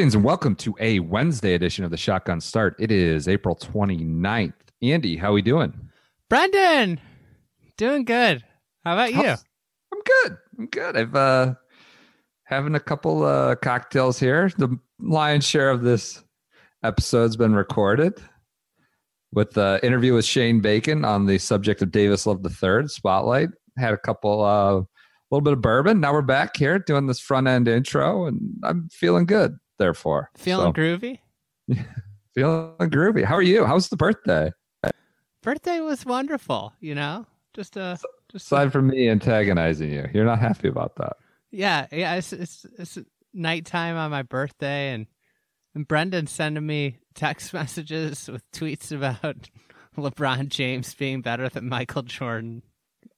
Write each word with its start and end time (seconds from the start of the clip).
Greetings 0.00 0.14
and 0.14 0.24
welcome 0.24 0.56
to 0.56 0.74
a 0.80 0.98
Wednesday 1.00 1.52
edition 1.52 1.84
of 1.84 1.90
the 1.90 1.96
Shotgun 1.98 2.40
Start. 2.40 2.74
It 2.78 2.90
is 2.90 3.28
April 3.28 3.54
29th. 3.54 4.54
Andy, 4.80 5.14
how 5.18 5.28
are 5.28 5.34
we 5.34 5.42
doing? 5.42 5.78
Brendan, 6.30 6.98
doing 7.76 8.06
good. 8.06 8.42
How 8.82 8.94
about 8.94 9.10
you? 9.10 9.22
How's- 9.22 9.44
I'm 9.92 10.00
good. 10.00 10.38
I'm 10.58 10.66
good. 10.68 10.96
I've 10.96 11.14
uh 11.14 11.54
having 12.44 12.76
a 12.76 12.80
couple 12.80 13.24
uh 13.24 13.56
cocktails 13.56 14.18
here. 14.18 14.50
The 14.56 14.74
lion's 14.98 15.44
share 15.44 15.68
of 15.68 15.82
this 15.82 16.24
episode's 16.82 17.36
been 17.36 17.54
recorded 17.54 18.14
with 19.34 19.50
the 19.50 19.80
interview 19.82 20.14
with 20.14 20.24
Shane 20.24 20.62
Bacon 20.62 21.04
on 21.04 21.26
the 21.26 21.36
subject 21.36 21.82
of 21.82 21.92
Davis 21.92 22.24
Love 22.26 22.42
the 22.42 22.48
Third 22.48 22.90
Spotlight. 22.90 23.50
Had 23.76 23.92
a 23.92 23.98
couple 23.98 24.42
uh 24.42 24.76
a 24.78 24.86
little 25.30 25.44
bit 25.44 25.52
of 25.52 25.60
bourbon. 25.60 26.00
Now 26.00 26.14
we're 26.14 26.22
back 26.22 26.56
here 26.56 26.78
doing 26.78 27.06
this 27.06 27.20
front 27.20 27.48
end 27.48 27.68
intro 27.68 28.24
and 28.24 28.40
I'm 28.62 28.88
feeling 28.88 29.26
good 29.26 29.59
therefore. 29.80 30.30
Feeling 30.36 30.68
So, 30.68 30.80
groovy? 30.80 31.18
feeling 32.34 32.76
groovy. 32.78 33.24
How 33.24 33.34
are 33.34 33.42
you? 33.42 33.64
How's 33.64 33.88
the 33.88 33.96
birthday? 33.96 34.52
Birthday 35.42 35.80
was 35.80 36.04
wonderful, 36.06 36.72
you 36.80 36.94
know? 36.94 37.26
Just 37.54 37.76
uh 37.76 37.96
just 38.30 38.46
Aside 38.46 38.70
from 38.72 38.86
me 38.88 39.08
antagonizing 39.08 39.90
you, 39.90 40.06
you're 40.14 40.24
not 40.24 40.38
happy 40.38 40.68
about 40.68 40.94
that. 40.96 41.14
yeah, 41.50 41.86
yeah, 41.90 42.14
it's, 42.14 42.32
it's 42.32 42.64
it's 42.78 42.98
nighttime 43.34 43.96
on 43.96 44.10
my 44.12 44.22
birthday 44.22 44.92
and 44.92 45.06
and 45.74 45.88
Brendan 45.88 46.26
sending 46.28 46.66
me 46.66 46.98
text 47.14 47.52
messages 47.60 48.28
with 48.28 48.48
tweets 48.52 48.92
about 48.92 49.48
LeBron 49.96 50.48
James 50.48 50.94
being 50.94 51.22
better 51.22 51.48
than 51.48 51.68
Michael 51.68 52.02
Jordan. 52.02 52.62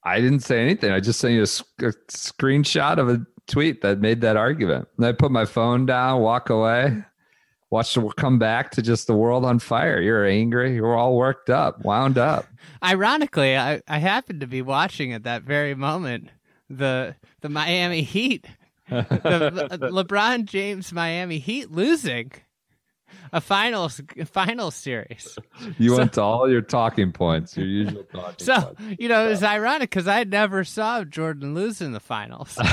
I 0.04 0.20
didn't 0.20 0.40
say 0.40 0.60
anything. 0.62 0.90
I 0.92 1.00
just 1.00 1.20
sent 1.20 1.34
you 1.34 1.42
a 1.42 1.92
screenshot 2.10 2.98
of 2.98 3.08
a 3.08 3.24
tweet 3.48 3.82
that 3.82 4.00
made 4.00 4.20
that 4.22 4.36
argument. 4.36 4.88
And 4.96 5.06
I 5.06 5.12
put 5.12 5.30
my 5.30 5.44
phone 5.44 5.86
down, 5.86 6.20
walk 6.20 6.50
away, 6.50 7.04
watch 7.70 7.94
the 7.94 8.06
come 8.16 8.38
back 8.38 8.70
to 8.72 8.82
just 8.82 9.06
the 9.06 9.14
world 9.14 9.44
on 9.44 9.58
fire. 9.58 10.00
You're 10.00 10.26
angry. 10.26 10.74
You're 10.74 10.96
all 10.96 11.16
worked 11.16 11.50
up, 11.50 11.84
wound 11.84 12.18
up. 12.18 12.46
Ironically, 12.84 13.56
I, 13.56 13.80
I 13.88 13.98
happened 13.98 14.40
to 14.40 14.46
be 14.46 14.62
watching 14.62 15.12
at 15.12 15.24
that 15.24 15.42
very 15.42 15.74
moment 15.74 16.28
the 16.68 17.16
the 17.40 17.48
Miami 17.48 18.02
Heat, 18.02 18.46
the, 18.88 19.68
Le- 19.80 20.04
LeBron 20.04 20.44
James 20.44 20.92
Miami 20.92 21.38
Heat 21.38 21.70
losing 21.70 22.32
a 23.32 23.40
finals 23.40 24.00
finals 24.26 24.74
series. 24.74 25.38
You 25.78 25.96
went 25.96 26.12
to 26.14 26.22
all 26.22 26.50
your 26.50 26.60
talking 26.62 27.12
points, 27.12 27.56
your 27.56 27.66
usual 27.66 28.02
talking 28.12 28.44
So 28.44 28.60
points. 28.76 28.96
you 29.00 29.08
know 29.08 29.26
it 29.26 29.30
was 29.30 29.42
ironic 29.42 29.90
because 29.90 30.06
I 30.08 30.24
never 30.24 30.64
saw 30.64 31.04
Jordan 31.04 31.54
lose 31.54 31.80
in 31.80 31.92
the 31.92 32.00
finals. 32.00 32.58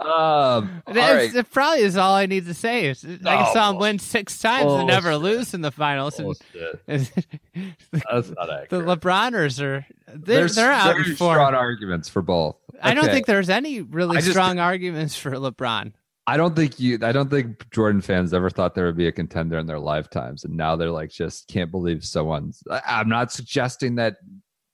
um, 0.00 0.82
right. 0.88 1.32
It 1.34 1.50
probably 1.50 1.82
is 1.82 1.96
all 1.96 2.14
I 2.14 2.26
need 2.26 2.46
to 2.46 2.54
say. 2.54 2.86
Is 2.88 3.04
I 3.24 3.48
Oh, 3.48 3.52
saw 3.52 3.70
him 3.70 3.78
win 3.78 3.98
six 3.98 4.38
times 4.38 4.72
and 4.72 4.86
never 4.88 5.16
lose 5.16 5.54
in 5.54 5.60
the 5.60 5.70
finals. 5.70 6.18
And, 6.18 6.26
Bullshit. 6.26 6.86
the 6.86 7.72
That's 8.10 8.30
not 8.30 8.50
accurate. 8.50 8.86
LeBroners 8.86 9.60
are 9.62 9.86
they're, 10.08 10.38
There's 10.38 10.54
they're 10.56 10.72
out 10.72 10.94
very 10.96 11.04
for. 11.14 11.34
strong 11.34 11.54
arguments 11.54 12.08
for 12.08 12.22
both. 12.22 12.56
I 12.82 12.94
don't 12.94 13.06
think 13.06 13.26
there's 13.26 13.48
any 13.48 13.80
really 13.82 14.20
strong 14.20 14.58
arguments 14.58 15.16
for 15.16 15.30
LeBron. 15.32 15.92
I 16.28 16.36
don't 16.36 16.56
think 16.56 16.80
you. 16.80 16.98
I 17.02 17.12
don't 17.12 17.30
think 17.30 17.70
Jordan 17.70 18.00
fans 18.00 18.34
ever 18.34 18.50
thought 18.50 18.74
there 18.74 18.86
would 18.86 18.96
be 18.96 19.06
a 19.06 19.12
contender 19.12 19.58
in 19.58 19.66
their 19.66 19.78
lifetimes, 19.78 20.44
and 20.44 20.56
now 20.56 20.74
they're 20.74 20.90
like, 20.90 21.10
just 21.10 21.46
can't 21.46 21.70
believe 21.70 22.04
someone's. 22.04 22.62
I'm 22.86 23.08
not 23.08 23.30
suggesting 23.30 23.94
that 23.96 24.16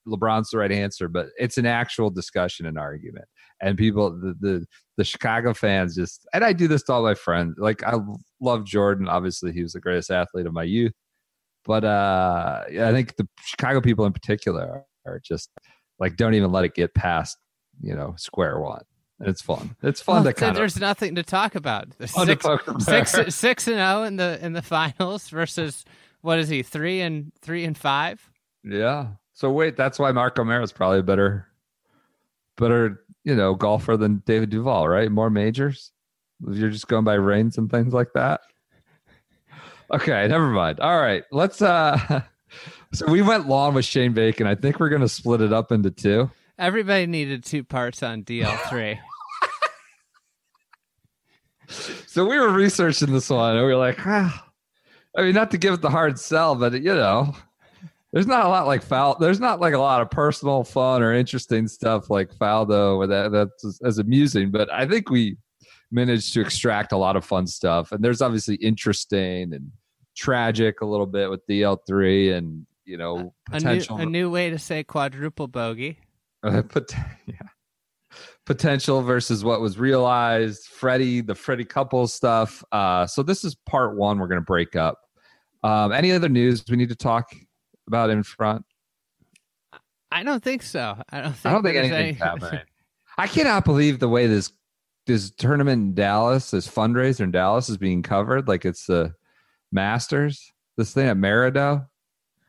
LeBron's 0.07 0.49
the 0.49 0.57
right 0.57 0.71
answer, 0.71 1.07
but 1.07 1.27
it's 1.37 1.59
an 1.59 1.67
actual 1.67 2.09
discussion 2.09 2.65
and 2.65 2.79
argument, 2.79 3.25
and 3.61 3.77
people, 3.77 4.09
the 4.11 4.35
the, 4.39 4.65
the 4.97 5.03
Chicago 5.03 5.53
fans, 5.53 5.95
just 5.95 6.27
and 6.33 6.43
I 6.43 6.53
do 6.53 6.67
this 6.67 6.81
to 6.83 6.93
all 6.93 7.03
my 7.03 7.13
friends. 7.13 7.55
Like 7.59 7.83
I 7.83 7.97
love 8.41 8.65
Jordan. 8.65 9.07
Obviously, 9.07 9.51
he 9.53 9.61
was 9.61 9.73
the 9.73 9.79
greatest 9.79 10.09
athlete 10.09 10.47
of 10.47 10.53
my 10.53 10.63
youth, 10.63 10.93
but 11.65 11.83
uh, 11.83 12.63
I 12.67 12.91
think 12.91 13.15
the 13.15 13.27
Chicago 13.45 13.79
people 13.79 14.05
in 14.05 14.13
particular 14.13 14.85
are 15.05 15.19
just 15.19 15.51
like 15.99 16.17
don't 16.17 16.33
even 16.33 16.51
let 16.51 16.65
it 16.65 16.73
get 16.73 16.95
past 16.95 17.37
you 17.81 17.93
know 17.93 18.15
square 18.17 18.59
one. 18.59 18.81
It's 19.19 19.41
fun. 19.41 19.75
It's 19.83 20.01
fun 20.01 20.15
Well, 20.23 20.23
to 20.25 20.33
kind 20.33 20.49
of 20.49 20.55
there's 20.55 20.79
nothing 20.79 21.15
to 21.15 21.23
talk 21.23 21.55
about. 21.55 21.93
Fun 22.07 22.27
to 22.27 22.79
Six, 22.79 23.11
six, 23.11 23.35
six 23.35 23.67
and 23.67 23.77
zero 23.77 24.03
in 24.03 24.15
the 24.17 24.43
in 24.43 24.53
the 24.53 24.61
finals 24.61 25.29
versus 25.29 25.85
what 26.21 26.39
is 26.39 26.49
he 26.49 26.63
three 26.63 26.99
and 27.01 27.31
three 27.41 27.63
and 27.63 27.77
five? 27.77 28.29
Yeah. 28.63 29.07
So 29.33 29.51
wait, 29.51 29.77
that's 29.77 29.99
why 29.99 30.11
Mark 30.11 30.37
O'Meara 30.39 30.63
is 30.63 30.71
probably 30.71 30.99
a 30.99 31.03
better, 31.03 31.47
better, 32.57 33.03
you 33.23 33.35
know, 33.35 33.53
golfer 33.55 33.97
than 33.97 34.23
David 34.25 34.49
Duval, 34.49 34.87
right? 34.87 35.11
More 35.11 35.29
majors. 35.29 35.91
You're 36.45 36.69
just 36.71 36.87
going 36.87 37.05
by 37.05 37.13
rings 37.13 37.57
and 37.57 37.69
things 37.71 37.93
like 37.93 38.13
that. 38.13 38.41
Okay, 39.91 40.27
never 40.27 40.47
mind. 40.49 40.79
All 40.79 40.99
right, 40.99 41.23
let's. 41.31 41.61
uh 41.61 42.21
So 42.93 43.07
we 43.11 43.23
went 43.23 43.47
long 43.47 43.73
with 43.73 43.85
Shane 43.85 44.13
Bacon. 44.13 44.45
I 44.45 44.53
think 44.53 44.79
we're 44.79 44.89
going 44.89 45.01
to 45.01 45.09
split 45.09 45.41
it 45.41 45.51
up 45.51 45.71
into 45.71 45.89
two. 45.89 46.29
Everybody 46.57 47.07
needed 47.07 47.43
two 47.43 47.63
parts 47.63 48.03
on 48.03 48.23
DL 48.23 48.57
three. 48.69 48.99
So 52.07 52.25
we 52.25 52.39
were 52.39 52.51
researching 52.51 53.11
this 53.11 53.29
one, 53.29 53.55
and 53.55 53.65
we 53.65 53.73
were 53.73 53.79
like, 53.79 54.05
ah. 54.05 54.47
I 55.17 55.23
mean, 55.23 55.33
not 55.33 55.49
to 55.51 55.57
give 55.57 55.73
it 55.73 55.81
the 55.81 55.89
hard 55.89 56.19
sell, 56.19 56.53
but 56.53 56.73
you 56.73 56.93
know, 56.93 57.35
there's 58.11 58.27
not 58.27 58.45
a 58.45 58.49
lot 58.49 58.67
like 58.67 58.83
foul. 58.83 59.17
There's 59.19 59.39
not 59.39 59.59
like 59.59 59.73
a 59.73 59.79
lot 59.79 60.01
of 60.01 60.11
personal 60.11 60.63
fun 60.63 61.01
or 61.01 61.13
interesting 61.13 61.67
stuff 61.67 62.11
like 62.11 62.31
Faldo 62.35 62.99
with 62.99 63.09
that. 63.09 63.31
That's 63.31 63.65
as, 63.65 63.79
as 63.83 63.97
amusing, 63.97 64.51
but 64.51 64.71
I 64.71 64.87
think 64.87 65.09
we 65.09 65.37
managed 65.91 66.33
to 66.33 66.41
extract 66.41 66.91
a 66.91 66.97
lot 66.97 67.15
of 67.15 67.25
fun 67.25 67.47
stuff. 67.47 67.91
And 67.91 68.03
there's 68.03 68.21
obviously 68.21 68.55
interesting 68.55 69.53
and 69.53 69.71
tragic 70.15 70.81
a 70.81 70.85
little 70.85 71.07
bit 71.07 71.29
with 71.29 71.45
DL3 71.47 72.37
and 72.37 72.67
you 72.85 72.97
know 72.97 73.15
a 73.17 73.21
new 73.23 73.31
potential 73.51 73.97
a 73.97 74.05
new 74.05 74.29
way 74.29 74.51
to 74.51 74.59
say 74.59 74.83
quadruple 74.83 75.47
bogey. 75.47 75.97
Uh, 76.43 76.61
pot- 76.69 76.93
yeah. 77.25 77.35
Potential 78.45 79.01
versus 79.01 79.43
what 79.43 79.61
was 79.61 79.77
realized. 79.79 80.65
Freddie, 80.65 81.21
the 81.21 81.33
Freddie 81.35 81.63
couple 81.65 82.05
stuff. 82.07 82.63
Uh, 82.71 83.05
so 83.07 83.23
this 83.23 83.43
is 83.45 83.55
part 83.55 83.95
one. 83.95 84.19
We're 84.19 84.27
going 84.27 84.41
to 84.41 84.45
break 84.45 84.75
up. 84.75 84.99
Um, 85.63 85.93
any 85.93 86.11
other 86.11 86.27
news 86.27 86.63
we 86.69 86.75
need 86.75 86.89
to 86.89 86.95
talk 86.95 87.33
about 87.87 88.09
in 88.09 88.21
front? 88.21 88.65
I 90.11 90.23
don't 90.23 90.43
think 90.43 90.61
so. 90.61 91.01
I 91.09 91.21
don't 91.21 91.31
think. 91.33 91.45
I 91.45 91.51
don't 91.53 91.63
think 91.63 91.77
anything's 91.77 91.99
any- 92.21 92.29
happening. 92.29 92.61
I 93.17 93.27
cannot 93.27 93.63
believe 93.63 93.99
the 93.99 94.09
way 94.09 94.27
this 94.27 94.51
this 95.05 95.31
tournament 95.31 95.81
in 95.81 95.93
Dallas, 95.93 96.51
this 96.51 96.67
fundraiser 96.67 97.21
in 97.21 97.31
Dallas, 97.31 97.69
is 97.69 97.77
being 97.77 98.01
covered. 98.03 98.47
Like 98.47 98.65
it's 98.65 98.85
the 98.87 99.13
Masters. 99.71 100.51
This 100.77 100.93
thing 100.93 101.07
at 101.07 101.17
Maridoe. 101.17 101.87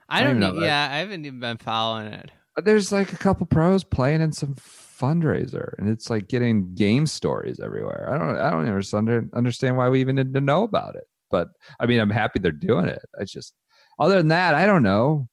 I 0.09 0.21
I 0.21 0.25
don't 0.25 0.41
know 0.41 0.51
know. 0.53 0.61
that. 0.61 0.67
Yeah, 0.67 0.89
I 0.91 0.97
haven't 0.99 1.25
even 1.25 1.41
been 1.41 1.59
following 1.59 2.13
it. 2.13 2.31
There's 2.63 2.93
like 2.93 3.13
a 3.13 3.17
couple 3.19 3.47
pros 3.47 3.83
playing 3.85 4.21
in 4.21 4.33
some 4.33 4.55
fundraiser 4.55 5.75
and 5.79 5.89
it's 5.89 6.09
like 6.09 6.29
getting 6.29 6.73
game 6.75 7.05
stories 7.07 7.59
everywhere 7.61 8.09
i 8.13 8.17
don't 8.17 8.37
i 8.39 8.49
don't 8.51 8.67
understand 8.67 9.31
understand 9.35 9.77
why 9.77 9.89
we 9.89 10.01
even 10.01 10.17
need 10.17 10.33
to 10.33 10.41
know 10.41 10.63
about 10.63 10.95
it 10.95 11.05
but 11.31 11.49
i 11.81 11.87
mean 11.87 11.99
i'm 11.99 12.11
happy 12.11 12.39
they're 12.39 12.53
doing 12.53 12.87
it 12.87 13.03
i 13.21 13.25
just 13.25 13.55
other 13.99 14.17
than 14.19 14.29
that 14.29 14.55
i 14.55 14.65
don't 14.67 14.83
know 14.85 15.29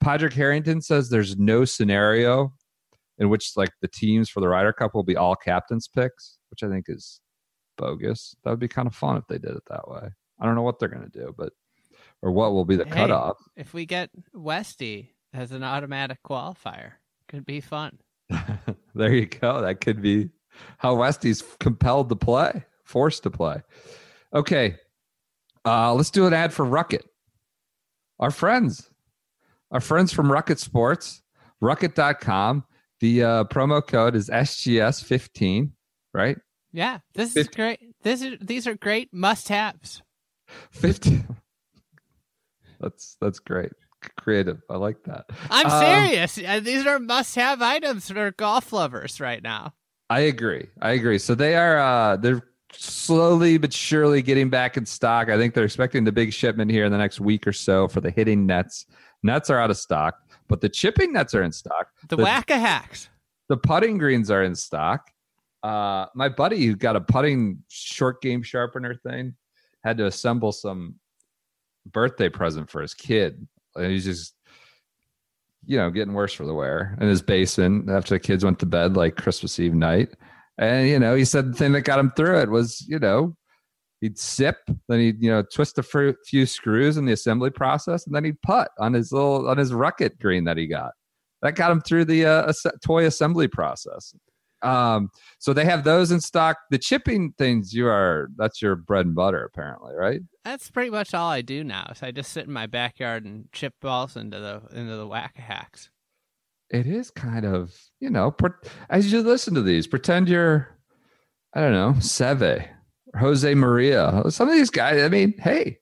Patrick 0.00 0.32
Harrington 0.32 0.80
says 0.80 1.08
there's 1.08 1.36
no 1.38 1.64
scenario 1.64 2.52
in 3.18 3.28
which 3.28 3.56
like 3.56 3.72
the 3.80 3.88
teams 3.88 4.28
for 4.28 4.40
the 4.40 4.48
Ryder 4.48 4.72
Cup 4.72 4.94
will 4.94 5.02
be 5.02 5.16
all 5.16 5.34
captains 5.34 5.88
picks, 5.88 6.38
which 6.50 6.62
I 6.62 6.68
think 6.68 6.84
is 6.88 7.20
bogus. 7.76 8.36
That 8.44 8.50
would 8.50 8.60
be 8.60 8.68
kind 8.68 8.86
of 8.86 8.94
fun 8.94 9.16
if 9.16 9.26
they 9.26 9.38
did 9.38 9.56
it 9.56 9.64
that 9.68 9.88
way. 9.88 10.08
I 10.40 10.46
don't 10.46 10.54
know 10.54 10.62
what 10.62 10.78
they're 10.78 10.88
going 10.88 11.10
to 11.10 11.18
do, 11.18 11.34
but 11.36 11.52
or 12.22 12.30
what 12.30 12.52
will 12.52 12.64
be 12.64 12.76
the 12.76 12.84
Hey. 12.84 12.90
cutoff. 12.92 13.36
If 13.56 13.74
we 13.74 13.86
get 13.86 14.10
Westy 14.32 15.16
as 15.32 15.52
an 15.52 15.62
automatic 15.62 16.18
qualifier, 16.24 16.92
could 17.28 17.44
be 17.44 17.60
fun. 17.60 17.98
there 18.94 19.14
you 19.14 19.26
go. 19.26 19.60
That 19.60 19.80
could 19.80 20.02
be 20.02 20.30
how 20.78 20.96
Westy's 20.96 21.42
compelled 21.60 22.08
to 22.08 22.16
play, 22.16 22.64
forced 22.84 23.22
to 23.24 23.30
play. 23.30 23.62
Okay, 24.34 24.76
uh, 25.64 25.94
let's 25.94 26.10
do 26.10 26.26
an 26.26 26.34
ad 26.34 26.52
for 26.52 26.64
Rukket. 26.64 27.02
Our 28.18 28.30
friends, 28.30 28.90
our 29.70 29.80
friends 29.80 30.12
from 30.12 30.28
Rukket 30.28 30.58
Sports, 30.58 31.22
Rukket.com. 31.62 32.64
The 33.00 33.22
uh, 33.22 33.44
promo 33.44 33.86
code 33.86 34.16
is 34.16 34.28
SGS15, 34.28 35.70
right? 36.12 36.36
Yeah, 36.72 36.98
this 37.14 37.36
is 37.36 37.48
great. 37.48 37.78
This 38.02 38.22
is 38.22 38.38
these 38.40 38.66
are 38.66 38.74
great 38.74 39.12
must-haves. 39.12 40.02
15. 40.72 41.36
That's 42.80 43.16
that's 43.20 43.40
great. 43.40 43.72
Creative. 44.16 44.60
I 44.70 44.76
like 44.76 45.02
that. 45.04 45.26
I'm 45.50 45.66
Um, 45.66 45.80
serious. 45.82 46.38
Uh, 46.38 46.60
These 46.60 46.86
are 46.86 46.98
must-have 46.98 47.60
items 47.62 48.10
for 48.10 48.30
golf 48.32 48.72
lovers 48.72 49.20
right 49.20 49.42
now. 49.42 49.74
I 50.10 50.20
agree. 50.20 50.68
I 50.80 50.92
agree. 50.92 51.18
So 51.18 51.34
they 51.34 51.54
are 51.56 51.78
uh 51.78 52.16
they're 52.16 52.42
slowly 52.72 53.58
but 53.58 53.72
surely 53.72 54.22
getting 54.22 54.48
back 54.50 54.76
in 54.76 54.86
stock. 54.86 55.28
I 55.28 55.36
think 55.36 55.54
they're 55.54 55.64
expecting 55.64 56.04
the 56.04 56.12
big 56.12 56.32
shipment 56.32 56.70
here 56.70 56.84
in 56.84 56.92
the 56.92 56.98
next 56.98 57.20
week 57.20 57.46
or 57.46 57.52
so 57.52 57.88
for 57.88 58.00
the 58.00 58.10
hitting 58.10 58.46
nets. 58.46 58.86
Nets 59.22 59.50
are 59.50 59.58
out 59.58 59.70
of 59.70 59.76
stock, 59.76 60.18
but 60.48 60.60
the 60.60 60.68
chipping 60.68 61.12
nets 61.12 61.34
are 61.34 61.42
in 61.42 61.52
stock. 61.52 61.88
The, 62.08 62.16
The- 62.16 62.22
whack 62.22 62.50
a 62.50 62.58
hacks. 62.58 63.08
The 63.48 63.56
putting 63.56 63.98
greens 63.98 64.30
are 64.30 64.42
in 64.44 64.54
stock. 64.54 65.10
Uh 65.62 66.06
my 66.14 66.28
buddy 66.28 66.64
who 66.66 66.76
got 66.76 66.94
a 66.96 67.00
putting 67.00 67.62
short 67.68 68.22
game 68.22 68.42
sharpener 68.42 68.94
thing 68.94 69.34
had 69.82 69.98
to 69.98 70.06
assemble 70.06 70.52
some 70.52 70.94
birthday 71.90 72.28
present 72.28 72.70
for 72.70 72.80
his 72.80 72.94
kid. 72.94 73.46
And 73.78 73.92
He's 73.92 74.04
just 74.04 74.34
you 75.68 75.76
know, 75.76 75.90
getting 75.90 76.14
worse 76.14 76.32
for 76.32 76.46
the 76.46 76.54
wear 76.54 76.96
in 76.98 77.08
his 77.08 77.20
basement 77.20 77.90
after 77.90 78.14
the 78.14 78.18
kids 78.18 78.42
went 78.42 78.58
to 78.58 78.66
bed 78.66 78.96
like 78.96 79.16
Christmas 79.16 79.60
Eve 79.60 79.74
night. 79.74 80.08
And, 80.56 80.88
you 80.88 80.98
know, 80.98 81.14
he 81.14 81.26
said 81.26 81.52
the 81.52 81.56
thing 81.56 81.72
that 81.72 81.82
got 81.82 81.98
him 81.98 82.10
through 82.16 82.40
it 82.40 82.48
was, 82.48 82.86
you 82.88 82.98
know, 82.98 83.36
he'd 84.00 84.18
sip, 84.18 84.56
then 84.88 84.98
he'd, 84.98 85.22
you 85.22 85.30
know, 85.30 85.42
twist 85.42 85.78
a 85.78 86.14
few 86.24 86.46
screws 86.46 86.96
in 86.96 87.04
the 87.04 87.12
assembly 87.12 87.50
process, 87.50 88.06
and 88.06 88.14
then 88.14 88.24
he'd 88.24 88.40
putt 88.40 88.70
on 88.78 88.94
his 88.94 89.12
little, 89.12 89.46
on 89.46 89.58
his 89.58 89.70
rukket 89.70 90.18
green 90.18 90.44
that 90.44 90.56
he 90.56 90.66
got. 90.66 90.92
That 91.42 91.54
got 91.54 91.70
him 91.70 91.82
through 91.82 92.06
the 92.06 92.24
uh, 92.24 92.52
toy 92.82 93.04
assembly 93.04 93.46
process. 93.46 94.14
Um, 94.62 95.10
so 95.38 95.52
they 95.52 95.64
have 95.64 95.84
those 95.84 96.10
in 96.10 96.20
stock. 96.20 96.56
The 96.70 96.78
chipping 96.78 97.32
things, 97.38 97.72
you 97.72 97.86
are, 97.86 98.28
that's 98.36 98.60
your 98.60 98.74
bread 98.76 99.06
and 99.06 99.14
butter, 99.14 99.44
apparently, 99.44 99.94
right? 99.94 100.20
That's 100.44 100.70
pretty 100.70 100.90
much 100.90 101.14
all 101.14 101.30
I 101.30 101.42
do 101.42 101.62
now. 101.62 101.92
So 101.94 102.06
I 102.06 102.10
just 102.10 102.32
sit 102.32 102.46
in 102.46 102.52
my 102.52 102.66
backyard 102.66 103.24
and 103.24 103.50
chip 103.52 103.74
balls 103.80 104.16
into 104.16 104.38
the 104.40 104.62
into 104.78 104.96
the 104.96 105.06
whack 105.06 105.34
a 105.38 105.42
hacks. 105.42 105.90
it 106.70 106.86
is 106.86 107.10
kind 107.10 107.44
of 107.46 107.74
you 108.00 108.10
know 108.10 108.30
pre- 108.30 108.50
as 108.90 109.10
you 109.12 109.22
listen 109.22 109.54
to 109.54 109.62
these 109.62 109.86
pretend 109.86 110.28
you're 110.28 110.68
i 111.54 111.60
don't 111.60 111.72
know 111.72 111.92
seve 111.98 112.68
jose 113.18 113.54
maria 113.54 114.22
some 114.28 114.48
of 114.48 114.54
these 114.54 114.68
guys 114.68 115.00
i 115.02 115.08
mean 115.08 115.32
hey 115.38 115.78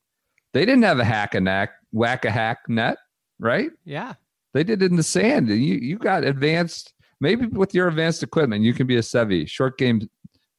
they 0.52 0.64
didn't 0.64 0.84
have 0.84 1.00
a 1.00 1.04
hack 1.04 1.34
a 1.34 1.40
knack 1.40 1.70
whack 1.90 2.24
a 2.24 2.30
hack 2.30 2.58
net 2.68 2.98
right 3.40 3.70
Yeah. 3.84 4.14
they 4.54 4.62
did 4.62 4.80
it 4.80 4.90
in 4.92 4.96
the 4.96 5.02
sand 5.02 5.48
and 5.50 5.60
you 5.64 5.74
you 5.74 5.98
got 5.98 6.22
advanced 6.24 6.92
maybe 7.20 7.46
with 7.46 7.74
your 7.74 7.88
advanced 7.88 8.22
equipment 8.22 8.62
you 8.64 8.72
can 8.74 8.86
be 8.86 8.96
a 8.96 9.00
sevi 9.00 9.48
short 9.48 9.78
game 9.78 10.08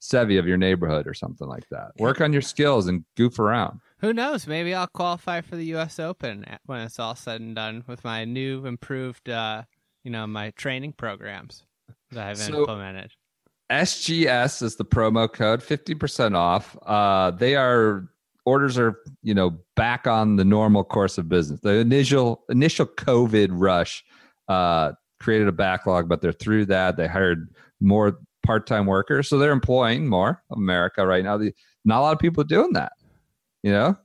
sevi 0.02 0.38
of 0.40 0.48
your 0.48 0.58
neighborhood 0.58 1.08
or 1.08 1.14
something 1.14 1.48
like 1.48 1.68
that 1.70 1.92
work 2.00 2.22
on 2.22 2.32
your 2.34 2.42
skills 2.42 2.88
and 2.88 3.04
goof 3.16 3.40
around 3.40 3.80
Who 4.00 4.14
knows? 4.14 4.46
Maybe 4.46 4.76
I'll 4.76 4.86
qualify 4.86 5.42
for 5.42 5.56
the 5.56 5.66
U.S. 5.74 6.00
Open 6.00 6.46
when 6.68 6.82
it's 6.82 7.00
all 7.00 7.16
said 7.16 7.42
and 7.42 7.56
done 7.56 7.84
with 7.88 8.04
my 8.04 8.26
new, 8.26 8.64
improved, 8.68 9.28
uh, 9.28 9.64
you 10.04 10.12
know, 10.12 10.28
my 10.28 10.52
training 10.52 10.94
programs 10.94 11.64
that 12.12 12.28
I've 12.28 12.38
So- 12.38 12.60
implemented. 12.60 13.14
SGS 13.72 14.62
is 14.62 14.76
the 14.76 14.86
promo 14.86 15.32
code, 15.32 15.62
50% 15.62 16.36
off. 16.36 16.78
Uh, 16.86 17.32
they 17.32 17.56
are 17.56 18.08
orders 18.46 18.78
are, 18.78 19.00
you 19.24 19.34
know, 19.34 19.58
back 19.76 20.06
on 20.08 20.36
the 20.38 20.46
normal 20.46 20.84
course 20.84 21.18
of 21.18 21.28
business. 21.28 21.60
The 21.62 21.80
initial 21.80 22.44
initial 22.50 22.86
COVID 22.86 23.50
rush 23.52 24.06
uh, 24.48 24.92
created 25.20 25.48
a 25.48 25.52
backlog, 25.52 26.08
but 26.08 26.22
they're 26.22 26.32
through 26.32 26.66
that. 26.68 26.98
They 26.98 27.08
hired 27.08 27.50
more 27.80 28.20
part-time 28.46 28.86
workers, 28.86 29.28
so 29.28 29.38
they're 29.38 29.52
employing 29.52 30.08
more 30.08 30.44
America 30.52 31.06
right 31.06 31.24
now. 31.24 31.38
The, 31.38 31.54
not 31.86 32.00
a 32.00 32.02
lot 32.02 32.14
of 32.14 32.20
people 32.20 32.44
doing 32.44 32.74
that. 32.74 32.94
You 33.64 33.72
know, 33.72 33.98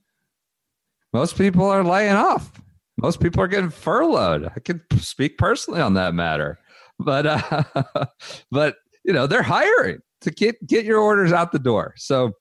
most 1.13 1.37
people 1.37 1.67
are 1.67 1.85
laying 1.85 2.15
off. 2.15 2.51
Most 2.97 3.21
people 3.21 3.43
are 3.43 3.49
getting 3.49 3.71
furloughed. 3.71 4.51
I 4.55 4.61
can 4.61 4.83
speak 4.99 5.39
personally 5.39 5.81
on 5.81 5.95
that 5.95 6.15
matter, 6.15 6.59
but 6.99 7.27
uh, 7.27 7.63
but 8.51 8.77
you 9.05 9.13
know 9.13 9.27
they're 9.27 9.43
hiring 9.43 9.99
to 10.21 10.31
get 10.31 10.65
get 10.67 10.85
your 10.85 11.01
orders 11.01 11.33
out 11.33 11.53
the 11.53 11.59
door. 11.59 11.95
So 11.97 12.33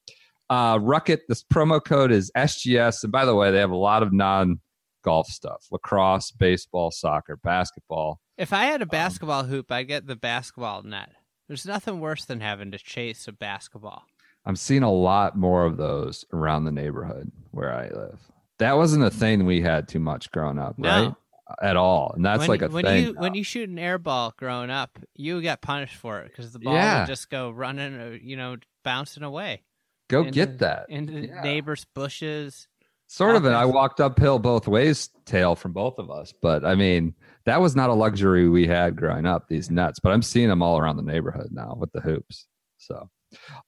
uh, 0.50 0.77
Rukket, 0.77 1.19
this 1.29 1.44
promo 1.44 1.83
code 1.83 2.12
is 2.12 2.31
SGS, 2.35 3.03
and 3.03 3.12
by 3.12 3.25
the 3.25 3.35
way, 3.35 3.51
they 3.51 3.59
have 3.59 3.71
a 3.71 3.75
lot 3.75 4.03
of 4.03 4.13
non 4.13 4.59
golf 5.03 5.27
stuff: 5.27 5.65
lacrosse, 5.71 6.31
baseball, 6.31 6.91
soccer, 6.91 7.38
basketball. 7.38 8.19
If 8.41 8.53
I 8.53 8.65
had 8.65 8.81
a 8.81 8.88
basketball 8.88 9.43
hoop, 9.43 9.71
I'd 9.71 9.83
get 9.88 10.07
the 10.07 10.15
basketball 10.15 10.81
net. 10.81 11.11
There's 11.47 11.63
nothing 11.65 11.99
worse 11.99 12.25
than 12.25 12.39
having 12.41 12.71
to 12.71 12.79
chase 12.79 13.27
a 13.27 13.31
basketball. 13.31 14.03
I'm 14.45 14.55
seeing 14.55 14.81
a 14.81 14.91
lot 14.91 15.38
more 15.38 15.65
of 15.65 15.77
those 15.77 16.25
around 16.33 16.63
the 16.63 16.71
neighborhood 16.71 17.31
where 17.51 17.71
I 17.71 17.89
live. 17.89 18.19
That 18.57 18.77
wasn't 18.77 19.03
a 19.03 19.11
thing 19.11 19.45
we 19.45 19.61
had 19.61 19.88
too 19.88 19.99
much 19.99 20.31
growing 20.31 20.57
up, 20.57 20.79
No. 20.79 20.89
right? 20.89 21.13
At 21.61 21.75
all, 21.77 22.13
and 22.15 22.25
that's 22.25 22.39
when, 22.39 22.47
like 22.49 22.61
a 22.63 22.69
when 22.69 22.85
thing. 22.85 23.03
you 23.03 23.13
when 23.13 23.33
you 23.35 23.43
shoot 23.43 23.67
an 23.69 23.77
air 23.77 23.97
ball 23.99 24.33
growing 24.38 24.69
up, 24.69 24.97
you 25.15 25.39
get 25.41 25.61
punished 25.61 25.97
for 25.97 26.21
it 26.21 26.29
because 26.29 26.51
the 26.53 26.59
ball 26.59 26.73
Yeah. 26.73 27.01
would 27.01 27.07
just 27.07 27.29
go 27.29 27.51
running, 27.51 27.93
uh, 27.99 28.17
you 28.23 28.38
know, 28.38 28.55
bouncing 28.85 29.21
away. 29.21 29.61
Go 30.07 30.21
into- 30.21 30.31
get 30.31 30.59
that. 30.59 30.85
into 30.89 31.27
Yeah. 31.27 31.41
neighbors' 31.43 31.85
bushes. 31.93 32.69
Sort 33.11 33.35
of, 33.35 33.43
an 33.43 33.53
I 33.53 33.65
walked 33.65 33.99
uphill 33.99 34.39
both 34.39 34.69
ways, 34.69 35.09
tail 35.25 35.53
from 35.53 35.73
both 35.73 35.99
of 35.99 36.09
us. 36.09 36.33
But 36.41 36.63
I 36.63 36.75
mean, 36.75 37.13
that 37.43 37.59
was 37.59 37.75
not 37.75 37.89
a 37.89 37.93
luxury 37.93 38.47
we 38.47 38.65
had 38.65 38.95
growing 38.95 39.25
up. 39.25 39.49
These 39.49 39.69
nets, 39.69 39.99
but 39.99 40.13
I'm 40.13 40.21
seeing 40.21 40.47
them 40.47 40.61
all 40.61 40.79
around 40.79 40.95
the 40.95 41.03
neighborhood 41.03 41.49
now 41.51 41.75
with 41.77 41.91
the 41.91 41.99
hoops. 41.99 42.47
So, 42.77 43.09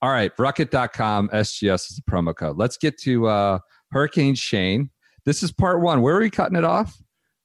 all 0.02 0.12
right, 0.12 0.34
Rukket.com 0.38 1.28
SGS 1.28 1.92
is 1.92 1.98
the 1.98 2.10
promo 2.10 2.34
code. 2.34 2.56
Let's 2.56 2.78
get 2.78 2.98
to 3.02 3.28
uh, 3.28 3.60
Hurricane 3.92 4.36
Shane. 4.36 4.90
This 5.26 5.44
is 5.44 5.52
part 5.52 5.82
one. 5.82 6.02
Where 6.02 6.16
are 6.16 6.22
we 6.22 6.30
cutting 6.30 6.58
it 6.58 6.64
off? 6.64 6.98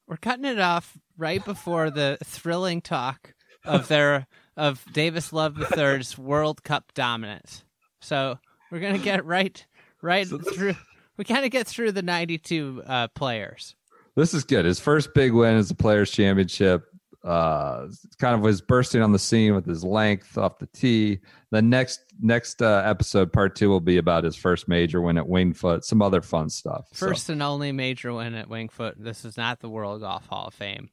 We're 0.07 0.19
cutting 0.19 0.45
it 0.45 0.61
off 0.61 0.97
right 1.17 1.45
before 1.45 1.91
the 1.91 2.17
thrilling 2.23 2.81
talk 2.81 3.35
of 3.65 3.89
their 3.89 4.29
of 4.57 4.85
Davis 4.93 5.33
Love 5.33 5.61
III's 5.77 6.17
World 6.17 6.63
Cup 6.63 6.93
dominance. 6.95 7.65
So 8.01 8.39
we're 8.71 8.79
gonna 8.79 8.99
get 8.99 9.25
right 9.25 9.67
right 10.01 10.29
So 10.29 10.39
through. 10.39 10.77
We 11.19 11.25
kind 11.25 11.45
of 11.45 11.51
get 11.51 11.67
through 11.67 11.93
the 11.93 12.03
ninety-two 12.03 12.83
uh, 12.87 13.09
players. 13.09 13.75
This 14.17 14.33
is 14.35 14.45
good. 14.45 14.65
His 14.65 14.81
first 14.81 15.13
big 15.15 15.33
win 15.33 15.57
is 15.57 15.69
the 15.69 15.75
Players 15.75 16.11
Championship. 16.11 16.85
Uh, 17.25 17.89
kind 18.21 18.35
of 18.37 18.41
was 18.41 18.61
bursting 18.61 19.03
on 19.03 19.11
the 19.13 19.19
scene 19.19 19.55
with 19.55 19.67
his 19.67 19.83
length 19.85 20.39
off 20.39 20.59
the 20.61 20.67
tee. 20.69 21.19
The 21.51 21.61
next 21.61 22.01
next 22.21 22.63
uh, 22.63 22.83
episode, 22.85 23.33
part 23.33 23.57
two, 23.57 23.69
will 23.69 23.81
be 23.81 23.99
about 23.99 24.23
his 24.25 24.37
first 24.37 24.69
major 24.69 25.03
win 25.03 25.19
at 25.19 25.25
Wingfoot. 25.25 25.83
Some 25.85 26.01
other 26.01 26.23
fun 26.23 26.49
stuff. 26.49 26.87
So- 26.93 27.09
First 27.09 27.29
and 27.29 27.43
only 27.43 27.73
major 27.73 28.13
win 28.15 28.35
at 28.35 28.49
Wingfoot. 28.49 28.95
This 28.99 29.25
is 29.25 29.37
not 29.37 29.59
the 29.61 29.69
World 29.69 30.01
Golf 30.01 30.27
Hall 30.27 30.47
of 30.47 30.55
Fame, 30.55 30.89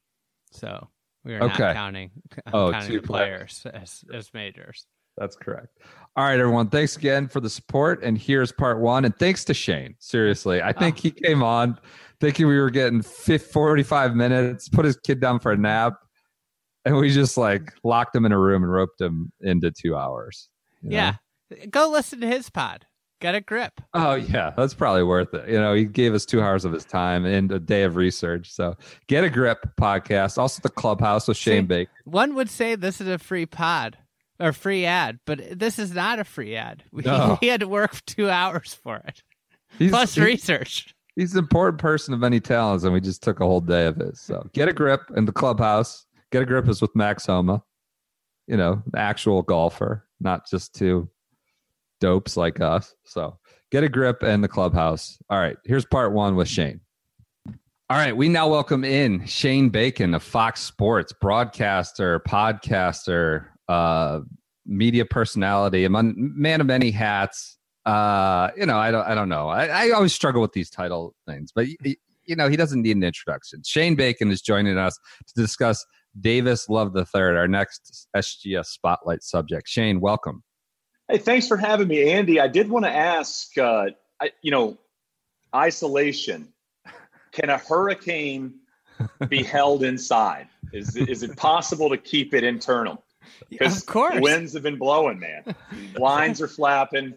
so 0.51 0.87
we 1.23 1.35
are 1.35 1.43
Okay. 1.43 1.63
not 1.63 1.75
counting 1.75 2.11
Oh, 2.51 2.71
counting 2.71 2.89
two 2.91 3.01
the 3.01 3.07
players 3.07 3.65
as, 3.71 4.03
as 4.11 4.33
majors. 4.33 4.87
That's 5.17 5.35
correct. 5.35 5.77
All 6.17 6.23
right, 6.25 6.39
everyone. 6.39 6.69
Thanks 6.69 6.95
again 6.95 7.27
for 7.27 7.39
the 7.41 7.49
support. 7.49 8.01
And 8.03 8.17
here's 8.17 8.51
part 8.51 8.79
one. 8.79 9.03
And 9.05 9.15
thanks 9.17 9.43
to 9.45 9.53
Shane. 9.53 9.95
Seriously, 9.99 10.61
I 10.61 10.71
think 10.71 10.95
Oh. 10.97 11.01
he 11.01 11.11
came 11.11 11.43
on 11.43 11.77
thinking 12.21 12.47
we 12.47 12.57
were 12.57 12.69
getting 12.69 13.01
50, 13.01 13.49
45 13.51 14.15
minutes, 14.15 14.69
put 14.69 14.85
his 14.85 14.97
kid 14.97 15.19
down 15.19 15.39
for 15.39 15.51
a 15.51 15.57
nap. 15.57 15.93
And 16.85 16.95
we 16.97 17.09
just 17.09 17.35
like 17.37 17.73
locked 17.83 18.15
him 18.15 18.25
in 18.25 18.31
a 18.31 18.39
room 18.39 18.63
and 18.63 18.71
roped 18.71 19.01
him 19.01 19.31
into 19.41 19.71
two 19.71 19.95
hours. 19.97 20.49
you 20.81 20.91
know? 20.91 20.95
Yeah, 20.95 21.65
go 21.69 21.89
listen 21.89 22.21
to 22.21 22.27
his 22.27 22.49
pod. 22.49 22.85
Get 23.21 23.33
a 23.33 23.41
grip. 23.41 23.81
Oh, 23.93 24.13
yeah. 24.15 24.51
That's 24.55 24.73
probably 24.73 25.03
worth 25.03 25.33
it. 25.33 25.49
You 25.49 25.59
know, 25.59 25.73
he 25.73 25.85
gave 25.85 26.13
us 26.13 26.25
two 26.25 26.41
hours 26.41 26.63
of 26.63 26.71
his 26.73 26.85
time 26.85 27.25
and 27.25 27.51
a 27.51 27.59
day 27.59 27.83
of 27.83 27.95
research. 27.95 28.51
So 28.51 28.75
get 29.07 29.23
a 29.23 29.29
grip 29.29 29.65
podcast. 29.79 30.37
Also, 30.37 30.59
the 30.61 30.69
clubhouse 30.69 31.27
with 31.27 31.37
Shane 31.37 31.63
See? 31.63 31.67
Bacon. 31.67 31.93
One 32.03 32.35
would 32.35 32.49
say 32.49 32.75
this 32.75 33.01
is 33.01 33.07
a 33.07 33.17
free 33.17 33.45
pod 33.45 33.97
or 34.39 34.51
free 34.53 34.85
ad, 34.85 35.19
but 35.25 35.41
this 35.57 35.79
is 35.79 35.93
not 35.93 36.19
a 36.19 36.23
free 36.23 36.55
ad. 36.55 36.83
We, 36.91 37.03
No. 37.03 37.37
had 37.43 37.59
to 37.61 37.67
work 37.67 38.03
two 38.05 38.29
hours 38.29 38.73
for 38.73 38.97
it, 38.97 39.21
He's, 39.79 39.91
plus 39.91 40.15
he- 40.15 40.21
research. 40.21 40.93
he's 41.15 41.33
an 41.33 41.39
important 41.39 41.79
person 41.79 42.13
of 42.13 42.19
many 42.19 42.39
talents, 42.39 42.83
and 42.83 42.93
we 42.93 43.01
just 43.01 43.23
took 43.23 43.39
a 43.39 43.45
whole 43.45 43.61
day 43.61 43.85
of 43.85 43.95
his. 43.97 44.19
So 44.21 44.47
get 44.53 44.67
a 44.67 44.73
grip 44.73 45.01
in 45.15 45.25
the 45.25 45.31
clubhouse. 45.31 46.05
Get 46.31 46.41
a 46.43 46.45
grip 46.45 46.67
is 46.67 46.81
with 46.81 46.95
Max 46.95 47.25
Homa, 47.27 47.63
you 48.47 48.57
know, 48.57 48.81
the 48.91 48.99
actual 48.99 49.41
golfer, 49.41 50.05
not 50.19 50.49
just 50.49 50.73
two 50.75 51.09
dopes 52.01 52.35
like 52.35 52.59
us. 52.59 52.93
So 53.05 53.37
get 53.71 53.83
a 53.85 53.89
grip 53.89 54.21
in 54.23 54.41
the 54.41 54.47
clubhouse. 54.49 55.17
All 55.29 55.39
right, 55.39 55.55
here's 55.63 55.85
part 55.85 56.11
one 56.11 56.35
with 56.35 56.49
Shane. 56.49 56.81
All 57.87 57.97
right, 57.97 58.17
we 58.17 58.27
now 58.29 58.49
welcome 58.49 58.83
in 58.83 59.25
Shane 59.27 59.69
Bacon 59.69 60.15
of 60.15 60.23
Fox 60.23 60.59
Sports, 60.61 61.13
broadcaster, 61.13 62.19
podcaster, 62.21 63.45
uh, 63.67 64.21
media 64.65 65.05
personality, 65.05 65.85
a 65.85 65.89
man, 65.89 66.61
of 66.61 66.67
many 66.67 66.91
hats. 66.91 67.57
Uh, 67.85 68.49
you 68.57 68.65
know, 68.65 68.77
I 68.77 68.91
don't, 68.91 69.05
I 69.05 69.13
don't 69.13 69.29
know. 69.29 69.47
I, 69.47 69.65
I 69.67 69.91
always 69.91 70.13
struggle 70.13 70.41
with 70.41 70.53
these 70.53 70.69
title 70.69 71.15
things, 71.27 71.51
but 71.53 71.67
you 72.25 72.35
know, 72.35 72.49
he 72.49 72.57
doesn't 72.57 72.81
need 72.81 72.95
an 72.95 73.03
introduction. 73.03 73.61
Shane 73.63 73.95
Bacon 73.95 74.31
is 74.31 74.41
joining 74.41 74.77
us 74.77 74.97
to 75.27 75.41
discuss 75.41 75.85
Davis 76.19 76.69
Love 76.69 76.95
III, 76.95 77.21
our 77.21 77.47
next 77.47 78.07
SGS 78.15 78.65
spotlight 78.65 79.23
subject. 79.23 79.67
Shane, 79.67 79.99
welcome. 79.99 80.43
Hey, 81.07 81.19
thanks 81.19 81.47
for 81.47 81.57
having 81.57 81.87
me, 81.87 82.11
Andy. 82.11 82.39
I 82.39 82.47
did 82.47 82.69
want 82.69 82.85
to 82.85 82.91
ask, 82.91 83.55
uh, 83.57 83.87
I, 84.21 84.31
you 84.41 84.51
know, 84.51 84.77
isolation. 85.53 86.47
Can 87.31 87.49
a 87.49 87.57
hurricane 87.57 88.55
be 89.29 89.43
held 89.43 89.83
inside? 89.83 90.47
Is 90.73 90.95
is 90.95 91.21
it 91.21 91.35
possible 91.37 91.89
to 91.89 91.97
keep 91.97 92.33
it 92.33 92.43
internal? 92.43 93.03
Of 93.61 93.85
course. 93.85 94.19
winds 94.19 94.53
have 94.53 94.63
been 94.63 94.77
blowing, 94.77 95.19
man. 95.19 95.55
Blinds 95.95 96.41
are 96.41 96.47
flapping. 96.47 97.13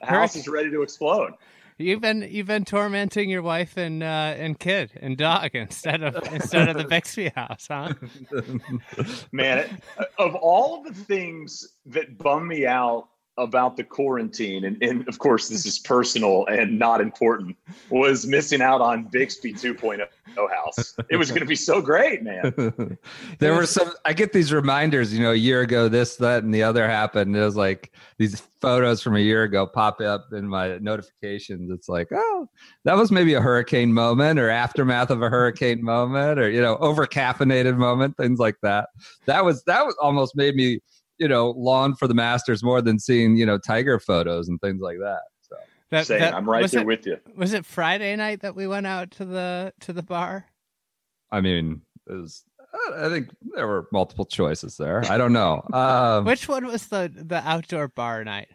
The 0.00 0.06
house 0.06 0.36
is 0.36 0.48
ready 0.48 0.70
to 0.70 0.82
explode. 0.82 1.32
You've 1.78 2.00
been 2.00 2.22
you've 2.30 2.46
been 2.46 2.64
tormenting 2.64 3.28
your 3.30 3.42
wife 3.42 3.76
and 3.76 4.02
uh, 4.02 4.34
and 4.36 4.58
kid 4.58 4.92
and 5.00 5.16
dog 5.16 5.50
instead 5.54 6.02
of 6.02 6.14
instead 6.32 6.68
of 6.68 6.76
the 6.76 6.84
Bixby 6.84 7.30
house, 7.30 7.66
huh? 7.68 7.94
Man, 9.32 9.58
it, 9.58 9.70
of 10.18 10.34
all 10.36 10.78
of 10.78 10.94
the 10.94 11.04
things 11.04 11.66
that 11.86 12.18
bum 12.18 12.46
me 12.46 12.66
out 12.66 13.08
about 13.38 13.76
the 13.76 13.84
quarantine, 13.84 14.64
and, 14.64 14.82
and 14.82 15.08
of 15.08 15.18
course 15.18 15.48
this 15.48 15.64
is 15.64 15.78
personal 15.78 16.46
and 16.46 16.78
not 16.78 17.00
important, 17.00 17.56
was 17.90 18.26
missing 18.26 18.60
out 18.60 18.80
on 18.80 19.04
Bixby 19.04 19.54
2.0 19.54 20.06
house. 20.50 20.94
It 21.10 21.16
was 21.16 21.30
going 21.30 21.40
to 21.40 21.46
be 21.46 21.56
so 21.56 21.80
great, 21.80 22.22
man. 22.22 22.98
there 23.38 23.54
were 23.54 23.66
some 23.66 23.92
i 24.04 24.12
get 24.12 24.32
these 24.32 24.52
reminders 24.52 25.12
you 25.12 25.22
know 25.22 25.32
a 25.32 25.36
year 25.36 25.62
ago 25.62 25.88
this 25.88 26.16
that 26.16 26.42
and 26.42 26.54
the 26.54 26.62
other 26.62 26.88
happened 26.88 27.36
it 27.36 27.40
was 27.40 27.56
like 27.56 27.92
these 28.18 28.40
photos 28.60 29.02
from 29.02 29.16
a 29.16 29.20
year 29.20 29.44
ago 29.44 29.66
pop 29.66 30.00
up 30.00 30.26
in 30.32 30.46
my 30.46 30.78
notifications 30.78 31.70
it's 31.70 31.88
like 31.88 32.08
oh 32.12 32.48
that 32.84 32.96
was 32.96 33.10
maybe 33.10 33.34
a 33.34 33.40
hurricane 33.40 33.92
moment 33.92 34.38
or 34.38 34.48
aftermath 34.48 35.10
of 35.10 35.22
a 35.22 35.28
hurricane 35.28 35.82
moment 35.82 36.38
or 36.38 36.50
you 36.50 36.60
know 36.60 36.76
over 36.78 37.06
caffeinated 37.06 37.76
moment 37.76 38.16
things 38.16 38.38
like 38.38 38.56
that 38.62 38.88
that 39.26 39.44
was 39.44 39.62
that 39.64 39.84
was 39.84 39.96
almost 40.00 40.36
made 40.36 40.54
me 40.54 40.80
you 41.22 41.28
know 41.28 41.50
lawn 41.56 41.94
for 41.94 42.08
the 42.08 42.14
masters 42.14 42.62
more 42.64 42.82
than 42.82 42.98
seeing 42.98 43.36
you 43.36 43.46
know 43.46 43.56
tiger 43.56 43.98
photos 44.00 44.48
and 44.48 44.60
things 44.60 44.80
like 44.82 44.98
that 44.98 45.20
so 45.48 45.56
That- 45.90 46.06
Same. 46.06 46.20
that- 46.20 46.34
I'm 46.34 46.48
right 46.50 46.68
there 46.70 46.80
it, 46.80 46.86
with 46.86 47.06
you. 47.06 47.18
Was 47.36 47.52
it 47.52 47.64
Friday 47.64 48.16
night 48.16 48.40
that 48.40 48.56
we 48.56 48.66
went 48.66 48.86
out 48.88 49.12
to 49.12 49.24
the 49.24 49.72
to 49.80 49.92
the 49.92 50.02
bar? 50.02 50.46
i 51.30 51.40
mean 51.40 51.80
it 52.08 52.12
was 52.14 52.42
i 52.96 53.08
think 53.08 53.28
there 53.54 53.66
were 53.68 53.86
multiple 53.92 54.24
choices 54.24 54.76
there 54.76 55.02
i 55.08 55.16
don't 55.16 55.32
know 55.32 55.62
um 55.72 56.24
Which 56.24 56.48
one 56.48 56.66
was 56.66 56.88
the 56.88 57.10
the 57.14 57.40
outdoor 57.48 57.86
bar 57.88 58.24
night? 58.24 58.48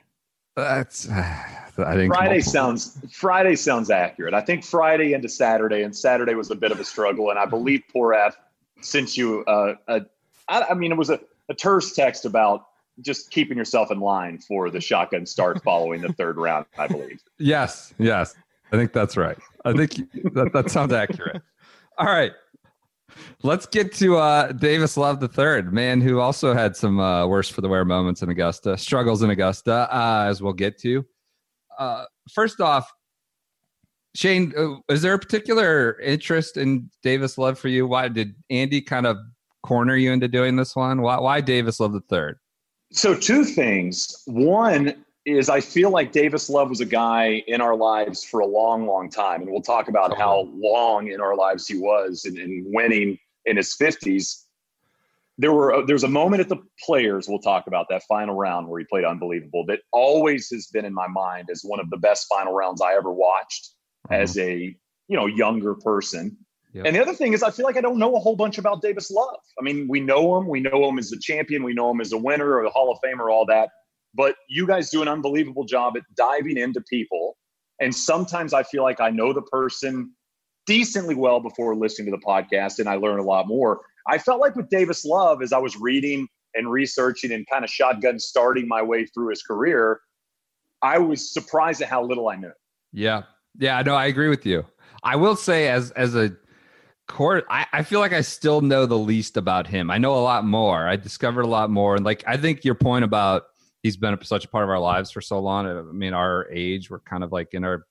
that's 0.55 1.07
i 1.09 1.95
think 1.95 2.11
Friday 2.13 2.41
multiple- 2.41 2.41
sounds 2.51 2.99
Friday 3.11 3.55
sounds 3.55 3.89
accurate. 3.89 4.33
I 4.33 4.41
think 4.41 4.63
Friday 4.65 5.13
into 5.13 5.29
Saturday, 5.29 5.83
and 5.83 5.95
Saturday 5.95 6.33
was 6.35 6.49
a 6.51 6.55
bit 6.55 6.71
of 6.73 6.79
a 6.79 6.83
struggle. 6.83 7.29
And 7.29 7.37
I 7.39 7.45
believe 7.45 7.81
Poor 7.93 8.13
F 8.13 8.35
sent 8.81 9.15
you 9.15 9.43
uh, 9.45 9.75
a, 9.87 10.01
I, 10.49 10.63
I 10.71 10.73
mean, 10.73 10.91
it 10.91 10.97
was 10.97 11.09
a, 11.11 11.19
a 11.49 11.53
terse 11.53 11.93
text 11.93 12.25
about 12.25 12.65
just 13.01 13.29
keeping 13.29 13.57
yourself 13.57 13.91
in 13.91 13.99
line 13.99 14.39
for 14.39 14.69
the 14.69 14.81
shotgun 14.81 15.25
start 15.25 15.63
following 15.63 16.01
the 16.01 16.13
third 16.13 16.37
round. 16.37 16.65
I 16.77 16.87
believe. 16.87 17.21
Yes, 17.37 17.93
yes. 17.99 18.35
I 18.71 18.75
think 18.75 18.91
that's 18.91 19.15
right. 19.15 19.37
I 19.65 19.73
think 19.73 19.95
that, 20.33 20.51
that 20.53 20.69
sounds 20.69 20.93
accurate. 20.93 21.41
All 21.97 22.07
right. 22.07 22.33
Let's 23.41 23.65
get 23.65 23.93
to 23.95 24.17
uh, 24.17 24.51
Davis 24.51 24.97
Love 24.97 25.19
the 25.19 25.27
third, 25.27 25.73
man 25.73 26.01
who 26.01 26.19
also 26.19 26.53
had 26.53 26.75
some 26.75 26.99
uh, 26.99 27.25
worse 27.25 27.49
for 27.49 27.61
the 27.61 27.69
wear 27.69 27.85
moments 27.85 28.21
in 28.21 28.29
Augusta, 28.29 28.77
struggles 28.77 29.23
in 29.23 29.29
Augusta, 29.29 29.87
uh, 29.91 30.25
as 30.27 30.41
we'll 30.41 30.53
get 30.53 30.77
to. 30.79 31.05
Uh, 31.79 32.05
first 32.33 32.59
off, 32.59 32.91
Shane, 34.15 34.53
uh, 34.57 34.75
is 34.89 35.01
there 35.01 35.13
a 35.13 35.19
particular 35.19 35.99
interest 36.01 36.57
in 36.57 36.89
Davis 37.03 37.37
Love 37.37 37.57
for 37.57 37.69
you? 37.69 37.87
Why 37.87 38.07
did 38.07 38.35
Andy 38.49 38.81
kind 38.81 39.07
of 39.07 39.17
corner 39.67 39.97
you 39.97 40.13
into 40.13 40.29
doing 40.29 40.55
this 40.55 40.75
one? 40.75 41.01
Why, 41.01 41.19
why 41.19 41.41
Davis 41.41 41.79
Love 41.79 41.91
the 41.91 41.99
third? 41.99 42.39
So 42.91 43.13
two 43.13 43.43
things. 43.43 44.23
One 44.25 45.03
is 45.25 45.49
I 45.49 45.59
feel 45.59 45.89
like 45.89 46.13
Davis 46.13 46.49
Love 46.49 46.69
was 46.69 46.79
a 46.79 46.85
guy 46.85 47.43
in 47.47 47.59
our 47.59 47.75
lives 47.75 48.23
for 48.23 48.39
a 48.39 48.45
long, 48.45 48.87
long 48.87 49.09
time, 49.09 49.41
and 49.41 49.51
we'll 49.51 49.61
talk 49.61 49.89
about 49.89 50.17
how 50.17 50.49
long 50.55 51.09
in 51.09 51.19
our 51.19 51.35
lives 51.35 51.67
he 51.67 51.77
was 51.77 52.23
and, 52.23 52.37
in 52.37 52.63
winning 52.67 53.19
in 53.45 53.57
his 53.57 53.75
fifties. 53.75 54.45
There 55.37 55.51
were 55.51 55.73
uh, 55.73 55.85
there's 55.85 56.05
a 56.05 56.07
moment 56.07 56.39
at 56.39 56.49
the 56.49 56.57
Players 56.83 57.27
we'll 57.27 57.39
talk 57.39 57.67
about 57.67 57.87
that 57.89 58.03
final 58.03 58.35
round 58.35 58.69
where 58.69 58.79
he 58.79 58.85
played 58.85 59.03
unbelievable 59.03 59.65
that 59.65 59.81
always 59.91 60.49
has 60.51 60.67
been 60.67 60.85
in 60.85 60.93
my 60.93 61.07
mind 61.07 61.49
as 61.51 61.61
one 61.63 61.81
of 61.81 61.89
the 61.89 61.97
best 61.97 62.27
final 62.29 62.53
rounds 62.53 62.81
I 62.81 62.93
ever 62.93 63.11
watched 63.11 63.71
as 64.09 64.37
a 64.37 64.73
you 65.09 65.17
know 65.17 65.25
younger 65.25 65.75
person. 65.75 66.37
Yep. 66.77 66.85
And 66.85 66.95
the 66.95 67.01
other 67.01 67.13
thing 67.13 67.33
is, 67.33 67.41
I 67.41 67.49
feel 67.49 67.65
like 67.65 67.75
I 67.75 67.81
don't 67.81 67.97
know 67.97 68.15
a 68.15 68.19
whole 68.19 68.35
bunch 68.35 68.59
about 68.59 68.83
Davis 68.83 69.09
Love. 69.09 69.39
I 69.59 69.63
mean, 69.63 69.87
we 69.89 69.99
know 69.99 70.37
him, 70.37 70.47
we 70.47 70.59
know 70.59 70.87
him 70.87 70.99
as 70.99 71.11
a 71.11 71.19
champion, 71.19 71.63
we 71.63 71.73
know 71.73 71.89
him 71.89 72.01
as 72.01 72.11
a 72.11 72.17
winner 72.17 72.51
or 72.51 72.65
a 72.65 72.69
Hall 72.69 72.91
of 72.91 72.99
Famer, 73.03 73.31
all 73.31 73.47
that. 73.47 73.69
But 74.13 74.35
you 74.47 74.67
guys 74.67 74.91
do 74.91 75.01
an 75.01 75.07
unbelievable 75.07 75.63
job 75.65 75.97
at 75.97 76.03
diving 76.15 76.57
into 76.57 76.81
people. 76.81 77.35
And 77.81 77.93
sometimes 77.95 78.53
I 78.53 78.61
feel 78.61 78.83
like 78.83 79.01
I 79.01 79.09
know 79.09 79.33
the 79.33 79.41
person 79.41 80.13
decently 80.67 81.15
well 81.15 81.39
before 81.39 81.75
listening 81.75 82.11
to 82.11 82.17
the 82.17 82.23
podcast, 82.23 82.77
and 82.77 82.87
I 82.87 82.95
learn 82.95 83.19
a 83.19 83.23
lot 83.23 83.47
more. 83.47 83.81
I 84.07 84.19
felt 84.19 84.39
like 84.39 84.55
with 84.55 84.69
Davis 84.69 85.03
Love, 85.03 85.41
as 85.41 85.51
I 85.51 85.57
was 85.57 85.77
reading 85.77 86.27
and 86.53 86.71
researching 86.71 87.31
and 87.31 87.45
kind 87.49 87.63
of 87.63 87.71
shotgun 87.71 88.19
starting 88.19 88.67
my 88.67 88.83
way 88.83 89.05
through 89.05 89.29
his 89.29 89.41
career, 89.41 89.99
I 90.83 90.99
was 90.99 91.33
surprised 91.33 91.81
at 91.81 91.89
how 91.89 92.03
little 92.03 92.29
I 92.29 92.35
knew. 92.35 92.51
Yeah. 92.93 93.23
Yeah, 93.57 93.81
no, 93.81 93.95
I 93.95 94.05
agree 94.05 94.29
with 94.29 94.45
you. 94.45 94.63
I 95.03 95.15
will 95.15 95.35
say 95.35 95.69
as 95.69 95.91
as 95.91 96.15
a 96.15 96.35
court 97.07 97.45
I, 97.49 97.65
I 97.71 97.83
feel 97.83 97.99
like 97.99 98.13
I 98.13 98.21
still 98.21 98.61
know 98.61 98.85
the 98.85 98.97
least 98.97 99.37
about 99.37 99.67
him. 99.67 99.89
I 99.89 99.97
know 99.97 100.15
a 100.15 100.21
lot 100.21 100.45
more. 100.45 100.87
I 100.87 100.95
discovered 100.95 101.41
a 101.41 101.47
lot 101.47 101.69
more. 101.69 101.95
And 101.95 102.05
like 102.05 102.23
I 102.27 102.37
think 102.37 102.65
your 102.65 102.75
point 102.75 103.05
about 103.05 103.43
he's 103.83 103.97
been 103.97 104.13
a, 104.13 104.23
such 104.23 104.45
a 104.45 104.47
part 104.49 104.63
of 104.63 104.69
our 104.69 104.79
lives 104.79 105.11
for 105.11 105.21
so 105.21 105.39
long. 105.39 105.65
Uh, 105.65 105.79
I 105.79 105.93
mean, 105.93 106.13
our 106.13 106.47
age, 106.51 106.89
we're 106.89 106.99
kind 106.99 107.23
of 107.23 107.31
like 107.31 107.53
in 107.53 107.63
our 107.63 107.85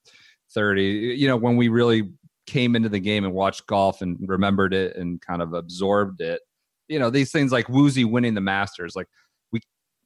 30, 0.53 1.17
you 1.19 1.27
know, 1.29 1.37
when 1.37 1.57
we 1.57 1.69
really 1.69 2.11
came 2.47 2.77
into 2.77 2.89
the 2.89 3.01
game 3.01 3.25
and 3.25 3.35
watched 3.35 3.67
golf 3.67 4.03
and 4.03 4.19
remembered 4.29 4.73
it 4.73 4.97
and 4.97 5.21
kind 5.21 5.43
of 5.43 5.53
absorbed 5.53 6.21
it. 6.21 6.41
You 6.89 6.99
know, 6.99 7.11
these 7.11 7.33
things 7.33 7.51
like 7.51 7.67
Woosie 7.67 8.09
winning 8.09 8.35
the 8.35 8.41
Masters, 8.41 8.95
like 8.95 9.09
we 9.51 9.61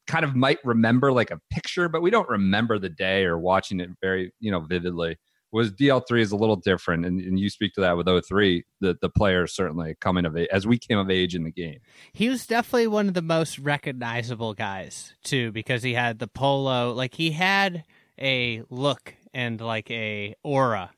kind 0.07 0.25
of 0.25 0.35
might 0.35 0.59
remember 0.65 1.13
like 1.13 1.31
a 1.31 1.41
picture, 1.51 1.89
but 1.89 2.01
we 2.01 2.11
don't 2.11 2.29
remember 2.29 2.79
the 2.79 2.89
day 2.89 3.25
or 3.25 3.39
watching 3.39 3.81
it 3.81 3.91
very, 4.01 4.33
you 4.41 4.51
know, 4.51 4.61
vividly. 4.61 5.19
Was 5.53 5.73
DL3 5.73 6.21
is 6.21 6.33
a 6.33 6.37
little 6.37 6.57
different, 6.57 7.05
and, 7.05 7.21
and 7.21 7.39
you 7.39 7.51
speak 7.51 7.75
to 7.75 7.81
that 7.81 7.97
with 7.97 8.09
03, 8.09 8.65
the, 8.81 8.97
the 9.01 9.09
players 9.09 9.53
certainly 9.53 9.97
coming 10.01 10.25
of 10.25 10.37
age 10.37 10.49
as 10.53 10.67
we 10.67 10.79
came 10.79 10.99
of 10.99 11.11
age 11.11 11.35
in 11.35 11.43
the 11.43 11.51
game. 11.51 11.81
He 12.13 12.29
was 12.29 12.47
definitely 12.47 12.87
one 12.87 13.09
of 13.09 13.15
the 13.15 13.23
most 13.23 13.59
recognizable 13.59 14.55
guys 14.55 15.15
too, 15.25 15.51
because 15.53 15.83
he 15.83 15.95
had 15.95 16.19
the 16.19 16.29
polo. 16.29 16.93
Like 16.93 17.15
he 17.15 17.33
had 17.33 17.85
a 18.21 18.63
look 18.71 19.15
and 19.33 19.61
like 19.61 19.91
a 19.91 20.35
aura, 20.43 20.91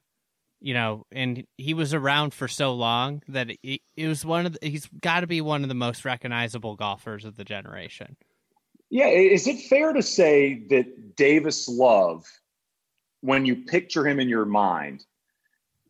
you 0.61 0.75
know, 0.75 1.07
and 1.13 1.45
he 1.57 1.75
was 1.75 1.95
around 1.95 2.35
for 2.35 2.49
so 2.49 2.75
long 2.75 3.23
that 3.29 3.51
it, 3.63 3.81
it 3.97 4.09
was 4.09 4.25
one 4.25 4.47
of 4.47 4.53
the, 4.53 4.69
he's 4.69 4.89
got 5.01 5.21
to 5.21 5.27
be 5.27 5.41
one 5.41 5.63
of 5.63 5.69
the 5.69 5.75
most 5.75 6.05
recognizable 6.05 6.77
golfers 6.77 7.25
of 7.25 7.37
the 7.37 7.45
generation. 7.45 8.17
Yeah, 8.91 9.07
is 9.07 9.47
it 9.47 9.59
fair 9.69 9.95
to 9.95 10.03
say 10.03 10.67
that 10.69 11.17
Davis 11.17 11.67
Love, 11.67 12.27
when 13.23 13.47
you 13.47 13.57
picture 13.57 14.07
him 14.07 14.21
in 14.21 14.29
your 14.29 14.45
mind, 14.45 15.05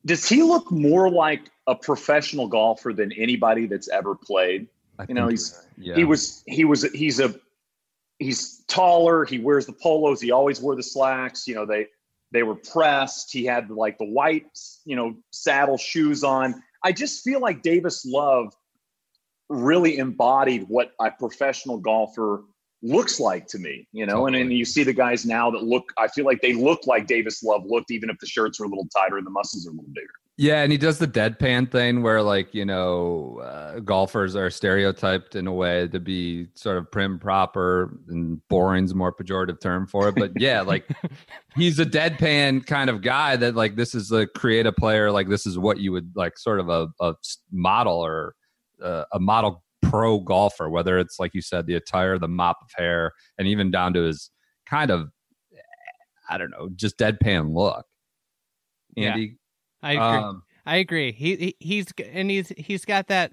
does 0.06 0.28
he 0.28 0.42
look 0.42 0.70
more 0.70 1.10
like 1.10 1.50
a 1.66 1.74
professional 1.74 2.46
golfer 2.46 2.92
than 2.92 3.12
anybody 3.12 3.66
that's 3.66 3.88
ever 3.88 4.14
played? 4.14 4.68
I 4.98 5.06
You 5.08 5.14
know, 5.14 5.28
he's 5.28 5.60
yeah. 5.76 5.96
he 5.96 6.04
was 6.04 6.44
he 6.46 6.64
was 6.64 6.84
he's 6.92 7.18
a 7.18 7.34
he's 8.18 8.58
taller. 8.68 9.24
He 9.24 9.38
wears 9.38 9.66
the 9.66 9.72
polos. 9.72 10.20
He 10.20 10.30
always 10.30 10.60
wore 10.60 10.76
the 10.76 10.82
slacks. 10.82 11.48
You 11.48 11.54
know, 11.54 11.66
they 11.66 11.88
they 12.30 12.42
were 12.42 12.54
pressed. 12.54 13.32
He 13.32 13.44
had 13.44 13.70
like 13.70 13.98
the 13.98 14.06
white 14.06 14.46
you 14.84 14.96
know 14.96 15.16
saddle 15.30 15.78
shoes 15.78 16.22
on. 16.22 16.62
I 16.84 16.92
just 16.92 17.24
feel 17.24 17.40
like 17.40 17.62
Davis 17.62 18.04
Love 18.04 18.54
really 19.48 19.98
embodied 19.98 20.64
what 20.68 20.92
a 21.00 21.10
professional 21.10 21.78
golfer 21.78 22.44
looks 22.82 23.20
like 23.20 23.46
to 23.48 23.58
me, 23.58 23.86
you 23.92 24.06
know, 24.06 24.26
and 24.26 24.34
then 24.34 24.50
you 24.50 24.64
see 24.64 24.82
the 24.82 24.92
guys 24.92 25.24
now 25.24 25.50
that 25.50 25.62
look, 25.62 25.92
I 25.98 26.08
feel 26.08 26.24
like 26.24 26.40
they 26.40 26.52
look 26.52 26.86
like 26.86 27.06
Davis 27.06 27.42
Love 27.42 27.62
looked, 27.64 27.90
even 27.90 28.10
if 28.10 28.18
the 28.18 28.26
shirts 28.26 28.60
are 28.60 28.64
a 28.64 28.68
little 28.68 28.88
tighter 28.96 29.18
and 29.18 29.26
the 29.26 29.30
muscles 29.30 29.66
are 29.66 29.70
a 29.70 29.74
little 29.74 29.90
bigger. 29.94 30.10
Yeah, 30.38 30.62
and 30.62 30.72
he 30.72 30.78
does 30.78 30.98
the 30.98 31.06
deadpan 31.06 31.70
thing 31.70 32.02
where, 32.02 32.22
like, 32.22 32.54
you 32.54 32.64
know, 32.64 33.40
uh, 33.44 33.80
golfers 33.80 34.34
are 34.34 34.48
stereotyped 34.48 35.36
in 35.36 35.46
a 35.46 35.52
way 35.52 35.86
to 35.88 36.00
be 36.00 36.48
sort 36.54 36.78
of 36.78 36.90
prim, 36.90 37.18
proper, 37.18 37.98
and 38.08 38.40
boring's 38.48 38.92
a 38.92 38.94
more 38.94 39.14
pejorative 39.14 39.60
term 39.60 39.86
for 39.86 40.08
it. 40.08 40.14
But 40.14 40.32
yeah, 40.40 40.62
like, 40.62 40.88
he's 41.54 41.78
a 41.78 41.86
deadpan 41.86 42.66
kind 42.66 42.88
of 42.88 43.02
guy 43.02 43.36
that, 43.36 43.54
like, 43.54 43.76
this 43.76 43.94
is 43.94 44.10
a 44.10 44.26
creative 44.26 44.74
player. 44.74 45.12
Like, 45.12 45.28
this 45.28 45.44
is 45.44 45.58
what 45.58 45.78
you 45.78 45.92
would 45.92 46.10
like, 46.16 46.38
sort 46.38 46.60
of 46.60 46.70
a 46.70 47.14
model 47.52 47.98
or 48.04 48.34
uh, 48.82 49.04
a 49.12 49.20
model 49.20 49.61
pro 49.98 50.20
golfer, 50.20 50.68
whether 50.68 50.98
it's 50.98 51.18
like 51.18 51.34
you 51.34 51.42
said, 51.42 51.66
the 51.66 51.74
attire, 51.74 52.18
the 52.18 52.28
mop 52.28 52.58
of 52.62 52.70
hair, 52.76 53.12
and 53.38 53.46
even 53.46 53.70
down 53.70 53.92
to 53.94 54.02
his 54.02 54.30
kind 54.66 54.90
of, 54.90 55.08
I 56.28 56.38
don't 56.38 56.50
know, 56.50 56.70
just 56.74 56.98
deadpan 56.98 57.54
look. 57.54 57.84
Yeah. 58.96 59.12
Andy, 59.12 59.36
I 59.82 59.92
agree. 59.92 60.04
um, 60.04 60.42
I 60.66 60.76
agree. 60.76 61.12
He, 61.12 61.36
he 61.36 61.56
he's 61.58 61.86
and 62.12 62.30
he's 62.30 62.48
he's 62.56 62.84
got 62.84 63.08
that. 63.08 63.32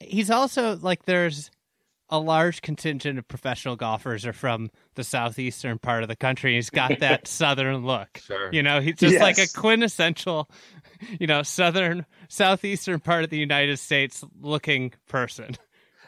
He's 0.00 0.30
also 0.30 0.76
like 0.76 1.04
there's 1.04 1.50
a 2.10 2.18
large 2.18 2.62
contingent 2.62 3.18
of 3.18 3.26
professional 3.26 3.76
golfers 3.76 4.26
are 4.26 4.32
from 4.32 4.70
the 4.94 5.04
southeastern 5.04 5.78
part 5.78 6.02
of 6.02 6.08
the 6.08 6.16
country. 6.16 6.54
He's 6.54 6.70
got 6.70 6.98
that 7.00 7.26
southern 7.26 7.84
look. 7.84 8.18
Sure. 8.18 8.50
You 8.52 8.62
know, 8.62 8.80
he's 8.80 8.96
just 8.96 9.20
like 9.20 9.38
a 9.38 9.48
quintessential, 9.48 10.50
you 11.18 11.26
know, 11.26 11.42
southern 11.42 12.06
southeastern 12.28 13.00
part 13.00 13.24
of 13.24 13.30
the 13.30 13.38
United 13.38 13.78
States 13.78 14.24
looking 14.40 14.92
person. 15.08 15.56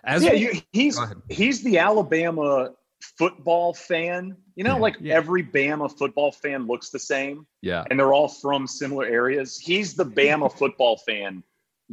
As 0.06 0.24
yeah, 0.24 0.32
we- 0.32 0.38
you, 0.38 0.52
he's 0.72 0.98
he's 1.28 1.62
the 1.62 1.78
Alabama 1.78 2.70
football 3.18 3.74
fan. 3.74 4.36
You 4.54 4.64
know, 4.64 4.78
like 4.78 4.96
Yeah. 5.00 5.14
every 5.14 5.42
Bama 5.44 5.90
football 5.98 6.32
fan 6.32 6.66
looks 6.66 6.88
the 6.90 6.98
same, 6.98 7.46
yeah, 7.62 7.84
and 7.90 7.98
they're 8.00 8.14
all 8.14 8.28
from 8.28 8.66
similar 8.66 9.04
areas. 9.04 9.58
He's 9.58 9.94
the 9.94 10.04
Bama 10.06 10.50
football 10.50 10.96
fan 11.06 11.42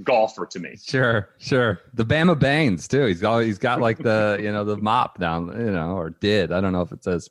golfer 0.03 0.45
to 0.45 0.59
me. 0.59 0.75
Sure, 0.81 1.29
sure. 1.39 1.81
The 1.93 2.05
Bama 2.05 2.39
Banes 2.39 2.87
too. 2.87 3.05
He's 3.05 3.19
got 3.21 3.39
he's 3.39 3.57
got 3.57 3.81
like 3.81 3.97
the 3.97 4.39
you 4.41 4.51
know 4.51 4.63
the 4.63 4.77
mop 4.77 5.19
down, 5.19 5.47
you 5.47 5.71
know, 5.71 5.97
or 5.97 6.11
did. 6.11 6.51
I 6.53 6.61
don't 6.61 6.71
know 6.71 6.81
if 6.81 6.91
it 6.93 7.03
says, 7.03 7.29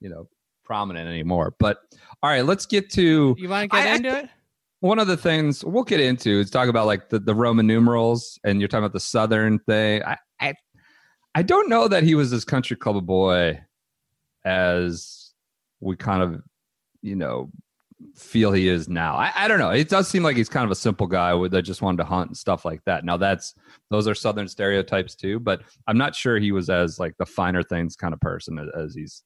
you 0.00 0.08
know, 0.08 0.28
prominent 0.64 1.08
anymore. 1.08 1.54
But 1.60 1.78
all 2.22 2.30
right, 2.30 2.44
let's 2.44 2.66
get 2.66 2.90
to 2.92 3.36
You 3.38 3.48
want 3.48 3.70
to 3.70 3.76
get 3.76 3.86
I- 3.86 3.92
I 3.92 3.94
into 3.94 4.18
it? 4.18 4.28
One 4.82 4.98
of 4.98 5.06
the 5.06 5.16
things 5.16 5.64
we'll 5.64 5.84
get 5.84 6.00
into 6.00 6.40
is 6.40 6.50
talk 6.50 6.68
about 6.68 6.86
like 6.86 7.08
the, 7.08 7.20
the 7.20 7.36
Roman 7.36 7.68
numerals, 7.68 8.38
and 8.42 8.60
you're 8.60 8.66
talking 8.66 8.82
about 8.82 8.92
the 8.92 8.98
Southern 9.00 9.60
thing. 9.60 10.02
I, 10.02 10.16
I 10.40 10.54
I 11.36 11.42
don't 11.42 11.68
know 11.68 11.86
that 11.86 12.02
he 12.02 12.16
was 12.16 12.32
as 12.32 12.44
country 12.44 12.76
club 12.76 13.06
boy 13.06 13.60
as 14.44 15.34
we 15.78 15.94
kind 15.94 16.20
of 16.20 16.42
you 17.00 17.14
know 17.14 17.52
feel 18.16 18.50
he 18.50 18.66
is 18.66 18.88
now. 18.88 19.14
I, 19.14 19.32
I 19.36 19.46
don't 19.46 19.60
know. 19.60 19.70
It 19.70 19.88
does 19.88 20.08
seem 20.08 20.24
like 20.24 20.36
he's 20.36 20.48
kind 20.48 20.64
of 20.64 20.72
a 20.72 20.74
simple 20.74 21.06
guy 21.06 21.32
that 21.46 21.62
just 21.62 21.80
wanted 21.80 21.98
to 21.98 22.04
hunt 22.04 22.30
and 22.30 22.36
stuff 22.36 22.64
like 22.64 22.82
that. 22.86 23.04
Now 23.04 23.16
that's 23.16 23.54
those 23.88 24.08
are 24.08 24.16
Southern 24.16 24.48
stereotypes 24.48 25.14
too, 25.14 25.38
but 25.38 25.62
I'm 25.86 25.96
not 25.96 26.16
sure 26.16 26.40
he 26.40 26.50
was 26.50 26.68
as 26.68 26.98
like 26.98 27.16
the 27.18 27.26
finer 27.26 27.62
things 27.62 27.94
kind 27.94 28.12
of 28.12 28.18
person 28.18 28.58
as, 28.58 28.66
as 28.76 28.94
he's 28.96 29.22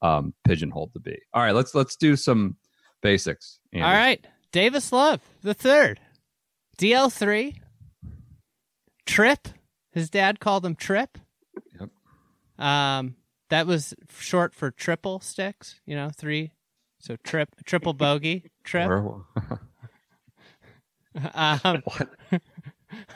um, 0.00 0.32
pigeonholed 0.44 0.94
to 0.94 0.98
be. 0.98 1.18
All 1.34 1.42
right, 1.42 1.54
let's 1.54 1.74
let's 1.74 1.94
do 1.94 2.16
some 2.16 2.56
basics. 3.02 3.58
Andy. 3.74 3.84
All 3.84 3.92
right. 3.92 4.26
Davis 4.54 4.92
Love, 4.92 5.20
the 5.42 5.52
third. 5.52 5.98
DL3. 6.78 7.56
Trip. 9.04 9.48
His 9.90 10.08
dad 10.08 10.38
called 10.38 10.64
him 10.64 10.76
Trip. 10.76 11.18
Yep. 11.80 12.64
Um, 12.64 13.16
that 13.50 13.66
was 13.66 13.94
short 14.16 14.54
for 14.54 14.70
triple 14.70 15.18
sticks, 15.18 15.80
you 15.86 15.96
know, 15.96 16.08
three. 16.16 16.52
So 17.00 17.16
trip, 17.24 17.48
triple 17.66 17.94
bogey, 17.94 18.52
trip. 18.64 18.88
Um, 21.32 21.82
all 22.32 22.38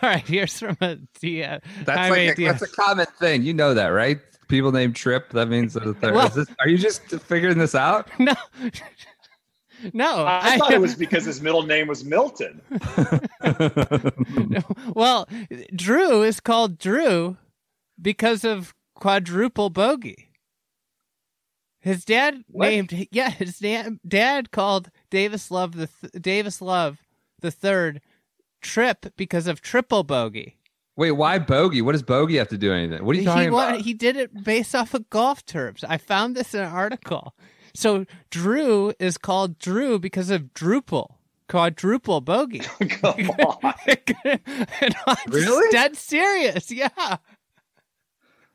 right, 0.02 0.26
here's 0.26 0.56
from 0.60 0.76
a 0.80 0.96
D. 1.20 1.42
Uh, 1.42 1.58
That's 1.84 2.10
like 2.10 2.38
a, 2.38 2.44
that's 2.44 2.62
a 2.62 2.68
common 2.68 3.06
thing. 3.18 3.42
You 3.42 3.52
know 3.54 3.74
that, 3.74 3.88
right? 3.88 4.20
People 4.48 4.70
named 4.70 4.94
Trip. 4.94 5.30
That 5.30 5.48
means 5.48 5.74
that 5.74 5.84
Well- 6.00 6.28
is 6.28 6.34
this, 6.34 6.46
are 6.60 6.68
you 6.68 6.78
just 6.78 7.02
figuring 7.22 7.58
this 7.58 7.74
out? 7.74 8.08
no, 8.20 8.34
no. 9.92 10.24
I, 10.26 10.58
thought 10.58 10.72
it 10.72 10.80
was 10.80 10.94
because 11.04 11.24
his 11.24 11.40
middle 11.40 11.62
name 11.62 11.86
was 11.88 12.04
Milton. 12.04 12.60
well, 14.94 15.28
Dru 15.74 16.22
is 16.22 16.40
called 16.40 16.78
Dru 16.78 17.36
because 18.00 18.44
of 18.44 18.74
quadruple 18.94 19.70
bogey. 19.70 20.30
His 21.80 22.04
dad 22.04 22.44
What? 22.48 22.68
named 22.68 23.06
yeah, 23.12 23.30
his 23.30 23.58
da- 23.58 23.90
dad 24.06 24.50
called 24.50 24.90
Davis 25.10 25.50
Love 25.50 25.76
the 25.76 25.86
th- 25.86 26.12
Davis 26.22 26.60
Love 26.60 26.98
the 27.40 27.50
third 27.52 28.00
trip 28.60 29.06
because 29.16 29.46
of 29.46 29.60
triple 29.60 30.02
bogey. 30.02 30.56
Wait, 30.96 31.12
why 31.12 31.38
bogey? 31.38 31.80
What 31.80 31.92
does 31.92 32.02
bogey 32.02 32.36
have 32.38 32.48
to 32.48 32.58
do 32.58 32.72
anything? 32.72 33.04
What 33.04 33.12
are 33.12 33.14
you 33.14 33.20
He 33.20 33.26
talking 33.26 33.52
wa- 33.52 33.68
about? 33.68 33.80
he 33.82 33.94
did 33.94 34.16
it 34.16 34.42
based 34.42 34.74
off 34.74 34.92
of 34.94 35.08
golf 35.10 35.46
terms. 35.46 35.84
I 35.84 35.96
found 35.98 36.34
this 36.34 36.52
in 36.54 36.60
an 36.62 36.72
article. 36.72 37.36
So 37.78 38.06
Dru 38.30 38.92
is 38.98 39.16
called 39.18 39.60
Dru 39.60 40.00
because 40.00 40.30
of 40.30 40.52
Drupal, 40.52 41.14
quadruple 41.48 42.20
bogey. 42.20 42.58
Come 42.88 43.30
on. 43.30 43.74
And 44.24 44.96
I'm 45.06 45.16
Really? 45.30 45.70
Dead 45.70 45.96
serious, 45.96 46.72
yeah. 46.72 46.88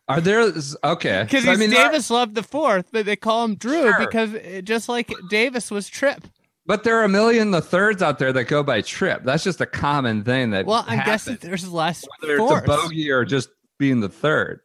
Are 0.09 0.19
there 0.19 0.51
okay? 0.83 1.23
Because 1.23 1.45
So, 1.45 1.51
he's 1.51 1.57
I 1.57 1.59
mean, 1.59 1.69
Davis 1.69 2.09
Love 2.09 2.33
the 2.33 2.43
fourth, 2.43 2.87
but 2.91 3.05
they 3.05 3.15
call 3.15 3.45
him 3.45 3.55
Dru 3.55 3.83
Sure. 3.83 3.95
because 3.99 4.33
uh, 4.33 4.59
just 4.61 4.89
like 4.89 5.09
Davis 5.29 5.71
was 5.71 5.87
Trip. 5.87 6.27
but 6.65 6.83
there 6.83 6.97
are 6.99 7.05
a 7.05 7.09
million 7.09 7.51
the 7.51 7.61
thirds 7.61 8.01
out 8.01 8.19
there 8.19 8.33
that 8.33 8.43
go 8.45 8.61
by 8.61 8.81
Trip. 8.81 9.23
That's 9.23 9.45
just 9.45 9.61
a 9.61 9.65
common 9.65 10.25
thing 10.25 10.49
that. 10.51 10.65
Well, 10.65 10.83
I 10.85 10.97
guess 10.97 11.23
there's 11.23 11.71
less 11.71 12.05
whether 12.19 12.37
fourths. 12.37 12.65
it's 12.67 12.73
a 12.73 12.77
bogey 12.77 13.09
or 13.09 13.23
just 13.23 13.47
being 13.79 14.01
the 14.01 14.09
third. 14.09 14.59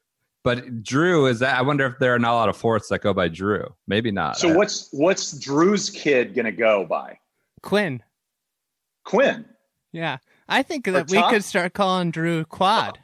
But 0.45 0.83
Dru 0.83 1.27
is 1.27 1.41
that? 1.41 1.57
I 1.59 1.63
wonder 1.63 1.87
if 1.87 1.99
there 1.99 2.15
are 2.15 2.19
not 2.19 2.33
a 2.33 2.37
lot 2.37 2.49
of 2.49 2.57
fourths 2.57 2.89
that 2.89 3.01
go 3.03 3.13
by 3.13 3.29
Dru. 3.29 3.75
Maybe 3.87 4.11
not. 4.11 4.39
So 4.39 4.51
I- 4.51 4.57
what's 4.57 4.89
what's 4.93 5.33
Dru's 5.39 5.91
kid 5.91 6.35
gonna 6.35 6.53
go 6.53 6.87
by? 6.87 7.19
Quinn. 7.63 8.03
Quinn. 9.05 9.45
Yeah, 9.93 10.19
I 10.49 10.63
think 10.63 10.85
that 10.85 11.11
we 11.11 11.21
could 11.31 11.43
start 11.45 11.73
calling 11.73 12.11
Drew 12.11 12.45
Quad. 12.45 12.99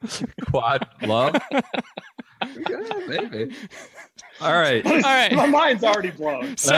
What's 0.00 0.22
up? 0.22 0.28
quad 0.50 0.86
love? 1.02 1.36
yeah, 1.52 2.78
maybe. 3.06 3.54
All 4.40 4.52
right. 4.52 4.84
All 4.84 4.92
right. 5.00 5.32
My 5.32 5.46
mind's 5.46 5.84
already 5.84 6.10
blown. 6.10 6.56
So 6.58 6.74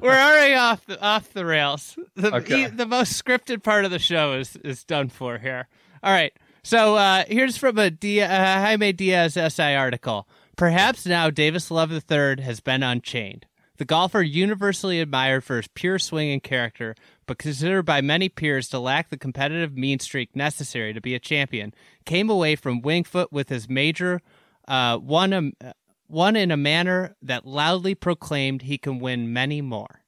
we're 0.00 0.10
already 0.12 0.54
off 0.54 0.84
the, 0.86 1.00
off 1.02 1.32
the 1.32 1.44
rails. 1.44 1.98
The 2.16 2.34
Okay. 2.36 2.64
e- 2.64 2.68
the 2.68 2.86
most 2.86 3.22
scripted 3.22 3.62
part 3.62 3.84
of 3.84 3.90
the 3.90 3.98
show 3.98 4.32
is 4.34 4.56
is 4.58 4.84
done 4.84 5.08
for 5.08 5.38
here. 5.38 5.68
All 6.02 6.12
right. 6.12 6.32
So 6.64 6.96
uh, 6.96 7.24
here's 7.26 7.56
from 7.56 7.78
a 7.78 7.90
Dia, 7.90 8.26
uh, 8.26 8.60
Jaime 8.60 8.92
Diaz 8.92 9.34
SI 9.34 9.74
article. 9.74 10.28
Perhaps 10.56 11.06
now 11.06 11.28
Davis 11.30 11.70
Love 11.70 11.92
III 11.92 12.42
has 12.42 12.60
been 12.60 12.82
unchained. 12.82 13.46
The 13.78 13.84
golfer, 13.84 14.22
universally 14.22 15.00
admired 15.00 15.42
for 15.42 15.56
his 15.56 15.66
pure 15.66 15.98
swing 15.98 16.30
and 16.30 16.42
character, 16.42 16.94
but 17.26 17.38
considered 17.38 17.82
by 17.82 18.00
many 18.00 18.28
peers 18.28 18.68
to 18.68 18.78
lack 18.78 19.08
the 19.08 19.16
competitive 19.16 19.76
mean 19.76 19.98
streak 19.98 20.36
necessary 20.36 20.92
to 20.92 21.00
be 21.00 21.16
a 21.16 21.18
champion, 21.18 21.74
came 22.04 22.30
away 22.30 22.54
from 22.54 22.82
Wingfoot 22.82 23.32
with 23.32 23.48
his 23.48 23.68
major 23.68 24.20
uh, 24.68 24.98
one, 24.98 25.32
um, 25.32 25.52
uh, 25.64 25.72
one 26.06 26.36
in 26.36 26.52
a 26.52 26.56
manner 26.56 27.16
that 27.22 27.44
loudly 27.44 27.96
proclaimed 27.96 28.62
he 28.62 28.78
can 28.78 29.00
win 29.00 29.32
many 29.32 29.60
more. 29.60 30.04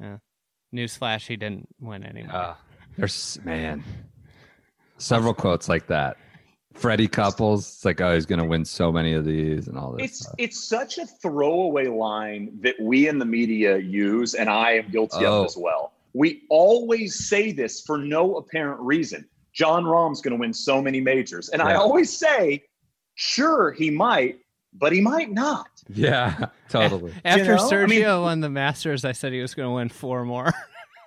Uh, 0.00 0.18
newsflash, 0.72 1.26
he 1.26 1.36
didn't 1.36 1.68
win 1.80 2.04
any 2.04 2.22
more. 2.22 2.36
Uh, 2.36 2.54
there's 2.96 3.40
man, 3.44 3.82
several 4.98 5.34
quotes 5.34 5.68
like 5.68 5.86
that. 5.88 6.16
Freddie 6.74 7.08
Couples, 7.08 7.66
it's 7.66 7.84
like, 7.84 8.00
oh, 8.00 8.14
he's 8.14 8.26
gonna 8.26 8.44
win 8.44 8.64
so 8.64 8.92
many 8.92 9.14
of 9.14 9.24
these 9.24 9.66
and 9.66 9.78
all 9.78 9.92
this. 9.92 10.04
It's 10.04 10.18
stuff. 10.20 10.34
it's 10.38 10.64
such 10.68 10.98
a 10.98 11.06
throwaway 11.06 11.86
line 11.86 12.50
that 12.60 12.74
we 12.80 13.08
in 13.08 13.18
the 13.18 13.24
media 13.24 13.78
use, 13.78 14.34
and 14.34 14.50
I 14.50 14.72
am 14.72 14.90
guilty 14.90 15.24
Oh. 15.24 15.40
of 15.40 15.46
as 15.46 15.56
oh. 15.56 15.60
well. 15.60 15.92
We 16.12 16.42
always 16.50 17.28
say 17.28 17.52
this 17.52 17.80
for 17.80 17.98
no 17.98 18.36
apparent 18.36 18.80
reason. 18.80 19.26
Jon 19.52 19.84
Rahm's 19.86 20.20
going 20.20 20.32
to 20.36 20.40
win 20.40 20.52
so 20.52 20.82
many 20.82 21.00
majors, 21.00 21.48
and 21.48 21.62
I 21.62 21.74
always 21.74 22.14
say, 22.14 22.64
sure, 23.14 23.72
he 23.72 23.90
might, 23.90 24.38
but 24.74 24.92
he 24.92 25.00
might 25.00 25.30
not. 25.30 25.68
Yeah, 25.88 26.46
totally. 26.68 27.14
After 27.24 27.56
know, 27.56 27.66
I 27.66 27.70
Sergio 27.70 27.88
mean- 27.88 28.20
won 28.22 28.40
the 28.40 28.50
Masters, 28.50 29.04
I 29.06 29.12
said 29.12 29.32
he 29.32 29.40
was 29.40 29.54
going 29.54 29.68
to 29.68 29.74
win 29.74 29.88
four 29.88 30.26
more. 30.26 30.52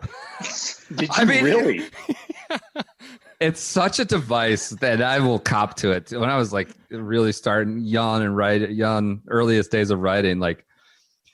Did 0.95 1.01
you 1.01 1.07
I 1.11 1.25
mean- 1.25 1.43
really? 1.43 1.83
it's 3.39 3.61
such 3.61 3.99
a 3.99 4.05
device 4.05 4.69
that 4.69 5.01
I 5.01 5.19
will 5.19 5.39
cop 5.39 5.75
to 5.77 5.91
it. 5.91 6.11
When 6.11 6.29
I 6.29 6.37
was 6.37 6.51
like 6.51 6.69
really 6.91 7.31
starting 7.31 7.79
young 7.79 8.21
and 8.21 8.35
write 8.35 8.69
young 8.71 9.21
earliest 9.29 9.71
days 9.71 9.91
of 9.91 9.99
writing, 9.99 10.39
like 10.39 10.65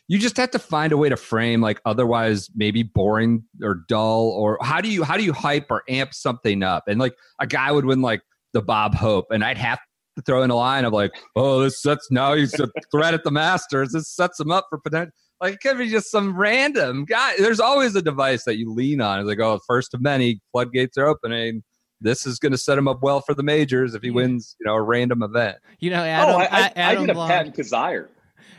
you 0.08 0.20
just 0.20 0.38
have 0.38 0.52
to 0.52 0.60
find 0.60 0.94
a 0.94 0.98
way 0.98 1.10
to 1.10 1.18
frame 1.18 1.62
like 1.62 1.82
otherwise 1.84 2.50
maybe 2.56 2.84
boring 2.84 3.44
or 3.64 3.84
dull 3.88 4.30
or 4.30 4.60
how 4.62 4.82
do 4.82 4.90
you 4.90 5.04
how 5.04 5.18
do 5.18 5.24
you 5.24 5.34
hype 5.34 5.66
or 5.72 5.84
amp 5.90 6.14
something 6.14 6.62
up? 6.62 6.84
And 6.88 7.00
like 7.00 7.16
a 7.40 7.48
guy 7.48 7.72
would 7.72 7.86
win 7.86 8.02
like 8.02 8.22
the 8.54 8.62
Bob 8.62 8.94
Hope, 8.94 9.26
and 9.32 9.44
I'd 9.44 9.58
have 9.58 9.80
to 10.16 10.22
throw 10.22 10.44
in 10.44 10.52
a 10.52 10.56
line 10.56 10.86
of 10.86 10.94
like, 10.94 11.12
oh, 11.36 11.62
this 11.62 11.82
sets 11.82 12.08
now 12.12 12.36
he's 12.36 12.58
a 12.60 12.70
threat 12.92 13.16
at 13.16 13.24
the 13.24 13.32
Masters. 13.32 13.94
This 13.94 14.10
sets 14.10 14.40
him 14.40 14.52
up 14.52 14.68
for 14.70 14.78
potential. 14.78 15.12
Like 15.42 15.56
it 15.56 15.60
could 15.60 15.80
be 15.80 15.90
just 15.90 16.12
some 16.12 16.38
random 16.38 17.06
guy. 17.06 17.34
There's 17.38 17.60
always 17.60 17.96
a 17.96 18.02
device 18.02 18.44
that 18.46 18.58
you 18.58 18.72
lean 18.72 19.02
on. 19.02 19.20
It's 19.20 19.28
like, 19.28 19.40
oh, 19.40 19.60
first 19.68 19.94
of 19.96 20.02
many, 20.02 20.40
floodgates 20.52 20.98
are 20.98 21.08
opening. 21.08 21.64
This 22.02 22.26
is 22.26 22.40
going 22.40 22.52
to 22.52 22.58
set 22.58 22.78
him 22.78 22.88
up 22.88 23.02
well 23.02 23.22
for 23.22 23.34
the 23.34 23.44
majors 23.44 23.96
if 23.96 24.02
he 24.02 24.12
wins, 24.12 24.56
you 24.60 24.66
know, 24.66 24.76
a 24.76 24.82
random 24.82 25.24
event. 25.24 25.58
You 25.80 25.92
know, 25.92 26.02
oh, 26.02 26.06
Adam, 26.06 26.36
oh, 26.36 26.40
I, 26.40 26.72
I, 26.76 26.92
I 26.92 26.96
did 26.96 27.10
a 27.10 27.14
Long. 27.14 27.28
Patton 27.30 27.54
Kizzire. 27.54 28.08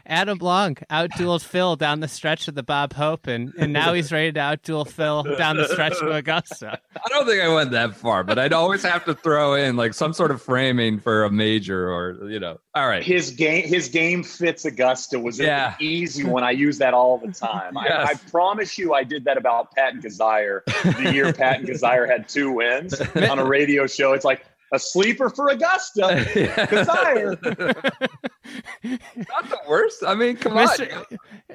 Adam 0.07 0.39
Long 0.39 0.77
outdueled 0.91 1.43
Phil 1.43 1.75
down 1.77 2.01
the 2.01 2.09
stretch 2.09 2.47
of 2.49 2.55
the 2.55 2.63
Bob 2.63 2.93
Hope, 2.93 3.27
and, 3.27 3.53
and 3.59 3.73
now 3.73 3.93
he's 3.93 4.13
ready 4.13 4.31
to 4.33 4.39
outduel 4.41 4.87
Phil 4.89 5.25
down 5.37 5.57
the 5.57 5.67
stretch 5.69 5.95
of 6.01 6.09
Augusta. 6.09 6.79
I 6.95 7.09
don't 7.09 7.27
think 7.27 7.43
I 7.43 7.49
went 7.53 7.73
that 7.73 7.97
far, 7.97 8.23
but 8.23 8.39
I'd 8.39 8.53
always 8.53 8.83
have 8.85 9.05
to 9.07 9.15
throw 9.15 9.55
in 9.55 9.77
like 9.77 9.95
some 9.95 10.13
sort 10.13 10.31
of 10.31 10.41
framing 10.41 11.01
for 11.01 11.25
a 11.25 11.31
major 11.31 11.91
or 11.91 12.29
you 12.31 12.39
know. 12.39 12.59
All 12.75 12.87
right. 12.87 13.03
His 13.03 13.31
game, 13.31 13.67
his 13.67 13.89
game 13.89 14.23
fits 14.23 14.65
Augusta 14.65 15.19
was 15.19 15.39
Yeah. 15.41 15.71
an 15.71 15.75
easy 15.81 16.25
one. 16.25 16.45
I 16.45 16.51
use 16.53 16.79
that 16.79 16.95
all 16.95 17.19
the 17.19 17.33
time. 17.33 17.75
Yes. 17.83 18.09
I, 18.09 18.13
I 18.13 18.15
promise 18.31 18.77
you, 18.79 18.95
I 18.95 19.03
did 19.03 19.25
that 19.25 19.37
about 19.39 19.73
Patton 19.75 20.03
Kizzire 20.03 20.61
the 21.03 21.13
year 21.13 21.33
Patton 21.33 21.67
Kizzire 21.67 22.07
had 22.09 22.29
two 22.29 22.53
wins 22.53 23.01
on 23.17 23.39
a 23.39 23.45
radio 23.45 23.87
show. 23.87 24.13
It's 24.13 24.25
like 24.25 24.45
a 24.73 24.79
sleeper 24.79 25.31
for 25.31 25.49
Augusta. 25.49 26.03
Kizzire. 26.33 27.43
Not 28.85 29.49
the 29.49 29.59
worst. 29.69 30.03
I 30.07 30.15
mean, 30.15 30.37
come 30.37 30.57
on. 30.57 30.69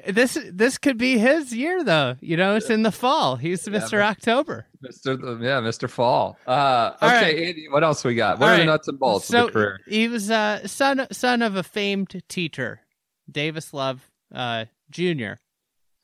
This 0.06 0.38
this 0.50 0.78
could 0.78 0.98
be 0.98 1.18
his 1.18 1.52
year, 1.52 1.84
though. 1.84 2.16
You 2.20 2.36
know, 2.36 2.56
it's 2.56 2.70
in 2.70 2.82
the 2.82 2.92
fall. 2.92 3.36
He's 3.36 3.66
Mr. 3.66 4.02
October. 4.02 4.66
Mr. 4.84 5.40
Yeah, 5.42 5.60
Mr. 5.60 5.88
Fall. 5.88 6.38
Uh, 6.46 6.92
okay, 7.02 7.06
right. 7.06 7.38
Andy, 7.48 7.68
what 7.68 7.84
else 7.84 8.02
we 8.04 8.14
got? 8.14 8.38
What 8.38 8.48
All 8.48 8.54
are 8.54 8.58
the 8.58 8.64
nuts 8.64 8.88
and 8.88 8.98
bolts 8.98 9.26
so 9.26 9.46
of 9.46 9.46
the 9.46 9.52
career? 9.52 9.80
he 9.86 10.08
was 10.08 10.30
uh, 10.30 10.66
son 10.66 11.06
son 11.12 11.42
of 11.42 11.56
a 11.56 11.62
famed 11.62 12.22
teacher, 12.28 12.80
Davis 13.30 13.72
Love 13.72 14.10
uh, 14.34 14.64
Jr. 14.90 15.34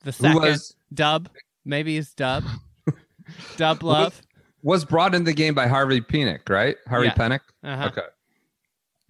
The 0.03 0.13
second 0.13 0.41
was 0.41 0.75
Dub, 0.93 1.29
maybe 1.65 1.95
he's 1.95 2.13
Dub, 2.13 2.45
Dub 3.57 3.83
Love. 3.83 4.21
Was 4.61 4.85
brought 4.85 5.15
in 5.15 5.23
the 5.23 5.33
game 5.33 5.53
by 5.53 5.67
Harvey 5.67 6.01
Penick, 6.01 6.49
right? 6.49 6.75
Harvey 6.87 7.07
Yeah. 7.07 7.13
Penick. 7.15 7.39
Uh-huh. 7.63 7.85
Okay. 7.87 8.07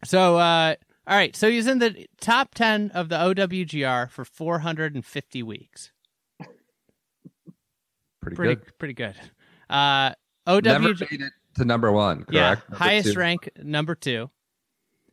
So, 0.05 0.37
uh, 0.37 0.75
all 1.07 1.15
right. 1.15 1.35
So 1.35 1.49
he's 1.49 1.67
in 1.67 1.79
the 1.79 2.07
top 2.21 2.53
10 2.55 2.91
of 2.91 3.09
the 3.09 3.15
OWGR 3.17 4.09
for 4.09 4.23
450 4.25 5.43
weeks. 5.43 5.91
Pretty, 8.21 8.35
Pretty, 8.35 8.55
good. 8.55 8.77
pretty 8.77 8.93
good. 8.93 9.15
Uh, 9.69 10.11
OWGR, 10.47 10.63
Never 10.63 10.87
made 10.89 11.21
it 11.21 11.33
to 11.55 11.65
number 11.65 11.91
one. 11.91 12.17
Correct. 12.25 12.33
yeah, 12.33 12.49
Number 12.69 12.75
highest 12.75 13.13
two. 13.13 13.19
rank 13.19 13.49
number 13.63 13.95
two. 13.95 14.29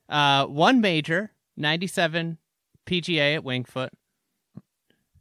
Uh, 0.08 0.46
one 0.46 0.80
major, 0.80 1.32
97 1.56 2.38
PGA 2.84 3.36
at 3.36 3.44
Wingfoot. 3.44 3.90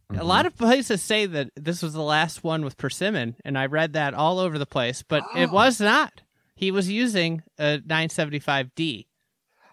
A 0.09 0.13
Mm-hmm. 0.13 0.23
lot 0.27 0.45
of 0.45 0.55
places 0.55 1.01
say 1.01 1.25
that 1.25 1.49
this 1.55 1.81
was 1.81 1.93
the 1.93 2.01
last 2.03 2.43
one 2.43 2.63
with 2.63 2.77
Persimmon, 2.77 3.35
and 3.43 3.57
I 3.57 3.65
read 3.65 3.93
that 3.93 4.13
all 4.13 4.37
over 4.39 4.59
the 4.59 4.65
place, 4.67 5.01
but 5.01 5.23
it 5.35 5.49
Oh. 5.49 5.53
was 5.53 5.79
not. 5.81 6.21
He 6.55 6.69
was 6.71 6.89
using 6.89 7.41
a 7.57 7.79
975D. 7.79 9.07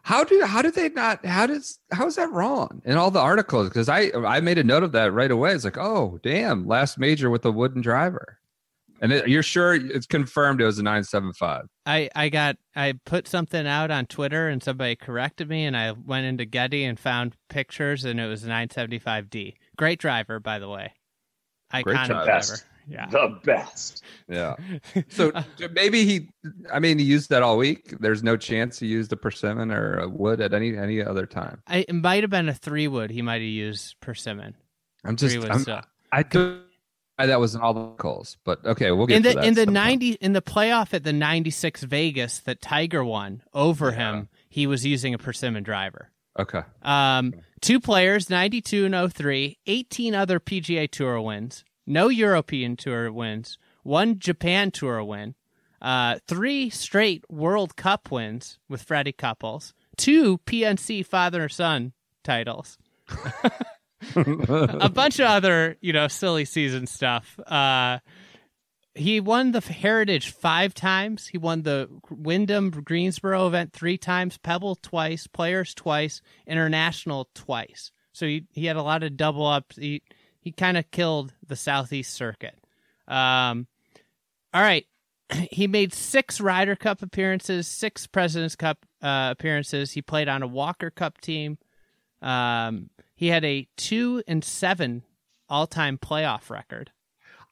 How 0.05 0.25
do 0.25 0.43
how 0.45 0.63
did 0.63 0.75
they 0.75 0.89
not? 0.89 1.25
How 1.25 1.47
does 1.47 1.79
how 1.93 2.07
is 2.09 2.17
that 2.17 2.33
wrong 2.33 2.83
in 2.85 2.97
all 2.97 3.13
the 3.13 3.21
articles? 3.21 3.69
Because 3.69 3.89
I 3.89 4.11
I 4.27 4.41
made 4.41 4.59
a 4.59 4.65
note 4.65 4.83
of 4.83 4.91
that 4.93 5.13
right 5.13 5.31
away. 5.31 5.53
It's 5.53 5.63
like, 5.65 5.79
oh 5.79 6.19
damn, 6.25 6.67
last 6.67 6.99
major 6.99 7.31
with 7.31 7.45
a 7.45 7.53
wooden 7.53 7.83
driver, 7.83 8.39
and 9.01 9.13
it, 9.13 9.29
you're 9.29 9.45
sure 9.45 9.75
it's 9.75 10.07
confirmed 10.07 10.61
it 10.61 10.65
was 10.65 10.81
a 10.81 10.83
nine 10.83 11.05
seven 11.05 11.33
five. 11.33 11.69
I, 11.87 12.09
I 12.17 12.31
got 12.31 12.57
I 12.75 12.95
put 13.05 13.29
something 13.29 13.65
out 13.65 13.93
on 13.93 14.07
Twitter 14.07 14.49
and 14.49 14.61
somebody 14.61 14.97
corrected 14.97 15.49
me 15.49 15.67
and 15.67 15.77
I 15.77 15.93
went 15.93 16.27
into 16.27 16.47
Getty 16.47 16.83
and 16.85 16.99
found 16.99 17.37
pictures 17.49 18.05
and 18.05 18.19
it 18.19 18.27
was 18.27 18.43
a 18.45 18.49
975D. 18.49 19.55
Great 19.83 19.99
driver, 19.99 20.39
by 20.39 20.61
the 20.61 20.69
way. 20.69 20.93
Iconic 21.75 21.83
Great 21.83 21.95
driver. 21.95 22.13
driver. 22.13 22.27
Best. 22.27 22.65
Yeah. 22.89 23.07
The 23.11 23.41
best. 23.43 24.05
Yeah. 24.29 24.55
So 25.09 25.33
maybe 25.73 26.05
he, 26.05 26.29
I 26.73 26.79
mean, 26.79 27.01
he 27.01 27.05
used 27.05 27.31
that 27.31 27.43
all 27.43 27.57
week. 27.57 27.95
There's 27.99 28.23
no 28.23 28.37
chance 28.37 28.79
he 28.79 28.87
used 28.87 29.13
a 29.13 29.17
persimmon 29.17 29.73
or 29.73 29.99
a 29.99 30.09
wood 30.09 30.41
at 30.41 30.55
any 30.55 30.77
any 30.77 31.03
other 31.03 31.27
time. 31.27 31.63
I, 31.67 31.85
it 31.89 31.93
might 31.93 32.23
have 32.23 32.31
been 32.31 32.49
a 32.49 32.55
three 32.55 32.87
wood. 32.87 33.11
He 33.11 33.23
might 33.23 33.41
have 33.41 33.43
used 33.43 33.97
persimmon. 34.01 34.55
I'm 35.05 35.17
just, 35.17 35.33
Three 35.35 35.43
wood 35.43 35.51
I'm, 35.51 35.61
still. 35.63 35.81
I 36.13 36.23
could. 36.23 36.63
why 37.17 37.27
That 37.27 37.41
was 37.41 37.57
in 37.57 37.61
all 37.61 37.75
the 37.75 37.89
calls, 37.97 38.37
but 38.45 38.65
okay, 38.65 38.93
we'll 38.93 39.07
get 39.09 39.17
in 39.17 39.23
to 39.25 39.29
the 39.31 39.35
that 39.35 39.45
in 39.45 39.55
the 39.55 39.61
sometime. 39.63 39.75
ninety 39.75 40.11
in 40.13 40.33
the 40.33 40.43
playoff 40.43 40.95
at 40.95 41.03
the 41.03 41.13
ninety 41.13 41.51
six 41.51 41.83
Vegas 41.83 42.39
that 42.41 42.61
Tiger 42.63 43.05
won 43.05 43.43
over 43.53 43.91
him, 43.91 44.29
he 44.49 44.69
was 44.69 44.87
using 44.87 45.13
a 45.13 45.19
persimmon 45.19 45.65
driver. 45.65 46.11
Okay, 46.39 46.63
Um, 46.83 47.35
two 47.61 47.79
players, 47.79 48.31
92 48.31 48.87
and 48.87 49.13
03, 49.13 49.59
18 49.67 50.15
other 50.15 50.41
PGA 50.41 50.91
Tour 50.91 51.21
wins, 51.21 51.65
no 51.87 52.09
European 52.09 52.77
Tour 52.77 53.13
wins, 53.13 53.59
one 53.83 54.19
Japan 54.19 54.71
Tour 54.71 55.05
win, 55.05 55.35
uh, 55.83 56.19
three 56.27 56.71
straight 56.71 57.25
World 57.31 57.77
Cup 57.77 58.11
wins 58.11 58.59
with 58.69 58.83
Freddie 58.83 59.13
Couples, 59.13 59.75
two 59.97 60.39
PNC 60.47 61.05
father 61.05 61.49
son 61.51 61.93
titles, 62.25 62.79
a 64.17 64.89
bunch 64.89 65.19
of 65.19 65.27
other, 65.27 65.77
you 65.81 65.93
know, 65.93 66.09
silly 66.09 66.45
season 66.45 66.87
stuff. 66.87 67.39
Uh, 67.47 67.99
he 68.95 69.21
won 69.21 69.53
the 69.53 69.61
Heritage 69.61 70.31
five 70.31 70.75
times. 70.75 71.29
He 71.29 71.39
won 71.39 71.63
the 71.63 71.89
Wyndham 72.11 72.71
Greensboro 72.71 73.47
event 73.47 73.73
three 73.73 73.97
times, 73.97 74.39
Pebble 74.39 74.77
twice, 74.77 75.27
Players 75.27 75.75
twice, 75.75 76.21
International 76.47 77.29
twice. 77.35 77.91
So 78.13 78.27
he 78.27 78.45
he 78.53 78.67
had 78.67 78.77
a 78.77 78.83
lot 78.83 79.03
of 79.03 79.17
double 79.17 79.47
ups. 79.47 79.77
He 79.77 80.03
he 80.41 80.53
kind 80.53 80.77
of 80.77 80.91
killed 80.91 81.33
the 81.47 81.57
Southeast 81.57 82.13
Circuit. 82.13 82.59
Um, 83.09 83.67
all 84.53 84.63
right, 84.63 84.87
he 85.51 85.67
made 85.67 85.95
six 85.95 86.41
Ryder 86.41 86.77
Cup 86.77 87.03
appearances, 87.03 87.67
six 87.67 88.07
Presidents 88.07 88.57
Cup 88.57 88.85
uh, 89.01 89.29
appearances. 89.33 89.93
He 89.93 90.03
played 90.03 90.29
on 90.29 90.43
a 90.43 90.47
Walker 90.47 90.91
Cup 90.91 91.21
team. 91.21 91.59
Um, 92.21 92.91
he 93.15 93.29
had 93.29 93.45
a 93.45 93.67
two 93.77 94.23
and 94.27 94.45
seven 94.45 95.03
all 95.49 95.67
time 95.67 95.97
playoff 95.97 96.51
record. 96.51 96.91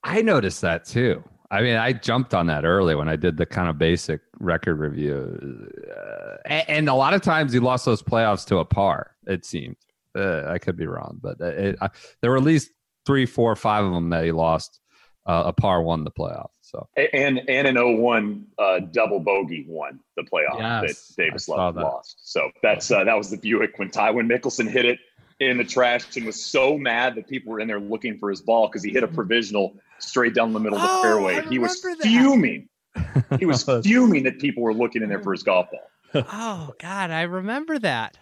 I 0.03 0.23
noticed 0.23 0.61
that 0.63 0.85
too. 0.85 1.23
I 1.51 1.63
mean, 1.63 1.77
I 1.77 1.93
jumped 1.93 2.33
on 2.33 2.47
that 2.47 2.65
early 2.65 2.95
when 2.95 3.09
I 3.09 3.17
did 3.17 3.37
the 3.37 3.47
kind 3.47 3.69
of 3.69 3.77
basic 3.77 4.21
record 4.39 4.79
review, 4.79 5.69
uh, 5.91 6.37
and, 6.47 6.89
a 6.89 6.95
lot 6.95 7.13
of 7.13 7.23
times 7.23 7.53
he 7.53 7.59
lost 7.59 7.85
those 7.85 8.03
playoffs 8.03 8.47
to 8.47 8.59
a 8.59 8.65
par. 8.65 9.17
It 9.27 9.45
seemed. 9.45 9.77
Uh, 10.17 10.45
I 10.47 10.59
could 10.59 10.77
be 10.77 10.87
wrong, 10.87 11.19
but 11.21 11.41
it, 11.41 11.77
I, 11.81 11.91
there 12.21 12.31
were 12.31 12.37
at 12.37 12.45
least 12.45 12.71
three, 13.05 13.27
four, 13.27 13.55
five 13.57 13.85
of 13.85 13.93
them 13.93 14.11
that 14.11 14.25
he 14.25 14.33
lost. 14.33 14.81
Uh, 15.27 15.45
a 15.47 15.53
par 15.53 15.83
won 15.83 16.03
the 16.03 16.11
playoff. 16.11 16.49
So 16.63 16.89
And 17.13 17.43
and 17.49 17.69
an 17.69 17.77
01 17.77 18.47
uh, 18.59 18.81
double 18.91 19.21
bogey 19.21 19.67
won 19.69 20.01
the 20.17 20.23
playoff 20.23 20.59
Yes, 20.59 21.09
that 21.09 21.23
Davis 21.23 21.47
Love 21.47 21.75
that. 21.75 21.83
lost. 21.83 22.17
So 22.23 22.51
that's 22.63 22.91
uh, 22.91 23.05
that 23.05 23.17
was 23.17 23.31
the 23.31 23.37
Buick 23.37 23.79
when 23.79 23.91
Tywin 23.91 24.33
Mickelson 24.33 24.69
hit 24.69 24.87
it 24.87 24.99
in 25.39 25.59
the 25.59 25.65
trash 25.65 26.17
and 26.17 26.25
was 26.27 26.43
so 26.43 26.79
mad 26.79 27.15
that 27.17 27.29
people 27.29 27.53
were 27.53 27.61
in 27.61 27.69
there 27.69 27.81
looking 27.81 28.19
for 28.19 28.31
his 28.31 28.41
ball 28.41 28.67
because 28.67 28.83
he 28.83 28.91
hit 28.91 29.03
a 29.03 29.09
provisional 29.09 29.77
straight 30.03 30.35
down 30.35 30.53
the 30.53 30.61
middle 30.61 30.79
of 30.79 30.83
the 30.83 30.89
Oh, 30.91 31.03
fairway. 31.03 31.37
I 31.37 31.43
he 31.49 31.59
was 31.59 31.83
remember 31.85 32.03
that. 32.03 32.09
fuming. 32.09 32.69
He 33.39 33.47
was 33.47 33.63
fuming 33.63 34.25
that 34.25 34.39
people 34.41 34.63
were 34.63 34.75
looking 34.75 35.03
in 35.03 35.09
there 35.09 35.23
for 35.23 35.33
his 35.33 35.43
golf 35.45 35.69
ball. 35.71 36.25
oh 36.33 36.75
God, 36.81 37.11
I 37.11 37.23
remember 37.23 37.79
that. 37.79 38.19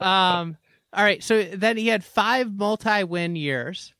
Um. 0.00 0.56
All 0.92 1.04
right. 1.04 1.22
So 1.22 1.42
then 1.42 1.76
he 1.76 1.88
had 1.88 2.02
five 2.04 2.54
multi-win 2.54 3.36
years. 3.36 3.92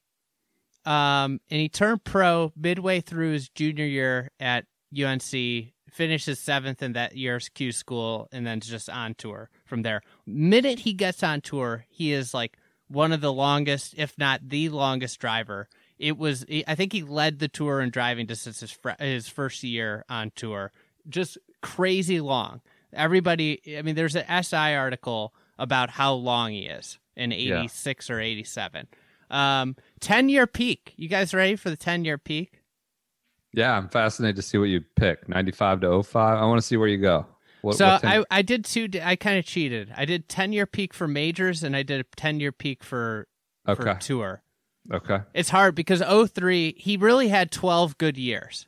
Um, 0.87 1.41
and 1.51 1.61
he 1.61 1.69
turned 1.69 2.03
pro 2.05 2.51
midway 2.57 3.01
through 3.01 3.33
his 3.33 3.49
junior 3.51 3.85
year 3.85 4.31
at 4.41 4.65
UNC. 4.99 5.73
Finished 5.91 6.27
his 6.27 6.39
seventh 6.39 6.83
in 6.83 6.93
that 6.93 7.17
year's 7.17 7.49
Q 7.49 7.73
school, 7.73 8.29
and 8.31 8.47
then 8.47 8.61
just 8.61 8.89
on 8.89 9.15
tour 9.15 9.51
from 9.67 9.83
there. 9.83 10.01
Minute 10.27 10.79
he 10.81 10.93
gets 10.93 11.23
on 11.23 11.41
tour, 11.41 11.85
he 11.89 12.13
is 12.13 12.33
like 12.33 12.57
one 12.87 13.11
of 13.13 13.21
the 13.21 13.33
longest, 13.33 13.95
if 13.99 14.17
not 14.17 14.49
the 14.49 14.69
longest 14.69 15.19
driver. 15.19 15.69
It 15.99 16.17
was, 16.17 16.45
I 16.67 16.75
think 16.75 16.93
he 16.93 17.03
led 17.03 17.39
the 17.39 17.49
tour 17.49 17.81
in 17.81 17.91
driving 17.91 18.27
distance 18.27 18.61
his, 18.61 18.71
fr- 18.71 18.91
his 18.99 19.29
first 19.29 19.63
year 19.63 20.05
on 20.09 20.31
tour. 20.35 20.73
Just 21.09 21.39
crazy 21.63 22.21
long. 22.21 22.61
Everybody, 22.93 23.61
I 23.77 23.83
mean, 23.83 23.95
there's 23.95 24.17
an 24.17 24.43
SI 24.43 24.75
article 24.75 25.35
about 25.59 25.91
how 25.91 26.13
long 26.15 26.53
he 26.53 26.67
is 26.67 26.99
in 27.17 27.33
86 27.33 28.11
or 28.11 28.21
87. 28.21 28.87
Um, 29.31 29.77
10 30.01 30.29
year 30.29 30.47
peak. 30.47 30.95
You 30.97 31.09
guys 31.09 31.35
ready 31.35 31.57
for 31.57 31.71
the 31.71 31.77
10 31.77 32.05
year 32.05 32.19
peak? 32.19 32.63
yeah, 33.53 33.77
I'm 33.77 33.89
fascinated 33.89 34.37
to 34.37 34.43
see 34.43 34.59
what 34.59 34.69
you 34.69 34.83
pick. 34.97 35.29
95 35.29 35.81
to 35.81 36.03
05. 36.03 36.39
I 36.39 36.45
want 36.45 36.61
to 36.61 36.67
see 36.67 36.77
where 36.77 36.89
you 36.89 36.99
go. 36.99 37.27
What, 37.63 37.77
so 37.77 37.89
what 37.89 38.05
I, 38.05 38.25
I 38.31 38.43
did 38.43 38.65
two, 38.65 38.89
I 39.03 39.17
kind 39.17 39.39
of 39.39 39.45
cheated. 39.45 39.93
I 39.97 40.05
did 40.05 40.29
10 40.29 40.53
year 40.53 40.67
peak 40.67 40.95
for 40.95 41.09
majors 41.09 41.63
and 41.65 41.75
I 41.75 41.83
did 41.83 42.01
a 42.01 42.05
10 42.17 42.41
year 42.41 42.53
peak 42.53 42.85
for, 42.85 43.27
for 43.65 43.95
tour. 44.01 44.43
Okay. 44.93 45.19
It's 45.35 45.51
hard 45.51 45.75
because 45.75 46.03
03, 46.03 46.75
he 46.79 46.97
really 46.97 47.29
had 47.29 47.51
12 47.51 47.99
good 47.99 48.17
years. 48.17 48.67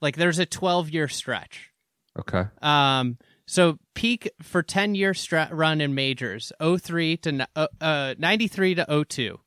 Like 0.00 0.16
there's 0.16 0.38
a 0.38 0.46
12 0.46 0.90
year 0.90 1.08
stretch. 1.08 1.70
Okay. 2.18 2.44
Um, 2.60 3.18
so 3.46 3.78
peak 3.94 4.30
for 4.42 4.62
10 4.62 4.94
year 4.94 5.14
run 5.50 5.80
in 5.80 5.94
majors 5.94 6.52
03 6.60 7.16
to 7.18 7.48
uh, 7.56 7.66
uh, 7.80 8.14
93 8.18 8.76
to 8.76 9.04
02. 9.08 9.40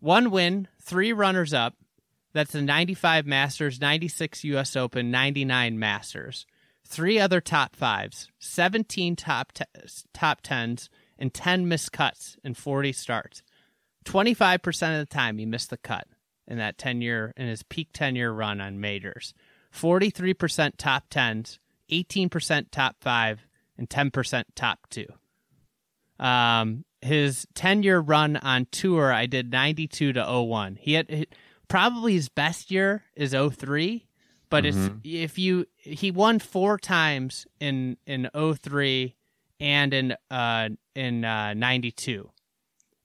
One 0.00 0.30
win, 0.30 0.68
three 0.80 1.12
runners 1.12 1.52
up. 1.52 1.74
That's 2.32 2.52
the 2.52 2.62
95 2.62 3.26
Masters, 3.26 3.80
96 3.80 4.44
US 4.44 4.76
Open, 4.76 5.10
99 5.10 5.78
Masters. 5.78 6.46
Three 6.86 7.18
other 7.18 7.40
top 7.40 7.74
fives, 7.74 8.28
17 8.38 9.16
top 9.16 9.52
te- 9.52 9.64
top 10.14 10.40
tens, 10.42 10.88
and 11.18 11.34
10 11.34 11.68
missed 11.68 11.92
cuts 11.92 12.36
in 12.44 12.54
40 12.54 12.92
starts. 12.92 13.42
25% 14.08 15.00
of 15.00 15.08
the 15.08 15.14
time 15.14 15.38
he 15.38 15.44
missed 15.44 15.70
the 15.70 15.76
cut 15.76 16.06
in 16.46 16.58
that 16.58 16.78
10 16.78 17.02
year 17.02 17.34
in 17.36 17.46
his 17.46 17.62
peak 17.62 17.88
10 17.92 18.16
year 18.16 18.32
run 18.32 18.60
on 18.60 18.80
majors. 18.80 19.34
43% 19.74 20.72
top 20.78 21.10
10s, 21.10 21.58
18% 21.90 22.66
top 22.70 22.96
5 23.00 23.46
and 23.76 23.88
10% 23.88 24.44
top 24.54 24.78
2. 24.90 25.06
Um 26.18 26.84
his 27.00 27.46
10 27.54 27.84
year 27.84 28.00
run 28.00 28.36
on 28.38 28.66
tour 28.72 29.12
I 29.12 29.26
did 29.26 29.52
92 29.52 30.14
to 30.14 30.42
01. 30.42 30.78
He 30.80 30.94
had 30.94 31.28
probably 31.68 32.14
his 32.14 32.28
best 32.28 32.70
year 32.72 33.04
is 33.14 33.32
03 33.32 34.08
but 34.50 34.64
it's 34.64 34.90
if 35.04 35.38
you 35.38 35.66
he 35.76 36.10
won 36.10 36.38
four 36.38 36.78
times 36.78 37.46
in 37.60 37.96
in 38.06 38.28
03 38.34 39.14
and 39.60 39.92
in 39.92 40.16
uh 40.30 40.68
in 40.94 41.24
uh 41.24 41.54
92 41.54 42.30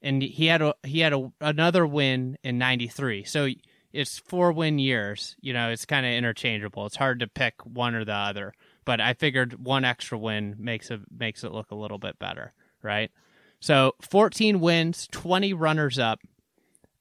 and 0.03 0.21
he 0.21 0.45
had 0.47 0.61
a 0.61 0.75
he 0.83 0.99
had 0.99 1.13
a, 1.13 1.31
another 1.41 1.87
win 1.87 2.37
in 2.43 2.57
93 2.57 3.23
so 3.23 3.47
it's 3.91 4.19
four 4.19 4.51
win 4.51 4.77
years 4.77 5.35
you 5.41 5.53
know 5.53 5.69
it's 5.69 5.85
kind 5.85 6.05
of 6.05 6.11
interchangeable. 6.11 6.85
It's 6.85 6.97
hard 6.97 7.19
to 7.21 7.27
pick 7.27 7.65
one 7.65 7.95
or 7.95 8.05
the 8.05 8.13
other 8.13 8.53
but 8.85 8.99
i 8.99 9.13
figured 9.13 9.65
one 9.65 9.85
extra 9.85 10.17
win 10.17 10.55
makes 10.59 10.91
it 10.91 10.99
makes 11.17 11.43
it 11.43 11.51
look 11.51 11.71
a 11.71 11.75
little 11.75 11.97
bit 11.97 12.19
better 12.19 12.53
right? 12.83 13.11
So 13.59 13.93
14 14.01 14.59
wins 14.59 15.07
20 15.11 15.53
runners 15.53 15.97
up 15.97 16.19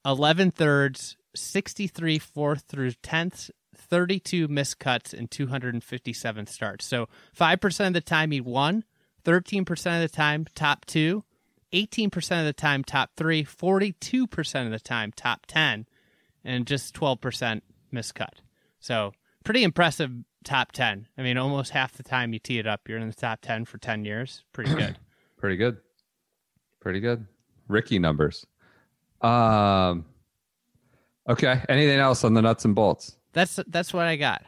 11 0.05 0.51
thirds 0.51 1.17
63 1.35 2.19
fourth 2.19 2.63
through 2.67 2.91
10th 2.91 3.51
32 3.75 4.47
missed 4.47 4.79
cuts 4.79 5.13
and 5.13 5.29
257 5.29 6.47
starts. 6.47 6.85
So 6.85 7.09
5% 7.37 7.87
of 7.87 7.93
the 7.93 8.01
time 8.01 8.31
he 8.31 8.41
won 8.41 8.85
13% 9.25 9.69
of 9.69 10.01
the 10.01 10.15
time 10.15 10.45
top 10.55 10.85
two 10.85 11.23
18% 11.73 12.39
of 12.39 12.45
the 12.45 12.53
time 12.53 12.83
top 12.83 13.11
three 13.17 13.43
42% 13.43 14.65
of 14.65 14.71
the 14.71 14.79
time 14.79 15.11
top 15.15 15.45
10 15.47 15.85
and 16.45 16.67
just 16.67 16.95
12% 16.95 17.61
miscut 17.93 18.29
so 18.79 19.11
pretty 19.43 19.63
impressive 19.63 20.11
top 20.43 20.71
10 20.71 21.07
i 21.17 21.21
mean 21.21 21.37
almost 21.37 21.71
half 21.71 21.93
the 21.93 22.03
time 22.03 22.33
you 22.33 22.39
tee 22.39 22.59
it 22.59 22.67
up 22.67 22.87
you're 22.87 22.97
in 22.97 23.07
the 23.07 23.13
top 23.13 23.39
10 23.41 23.65
for 23.65 23.77
10 23.77 24.05
years 24.05 24.43
pretty 24.53 24.73
good 24.75 24.97
Pretty 25.43 25.57
good. 25.57 25.75
Pretty 26.79 27.01
good. 27.01 27.27
Ricky 27.67 27.99
numbers. 27.99 28.45
Um. 29.19 30.05
Okay. 31.27 31.61
Anything 31.67 31.99
else 31.99 32.23
on 32.23 32.33
the 32.33 32.41
nuts 32.41 32.63
and 32.63 32.73
bolts? 32.73 33.17
that's 33.33 33.59
that's 33.67 33.93
what 33.93 34.05
i 34.05 34.15
got 34.15 34.43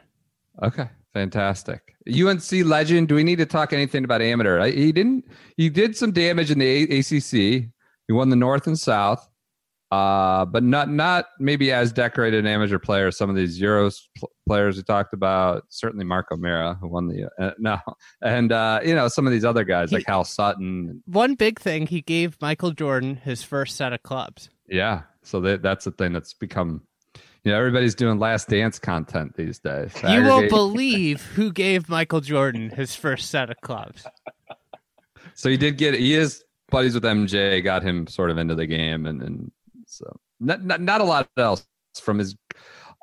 Okay. 0.62 0.88
Fantastic. 1.16 1.94
UNC 2.06 2.52
legend. 2.66 3.08
Do 3.08 3.14
we 3.14 3.24
need 3.24 3.38
to 3.38 3.46
talk 3.46 3.72
anything 3.72 4.04
about 4.04 4.20
amateur? 4.20 4.60
I- 4.60 4.70
He 4.70 4.92
didn't. 4.92 5.24
He 5.56 5.70
did 5.70 5.96
some 5.96 6.12
damage 6.12 6.50
in 6.50 6.58
the 6.58 6.66
A- 6.66 6.98
ACC. 6.98 7.70
He 8.06 8.12
won 8.12 8.28
the 8.28 8.36
North 8.36 8.66
and 8.66 8.78
South, 8.78 9.26
uh, 9.90 10.44
but 10.44 10.62
not 10.62 10.90
not 10.90 11.24
maybe 11.40 11.72
as 11.72 11.90
decorated 11.90 12.40
an 12.40 12.46
amateur 12.46 12.78
player 12.78 13.06
as 13.06 13.16
some 13.16 13.30
of 13.30 13.34
these 13.36 13.58
Euros 13.58 13.96
pl- 14.18 14.30
players 14.46 14.76
we 14.76 14.82
talked 14.82 15.14
about. 15.14 15.64
Certainly 15.70 16.04
Mark 16.04 16.26
O'Meara, 16.30 16.76
who 16.82 16.86
won 16.88 17.08
the 17.08 17.30
uh, 17.40 17.52
no, 17.58 17.78
and 18.20 18.52
uh, 18.52 18.80
you 18.84 18.94
know 18.94 19.08
some 19.08 19.26
of 19.26 19.32
these 19.32 19.44
other 19.46 19.64
guys 19.64 19.90
like 19.90 20.04
Hal 20.06 20.24
Sutton. 20.24 21.02
one 21.06 21.34
big 21.34 21.58
thing 21.58 21.86
he 21.86 22.02
gave 22.02 22.36
michael 22.42 22.72
jordan 22.72 23.16
his 23.16 23.42
first 23.42 23.74
set 23.74 23.92
of 23.94 24.02
clubs 24.02 24.50
Yeah, 24.68 25.02
so 25.22 25.40
that 25.40 25.62
that's 25.62 25.86
the 25.86 25.92
thing 25.92 26.12
that's 26.12 26.34
become. 26.34 26.82
You 27.46 27.52
know, 27.52 27.58
everybody's 27.58 27.94
doing 27.94 28.18
Last 28.18 28.48
Dance 28.48 28.78
content 28.78 29.36
these 29.36 29.60
days. 29.60 29.92
you 30.08 30.24
won't 30.24 30.50
believe 30.50 31.22
who 31.22 31.52
gave 31.52 31.88
michael 31.88 32.20
jordan 32.20 32.70
his 32.70 32.96
first 32.96 33.30
set 33.30 33.50
of 33.50 33.56
clubs 33.60 34.04
So 35.36 35.50
he 35.50 35.58
did 35.58 35.76
get 35.76 35.94
he 35.94 36.14
is 36.14 36.42
buddies 36.70 36.94
with 36.94 37.04
MJ, 37.04 37.62
got 37.62 37.82
him 37.82 38.06
sort 38.06 38.30
of 38.30 38.38
into 38.38 38.54
the 38.54 38.66
game, 38.66 39.06
and 39.06 39.22
and 39.22 39.52
so 39.86 40.18
not 40.40 40.64
not, 40.64 40.80
not 40.80 41.00
a 41.00 41.04
lot 41.04 41.28
else 41.36 41.66
from 42.00 42.18
his. 42.18 42.34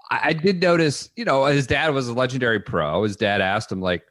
I, 0.10 0.20
I 0.24 0.34
did 0.34 0.60
notice, 0.60 1.12
you 1.16 1.26
know, 1.26 1.46
his 1.46 1.68
dad 1.68 1.94
was 1.94 2.08
a 2.08 2.14
legendary 2.14 2.60
pro. 2.60 3.04
His 3.04 3.16
dad 3.16 3.40
asked 3.40 3.72
him 3.72 3.82
like, 3.82 4.04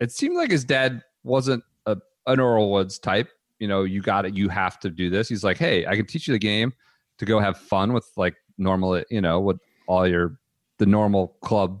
it 0.00 0.10
seemed 0.10 0.34
like 0.34 0.50
his 0.50 0.64
dad 0.64 1.02
wasn't 1.24 1.62
a 1.84 1.98
an 2.26 2.40
Earl 2.40 2.72
Woods 2.72 2.98
type. 2.98 3.28
You 3.58 3.68
know, 3.68 3.84
you 3.84 4.00
got 4.00 4.24
it. 4.24 4.34
You 4.34 4.48
have 4.48 4.80
to 4.80 4.90
do 4.90 5.10
this. 5.10 5.28
He's 5.28 5.44
like, 5.44 5.58
hey, 5.58 5.84
I 5.86 5.94
can 5.94 6.06
teach 6.06 6.26
you 6.26 6.32
the 6.32 6.38
game 6.38 6.72
to 7.18 7.26
go 7.26 7.38
have 7.38 7.58
fun 7.58 7.92
with 7.92 8.08
like 8.16 8.34
normal, 8.56 9.02
you 9.10 9.20
know, 9.20 9.40
with 9.40 9.58
all 9.88 10.06
your 10.06 10.38
the 10.78 10.86
normal 10.86 11.36
club 11.42 11.80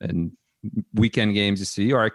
and 0.00 0.30
weekend 0.94 1.34
games 1.34 1.58
you 1.58 1.66
see, 1.66 1.92
or 1.92 2.12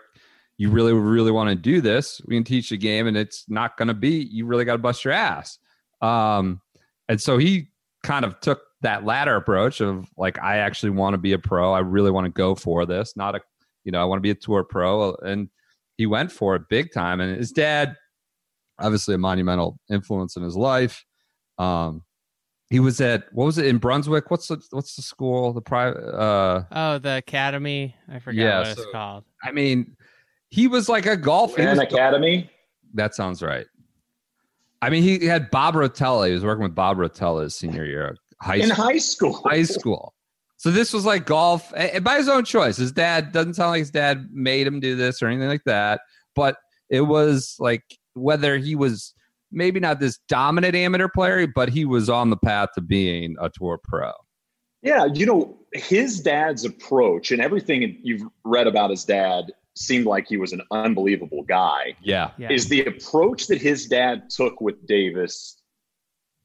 you 0.58 0.70
really 0.70 0.94
really 0.94 1.32
want 1.32 1.50
to 1.50 1.56
do 1.56 1.82
this. 1.82 2.22
We 2.26 2.36
can 2.36 2.46
teach 2.46 2.72
a 2.72 2.78
game 2.78 3.08
and 3.08 3.18
it's 3.18 3.44
not 3.50 3.76
going 3.76 3.90
to 3.90 3.94
be 3.94 4.30
you 4.32 4.46
really 4.46 4.64
got 4.64 4.74
to 4.74 4.78
bust 4.80 5.04
your 5.04 5.14
ass. 5.14 5.60
Um 6.02 6.62
and 7.10 7.20
so 7.20 7.38
he 7.38 7.70
kind 8.04 8.24
of 8.24 8.40
took 8.40 8.62
that 8.82 9.04
latter 9.04 9.36
approach 9.36 9.82
of 9.82 10.08
like 10.16 10.38
i 10.44 10.58
actually 10.58 10.92
want 10.92 11.16
to 11.16 11.18
be 11.18 11.34
a 11.34 11.40
pro. 11.40 11.74
I 11.74 11.80
really 11.80 12.12
want 12.12 12.26
to 12.26 12.32
go 12.32 12.56
for 12.56 12.86
this 12.86 13.18
not 13.18 13.36
a 13.36 13.42
you 13.84 13.92
know 13.92 14.00
i 14.02 14.06
want 14.06 14.20
to 14.20 14.22
be 14.22 14.32
a 14.32 14.36
tour 14.36 14.64
pro. 14.64 15.16
And 15.16 15.50
he 15.98 16.06
went 16.06 16.32
for 16.32 16.56
it 16.56 16.70
big 16.70 16.94
time 16.94 17.20
and 17.20 17.36
his 17.36 17.52
dad 17.52 17.96
obviously 18.80 19.16
a 19.16 19.18
monumental 19.18 19.80
influence 19.90 20.36
in 20.36 20.44
his 20.44 20.56
life. 20.56 21.04
Um 21.58 22.04
he 22.70 22.80
was 22.80 23.00
at 23.02 23.26
what 23.32 23.46
was 23.46 23.58
it 23.58 23.66
in 23.68 23.78
brunswick 23.78 24.30
what's 24.32 24.48
the 24.48 24.62
what's 24.72 24.96
the 24.96 25.02
school 25.02 25.54
the 25.54 25.62
private 25.62 25.98
uh 26.16 26.64
oh 26.72 26.98
the 26.98 27.18
academy 27.18 27.96
i 28.10 28.20
forgot 28.20 28.42
Yeah, 28.42 28.60
what 28.60 28.68
it's 28.70 28.86
called 28.92 29.24
i 29.44 29.52
mean 29.52 29.96
he 30.50 30.68
was 30.68 30.88
like 30.90 31.06
a 31.06 31.18
golf 31.18 31.56
he 31.56 31.62
An 31.64 31.70
was- 31.70 31.80
academy. 31.80 32.50
That 32.94 33.14
sounds 33.14 33.42
right. 33.44 33.66
I 34.82 34.90
mean, 34.90 35.04
he 35.04 35.26
had 35.26 35.52
Bob 35.52 35.74
Rotella. 35.74 36.28
He 36.28 36.34
was 36.34 36.46
working 36.46 36.64
with 36.64 36.76
Bob 36.76 36.96
Rotella 36.96 37.44
his 37.44 37.56
senior 37.56 37.84
year 37.84 38.08
of 38.10 38.18
high 38.42 38.56
in 38.58 38.70
school. 38.70 38.76
high 38.86 38.98
school. 39.00 39.42
High 39.44 39.64
school. 39.64 40.14
So 40.56 40.72
this 40.72 40.94
was 40.94 41.04
like 41.04 41.26
golf 41.26 41.74
by 42.02 42.18
his 42.18 42.30
own 42.30 42.46
choice. 42.46 42.78
His 42.78 42.94
dad 42.94 43.34
doesn't 43.34 43.56
sound 43.56 43.72
like 43.72 43.80
his 43.80 43.92
dad 43.92 44.30
made 44.32 44.66
him 44.66 44.80
do 44.80 44.96
this 44.96 45.22
or 45.22 45.28
anything 45.28 45.50
like 45.50 45.64
that. 45.66 46.02
But 46.36 46.56
it 46.90 47.02
was 47.02 47.56
like 47.60 47.84
whether 48.14 48.58
he 48.58 48.76
was 48.76 49.14
maybe 49.56 49.80
not 49.80 50.00
this 50.00 50.20
dominant 50.28 50.76
amateur 50.76 51.08
player, 51.08 51.48
but 51.48 51.70
he 51.70 51.86
was 51.86 52.10
on 52.10 52.30
the 52.30 52.38
path 52.38 52.70
to 52.76 52.82
being 52.82 53.36
a 53.40 53.50
tour 53.50 53.80
pro. 53.84 54.12
Yeah, 54.82 55.06
you 55.06 55.26
know, 55.26 55.58
his 55.74 56.22
dad's 56.22 56.64
approach 56.64 57.32
and 57.32 57.42
everything 57.42 57.98
you've 58.04 58.22
read 58.44 58.68
about 58.68 58.92
his 58.92 59.04
dad 59.04 59.46
seemed 59.76 60.06
like 60.06 60.28
he 60.28 60.38
was 60.38 60.54
an 60.54 60.62
unbelievable 60.72 61.44
guy. 61.44 61.96
Yeah. 62.02 62.32
yeah 62.38 62.52
Is 62.52 62.68
the 62.68 62.86
approach 62.86 63.48
that 63.48 63.62
his 63.62 63.88
dad 63.88 64.30
took 64.30 64.62
with 64.62 64.86
Davis 64.86 65.62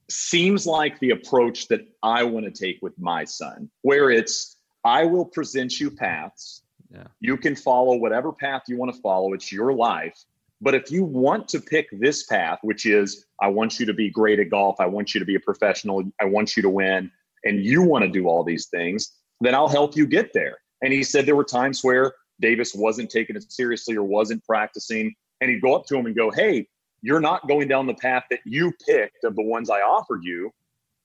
seems 0.08 0.66
like 0.66 0.98
the 1.00 1.10
approach 1.10 1.68
that 1.68 1.86
I 2.02 2.24
want 2.24 2.46
to 2.46 2.50
take 2.50 2.78
with 2.82 2.98
my 2.98 3.24
son, 3.24 3.70
where 3.82 4.10
it's 4.10 4.56
I 4.84 5.04
will 5.04 5.24
present 5.24 5.78
you 5.78 5.90
paths. 5.90 6.62
Yeah. 6.90 7.04
You 7.20 7.36
can 7.36 7.54
follow 7.54 7.96
whatever 7.96 8.32
path 8.32 8.62
you 8.66 8.76
want 8.76 8.94
to 8.94 9.00
follow. 9.00 9.32
It's 9.32 9.52
your 9.52 9.72
life. 9.72 10.18
But 10.60 10.74
if 10.74 10.90
you 10.90 11.04
want 11.04 11.48
to 11.48 11.60
pick 11.60 11.88
this 11.92 12.24
path, 12.24 12.58
which 12.62 12.84
is 12.84 13.26
I 13.40 13.48
want 13.48 13.80
you 13.80 13.86
to 13.86 13.94
be 13.94 14.10
great 14.10 14.38
at 14.38 14.50
golf, 14.50 14.76
I 14.78 14.86
want 14.86 15.14
you 15.14 15.18
to 15.18 15.24
be 15.24 15.34
a 15.34 15.40
professional, 15.40 16.02
I 16.20 16.26
want 16.26 16.56
you 16.56 16.62
to 16.62 16.70
win, 16.70 17.10
and 17.44 17.64
you 17.64 17.82
want 17.82 18.04
to 18.04 18.10
do 18.10 18.28
all 18.28 18.44
these 18.44 18.66
things, 18.66 19.12
then 19.40 19.54
I'll 19.54 19.68
help 19.68 19.96
you 19.96 20.06
get 20.06 20.32
there. 20.34 20.58
And 20.82 20.92
he 20.92 21.02
said 21.02 21.24
there 21.24 21.36
were 21.36 21.44
times 21.44 21.82
where 21.82 22.14
Davis 22.40 22.74
wasn't 22.74 23.10
taking 23.10 23.36
it 23.36 23.50
seriously 23.50 23.96
or 23.96 24.02
wasn't 24.02 24.44
practicing. 24.44 25.14
And 25.40 25.50
he'd 25.50 25.62
go 25.62 25.74
up 25.74 25.86
to 25.86 25.96
him 25.96 26.06
and 26.06 26.16
go, 26.16 26.30
Hey, 26.30 26.66
you're 27.02 27.20
not 27.20 27.48
going 27.48 27.68
down 27.68 27.86
the 27.86 27.94
path 27.94 28.24
that 28.30 28.40
you 28.44 28.72
picked 28.86 29.24
of 29.24 29.36
the 29.36 29.42
ones 29.42 29.70
I 29.70 29.80
offered 29.80 30.22
you. 30.22 30.50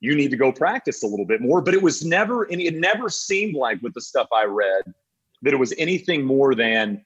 You 0.01 0.15
need 0.15 0.31
to 0.31 0.37
go 0.37 0.51
practice 0.51 1.03
a 1.03 1.07
little 1.07 1.25
bit 1.25 1.41
more. 1.41 1.61
But 1.61 1.73
it 1.73 1.81
was 1.81 2.03
never, 2.03 2.43
and 2.43 2.61
it 2.61 2.75
never 2.75 3.09
seemed 3.09 3.55
like 3.55 3.81
with 3.81 3.93
the 3.93 4.01
stuff 4.01 4.27
I 4.33 4.43
read 4.43 4.93
that 5.41 5.53
it 5.53 5.57
was 5.57 5.73
anything 5.77 6.25
more 6.25 6.55
than 6.55 7.05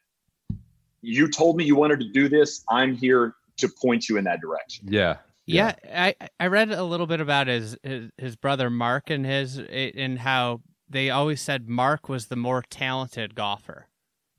you 1.02 1.30
told 1.30 1.58
me 1.58 1.64
you 1.64 1.76
wanted 1.76 2.00
to 2.00 2.10
do 2.10 2.30
this. 2.30 2.64
I'm 2.70 2.96
here 2.96 3.36
to 3.58 3.70
point 3.70 4.10
you 4.10 4.18
in 4.18 4.24
that 4.26 4.42
direction. 4.42 4.88
Yeah. 4.92 5.18
Yeah, 5.46 5.74
I 5.92 6.14
I 6.40 6.46
read 6.46 6.72
a 6.72 6.84
little 6.84 7.08
bit 7.08 7.22
about 7.22 7.48
his 7.48 7.76
his, 7.82 8.12
his 8.20 8.36
brother 8.36 8.70
Mark 8.70 9.10
and 9.10 9.26
his 9.26 9.58
and 9.58 10.20
how 10.20 10.62
they 10.88 11.10
always 11.10 11.42
said 11.42 11.68
Mark 11.68 12.08
was 12.08 12.28
the 12.28 12.36
more 12.36 12.64
talented 12.70 13.34
golfer 13.34 13.88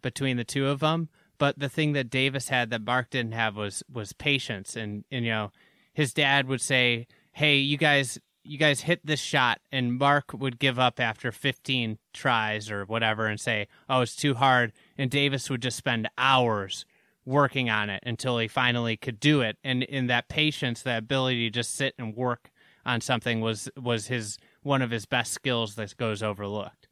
between 0.02 0.36
the 0.36 0.44
two 0.44 0.68
of 0.68 0.80
them. 0.80 1.08
But 1.38 1.58
the 1.58 1.68
thing 1.68 1.94
that 1.94 2.10
Davis 2.10 2.48
had 2.48 2.70
that 2.70 2.82
Mark 2.82 3.10
didn't 3.10 3.32
have 3.32 3.56
was 3.56 3.82
was 3.90 4.12
patience, 4.12 4.76
and, 4.76 5.04
and 5.10 5.24
you 5.24 5.30
know, 5.30 5.52
his 5.94 6.12
dad 6.12 6.46
would 6.48 6.60
say, 6.60 7.06
"Hey, 7.32 7.56
you 7.56 7.78
guys." 7.78 8.18
You 8.42 8.58
guys 8.58 8.82
hit 8.82 9.04
this 9.04 9.20
shot, 9.20 9.60
and 9.70 9.98
Mark 9.98 10.32
would 10.32 10.58
give 10.58 10.78
up 10.78 10.98
after 10.98 11.30
15 11.30 11.98
tries 12.14 12.70
or 12.70 12.84
whatever 12.84 13.26
and 13.26 13.38
say, 13.38 13.68
Oh, 13.88 14.00
it's 14.00 14.16
too 14.16 14.34
hard. 14.34 14.72
And 14.96 15.10
Davis 15.10 15.50
would 15.50 15.62
just 15.62 15.76
spend 15.76 16.08
hours 16.16 16.84
working 17.24 17.68
on 17.68 17.90
it 17.90 18.02
until 18.04 18.38
he 18.38 18.48
finally 18.48 18.96
could 18.96 19.20
do 19.20 19.40
it 19.42 19.56
and 19.62 19.82
in 19.82 20.06
that 20.06 20.28
patience 20.28 20.82
that 20.82 20.98
ability 20.98 21.46
to 21.46 21.50
just 21.50 21.74
sit 21.74 21.94
and 21.98 22.16
work 22.16 22.50
on 22.86 23.00
something 23.00 23.42
was 23.42 23.68
was 23.76 24.06
his 24.06 24.38
one 24.62 24.80
of 24.80 24.90
his 24.90 25.04
best 25.04 25.32
skills 25.32 25.74
that 25.74 25.94
goes 25.98 26.22
overlooked 26.22 26.88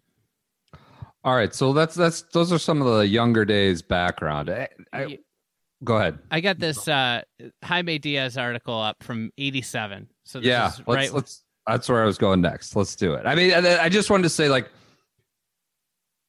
All 1.24 1.34
right. 1.34 1.52
So 1.54 1.72
that's 1.72 1.94
that's 1.94 2.22
those 2.32 2.52
are 2.52 2.58
some 2.58 2.80
of 2.80 2.86
the 2.86 3.08
younger 3.08 3.44
days 3.44 3.82
background. 3.82 4.50
I, 4.50 4.68
I, 4.92 5.06
Y- 5.06 5.18
Go 5.84 5.96
ahead. 5.96 6.18
I 6.30 6.40
got 6.40 6.58
this 6.58 6.88
uh, 6.88 7.22
Jaime 7.62 7.98
Diaz 7.98 8.36
article 8.36 8.80
up 8.80 9.02
from 9.02 9.30
'87. 9.38 10.08
So 10.28 10.40
this 10.40 10.46
yeah, 10.46 10.68
is 10.68 10.78
let's, 10.80 10.86
right. 10.88 11.12
let's. 11.14 11.42
That's 11.66 11.88
where 11.88 12.02
I 12.02 12.06
was 12.06 12.18
going 12.18 12.42
next. 12.42 12.76
Let's 12.76 12.94
do 12.94 13.14
it. 13.14 13.24
I 13.24 13.34
mean, 13.34 13.50
I 13.52 13.84
I 13.84 13.88
just 13.88 14.10
wanted 14.10 14.24
to 14.24 14.28
say, 14.28 14.50
like, 14.50 14.68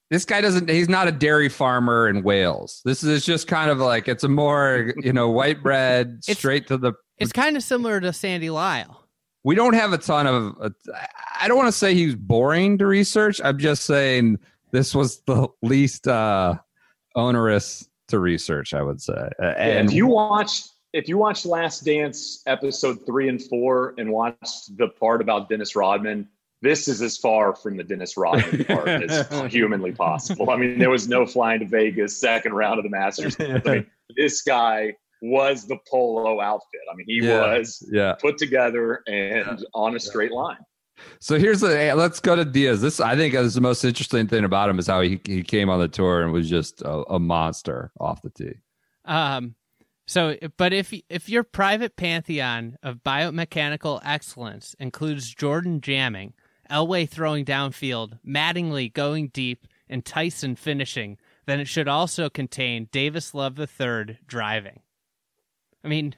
this 0.09 0.23
guy 0.23 0.39
doesn't. 0.39 0.69
He's 0.69 0.87
not 0.87 1.09
a 1.09 1.11
dairy 1.11 1.49
farmer 1.49 2.07
in 2.07 2.23
Wales. 2.23 2.81
This 2.85 3.03
is 3.03 3.25
just 3.25 3.49
kind 3.49 3.69
of 3.69 3.79
like 3.79 4.07
it's 4.07 4.23
a 4.23 4.29
more, 4.29 4.93
you 4.99 5.11
know, 5.11 5.29
white 5.29 5.61
bread, 5.61 6.19
straight 6.23 6.65
to 6.67 6.77
the. 6.77 6.93
it's 7.17 7.33
kind 7.33 7.57
of 7.57 7.63
similar 7.63 7.99
to 7.99 8.13
Sandy 8.13 8.49
Lyle. 8.49 9.03
We 9.43 9.55
don't 9.55 9.73
have 9.73 9.91
a 9.91 9.97
ton 9.97 10.27
of. 10.27 10.55
Uh, 10.61 10.69
I 11.41 11.49
don't 11.49 11.57
want 11.57 11.67
to 11.67 11.77
say 11.77 11.93
he's 11.93 12.15
boring 12.15 12.77
to 12.77 12.87
research. 12.87 13.41
I'm 13.43 13.57
just 13.57 13.83
saying 13.83 14.39
this 14.71 14.95
was 14.95 15.19
the 15.27 15.49
least 15.61 16.07
uh 16.07 16.55
onerous 17.15 17.85
to 18.07 18.19
research. 18.19 18.73
I 18.73 18.81
would 18.81 19.01
say. 19.01 19.29
Uh, 19.41 19.45
and 19.57 19.89
if 19.89 19.93
you 19.93 20.07
watch 20.07 20.61
if 20.93 21.07
you 21.07 21.17
watch 21.17 21.45
Last 21.45 21.85
Dance 21.85 22.41
episode 22.47 23.05
three 23.05 23.29
and 23.29 23.41
four 23.41 23.93
and 23.97 24.11
watched 24.11 24.75
the 24.77 24.87
part 24.87 25.21
about 25.21 25.49
Dennis 25.49 25.75
Rodman, 25.75 26.27
this 26.61 26.87
is 26.87 27.01
as 27.01 27.17
far 27.17 27.55
from 27.55 27.77
the 27.77 27.83
Dennis 27.83 28.17
Rodman 28.17 28.65
part 28.65 28.87
as 29.09 29.27
humanly 29.51 29.91
possible. 29.91 30.49
I 30.49 30.57
mean, 30.57 30.79
there 30.79 30.89
was 30.89 31.07
no 31.07 31.25
flying 31.25 31.59
to 31.61 31.65
Vegas, 31.65 32.19
second 32.19 32.53
round 32.53 32.79
of 32.79 32.83
the 32.83 32.89
Masters. 32.89 33.35
I 33.39 33.61
mean, 33.63 33.85
this 34.17 34.41
guy 34.41 34.93
was 35.21 35.67
the 35.67 35.77
polo 35.89 36.39
outfit. 36.41 36.81
I 36.91 36.95
mean, 36.95 37.05
he 37.07 37.25
Yeah. 37.25 37.57
was 37.57 37.87
yeah. 37.91 38.15
put 38.19 38.37
together 38.37 39.03
and 39.07 39.65
on 39.73 39.95
a 39.95 39.99
straight 39.99 40.31
line. 40.31 40.57
So 41.21 41.39
here's 41.39 41.61
the 41.61 41.93
let's 41.95 42.19
go 42.19 42.35
to 42.35 42.43
Diaz. 42.43 42.81
This 42.81 42.99
I 42.99 43.15
think 43.15 43.33
is 43.33 43.53
the 43.53 43.61
most 43.61 43.85
interesting 43.85 44.27
thing 44.27 44.43
about 44.43 44.69
him 44.69 44.79
is 44.79 44.87
how 44.87 44.99
he 44.99 45.21
he 45.23 45.43
came 45.43 45.69
on 45.69 45.79
the 45.79 45.87
tour 45.87 46.23
and 46.23 46.33
was 46.33 46.49
just 46.49 46.81
a, 46.81 47.03
a 47.13 47.19
monster 47.19 47.91
off 48.01 48.21
the 48.21 48.29
tee. 48.31 48.55
Um, 49.05 49.55
so, 50.09 50.35
but 50.57 50.73
if 50.73 50.91
if 51.07 51.29
your 51.29 51.43
private 51.43 51.95
pantheon 51.95 52.77
of 52.81 53.03
biomechanical 53.03 54.01
excellence 54.03 54.75
includes 54.79 55.33
Jordan 55.35 55.81
jamming, 55.81 56.33
Elway 56.67 57.07
throwing 57.07 57.45
downfield, 57.45 58.17
Mattingly 58.27 58.91
going 58.91 59.27
deep, 59.27 59.67
and 59.87 60.03
Tyson 60.03 60.55
finishing, 60.55 61.19
then 61.45 61.59
it 61.59 61.67
should 61.67 61.87
also 61.87 62.27
contain 62.27 62.89
Davis 62.91 63.35
Love 63.35 63.59
III 63.59 64.17
driving. 64.25 64.81
I 65.83 65.87
mean, 65.87 66.15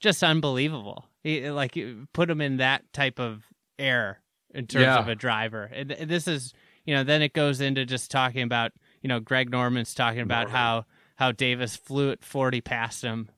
just 0.00 0.22
unbelievable. 0.24 1.06
He, 1.22 1.48
like 1.50 1.78
put 2.12 2.28
him 2.28 2.40
in 2.40 2.56
that 2.56 2.92
type 2.92 3.20
of 3.20 3.44
air 3.78 4.20
in 4.52 4.66
terms 4.66 4.82
Yeah. 4.82 4.98
of 4.98 5.06
a 5.06 5.14
driver. 5.14 5.70
And 5.72 5.92
and 5.92 6.10
this 6.10 6.26
is, 6.26 6.52
you 6.84 6.94
know, 6.96 7.04
then 7.04 7.22
it 7.22 7.32
goes 7.32 7.60
into 7.60 7.86
just 7.86 8.10
talking 8.10 8.42
about, 8.42 8.72
you 9.02 9.08
know, 9.08 9.20
Greg 9.20 9.50
Norman's 9.50 9.94
talking 9.94 10.20
about 10.20 10.50
how 10.50 10.84
how 11.22 11.30
Davis 11.30 11.76
flew 11.76 12.10
at 12.10 12.24
40 12.24 12.60
past 12.62 13.00
him. 13.02 13.28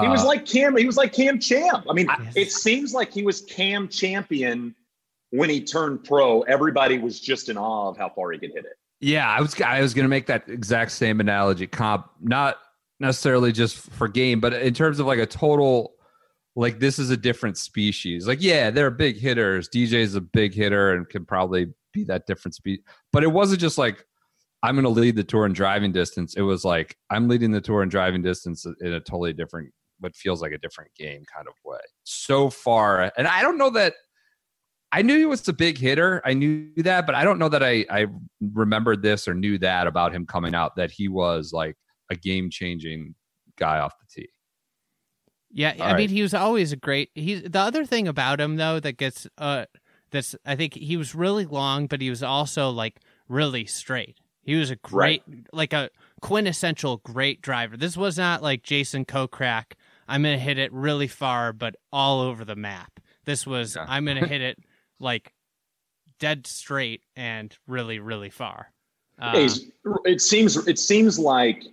He 0.00 0.08
was 0.08 0.22
Uh, 0.22 0.26
like 0.26 0.46
Cam. 0.46 0.76
He 0.76 0.84
was 0.86 0.96
like 0.98 1.12
Cam 1.12 1.38
Champ. 1.38 1.86
I 1.88 1.92
mean, 1.94 2.08
I- 2.10 2.30
it 2.36 2.50
seems 2.52 2.92
like 2.94 3.12
he 3.12 3.22
was 3.22 3.40
Cam 3.42 3.88
Champion 3.88 4.74
when 5.30 5.48
he 5.50 5.62
turned 5.62 6.04
pro. 6.04 6.42
Everybody 6.42 6.98
was 6.98 7.18
just 7.20 7.48
in 7.48 7.56
awe 7.58 7.88
of 7.88 7.96
how 7.98 8.08
far 8.10 8.32
he 8.32 8.38
could 8.38 8.50
hit 8.52 8.64
it. 8.66 8.74
yeah, 9.00 9.28
I 9.28 9.40
was 9.40 9.58
I 9.60 9.80
was 9.80 9.92
going 9.94 10.04
to 10.04 10.08
make 10.08 10.26
that 10.26 10.48
exact 10.48 10.92
same 10.92 11.18
analogy. 11.20 11.66
Comp 11.66 12.06
not 12.20 12.56
necessarily 13.00 13.52
just 13.52 13.76
for 13.76 14.06
game, 14.08 14.38
but 14.40 14.52
in 14.52 14.72
terms 14.74 14.98
of 15.00 15.06
like 15.06 15.18
a 15.18 15.26
total 15.26 15.94
like 16.56 16.78
this 16.78 16.98
is 16.98 17.08
a 17.10 17.16
different 17.16 17.56
species. 17.58 18.26
Like 18.28 18.40
yeah, 18.42 18.70
they're 18.70 18.90
big 18.90 19.16
hitters. 19.18 19.68
DJ's 19.70 20.14
a 20.14 20.20
big 20.20 20.52
hitter 20.54 20.92
and 20.94 21.08
can 21.08 21.24
probably 21.26 21.72
be 21.92 22.04
that 22.04 22.26
different 22.26 22.54
speed. 22.54 22.80
But 23.12 23.24
it 23.24 23.32
wasn't 23.32 23.60
just 23.60 23.76
like 23.76 24.06
I'm 24.62 24.74
going 24.76 24.84
to 24.84 24.90
lead 25.00 25.16
the 25.16 25.24
tour 25.24 25.44
in 25.44 25.52
driving 25.52 25.92
distance. 25.92 26.34
It 26.36 26.42
was 26.42 26.64
like 26.64 26.96
I'm 27.10 27.28
leading 27.28 27.50
the 27.50 27.60
tour 27.60 27.82
in 27.82 27.88
driving 27.88 28.22
distance 28.22 28.64
in 28.64 28.92
a 28.92 29.00
totally 29.00 29.32
different, 29.32 29.72
what 30.00 30.14
feels 30.14 30.40
like 30.40 30.52
a 30.52 30.58
different 30.58 30.92
game 30.94 31.24
kind 31.34 31.48
of 31.48 31.54
way. 31.64 31.80
So 32.04 32.50
far, 32.50 33.12
and 33.16 33.26
I 33.26 33.42
don't 33.42 33.58
know 33.58 33.70
that 33.70 33.94
I 34.92 35.00
knew 35.00 35.16
he 35.16 35.24
was 35.24 35.48
a 35.48 35.52
big 35.54 35.78
hitter. 35.78 36.20
I 36.24 36.34
knew 36.34 36.70
that, 36.76 37.06
but 37.06 37.14
I 37.14 37.24
don't 37.24 37.38
know 37.38 37.48
that 37.48 37.62
I 37.62 37.86
I 37.90 38.06
remembered 38.52 39.02
this 39.02 39.26
or 39.26 39.34
knew 39.34 39.58
that 39.58 39.86
about 39.86 40.14
him 40.14 40.26
coming 40.26 40.54
out 40.54 40.76
that 40.76 40.90
he 40.90 41.08
was 41.08 41.52
like 41.52 41.76
a 42.10 42.14
game 42.14 42.50
changing 42.50 43.14
guy 43.56 43.78
off 43.78 43.94
the 43.98 44.22
tee. 44.22 44.28
Yeah, 45.50 45.74
All 45.80 45.86
I 45.86 45.96
mean 45.96 46.10
he 46.10 46.22
was 46.22 46.34
always 46.34 46.72
a 46.72 46.76
great. 46.76 47.10
He's 47.14 47.42
the 47.42 47.58
other 47.58 47.86
thing 47.86 48.06
about 48.06 48.40
him 48.40 48.56
though 48.56 48.80
that 48.80 48.98
gets 48.98 49.26
uh 49.38 49.64
that's 50.10 50.36
I 50.44 50.56
think 50.56 50.74
he 50.74 50.96
was 50.98 51.14
really 51.14 51.46
long, 51.46 51.86
but 51.86 52.02
he 52.02 52.10
was 52.10 52.22
also 52.22 52.68
like 52.70 53.00
really 53.28 53.64
straight. 53.64 54.18
He 54.42 54.56
was 54.56 54.70
a 54.70 54.76
great, 54.76 55.22
like 55.52 55.72
a 55.72 55.90
quintessential 56.20 56.98
great 56.98 57.42
driver. 57.42 57.76
This 57.76 57.96
was 57.96 58.18
not 58.18 58.42
like 58.42 58.62
Jason 58.62 59.04
Kokrak. 59.04 59.72
I'm 60.08 60.22
gonna 60.22 60.38
hit 60.38 60.58
it 60.58 60.72
really 60.72 61.08
far, 61.08 61.52
but 61.52 61.76
all 61.92 62.20
over 62.20 62.44
the 62.44 62.56
map. 62.56 63.00
This 63.24 63.46
was 63.46 63.76
Yeah. 63.76 63.86
I'm 63.88 64.04
gonna 64.04 64.26
hit 64.26 64.40
it 64.40 64.58
like 64.98 65.32
dead 66.18 66.46
straight 66.46 67.02
and 67.16 67.56
really 67.66 67.98
really 67.98 68.30
far. 68.30 68.72
Uh, 69.18 69.48
it 70.04 70.20
seems 70.20 70.56
it 70.66 70.78
seems 70.78 71.18
like 71.18 71.64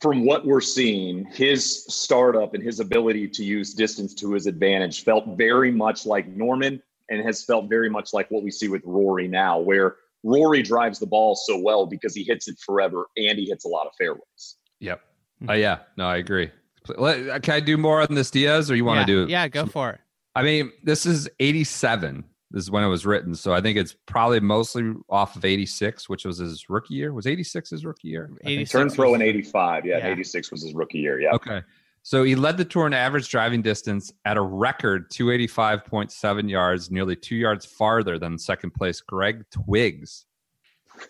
from 0.00 0.24
what 0.24 0.44
we're 0.44 0.60
seeing, 0.60 1.24
his 1.26 1.84
startup 1.86 2.54
and 2.54 2.62
his 2.62 2.80
ability 2.80 3.28
to 3.28 3.44
use 3.44 3.74
distance 3.74 4.14
to 4.14 4.32
his 4.32 4.46
advantage 4.46 5.04
felt 5.04 5.24
very 5.36 5.70
much 5.70 6.06
like 6.06 6.26
Norman 6.28 6.82
and 7.10 7.24
has 7.24 7.44
felt 7.44 7.68
very 7.68 7.90
much 7.90 8.12
like 8.12 8.30
what 8.30 8.42
we 8.42 8.50
see 8.50 8.68
with 8.68 8.82
Rory 8.84 9.28
now, 9.28 9.58
where 9.58 9.96
Rory 10.24 10.62
drives 10.62 10.98
the 10.98 11.06
ball 11.06 11.36
so 11.36 11.58
well 11.58 11.86
because 11.86 12.14
he 12.14 12.24
hits 12.24 12.48
it 12.48 12.58
forever 12.64 13.06
and 13.16 13.38
he 13.38 13.44
hits 13.44 13.64
a 13.64 13.68
lot 13.68 13.86
of 13.86 13.92
fairways. 13.98 14.56
Yep. 14.80 15.00
Oh 15.48 15.52
yeah. 15.52 15.80
No, 15.96 16.06
I 16.06 16.16
agree. 16.16 16.50
Uh, 16.88 17.38
can 17.42 17.54
I 17.54 17.60
do 17.60 17.76
more 17.76 18.02
on 18.02 18.14
this 18.14 18.30
Diaz, 18.30 18.70
or 18.70 18.76
you 18.76 18.84
want 18.84 19.00
yeah, 19.00 19.06
to 19.06 19.26
do? 19.26 19.30
Yeah, 19.30 19.48
go 19.48 19.66
for 19.66 19.90
it. 19.90 20.00
I 20.34 20.42
mean, 20.42 20.72
this 20.82 21.06
is 21.06 21.28
87. 21.40 22.24
This 22.50 22.64
is 22.64 22.70
when 22.70 22.84
it 22.84 22.88
was 22.88 23.04
written, 23.06 23.34
so 23.34 23.52
I 23.52 23.60
think 23.60 23.78
it's 23.78 23.96
probably 24.06 24.38
mostly 24.38 24.92
off 25.08 25.34
of 25.34 25.44
86, 25.44 26.08
which 26.08 26.24
was 26.24 26.38
his 26.38 26.68
rookie 26.68 26.94
year. 26.94 27.12
Was 27.12 27.26
86 27.26 27.70
his 27.70 27.84
rookie 27.84 28.08
year? 28.08 28.30
I 28.32 28.44
think 28.44 28.60
86 28.60 28.72
Turned 28.72 28.94
pro 28.94 29.14
in 29.14 29.22
85. 29.22 29.86
Yeah, 29.86 29.98
Yeah. 29.98 30.08
86 30.08 30.52
was 30.52 30.62
his 30.62 30.74
rookie 30.74 30.98
year. 30.98 31.20
Yeah. 31.20 31.32
Okay. 31.32 31.62
So 32.06 32.22
he 32.22 32.36
led 32.36 32.58
the 32.58 32.66
tour 32.66 32.86
in 32.86 32.92
average 32.92 33.30
driving 33.30 33.62
distance 33.62 34.12
at 34.26 34.36
a 34.36 34.40
record 34.42 35.10
285.7 35.10 36.50
yards, 36.50 36.90
nearly 36.90 37.16
two 37.16 37.34
yards 37.34 37.64
farther 37.64 38.18
than 38.18 38.36
second 38.38 38.72
place 38.74 39.00
Greg 39.00 39.42
Twiggs, 39.50 40.26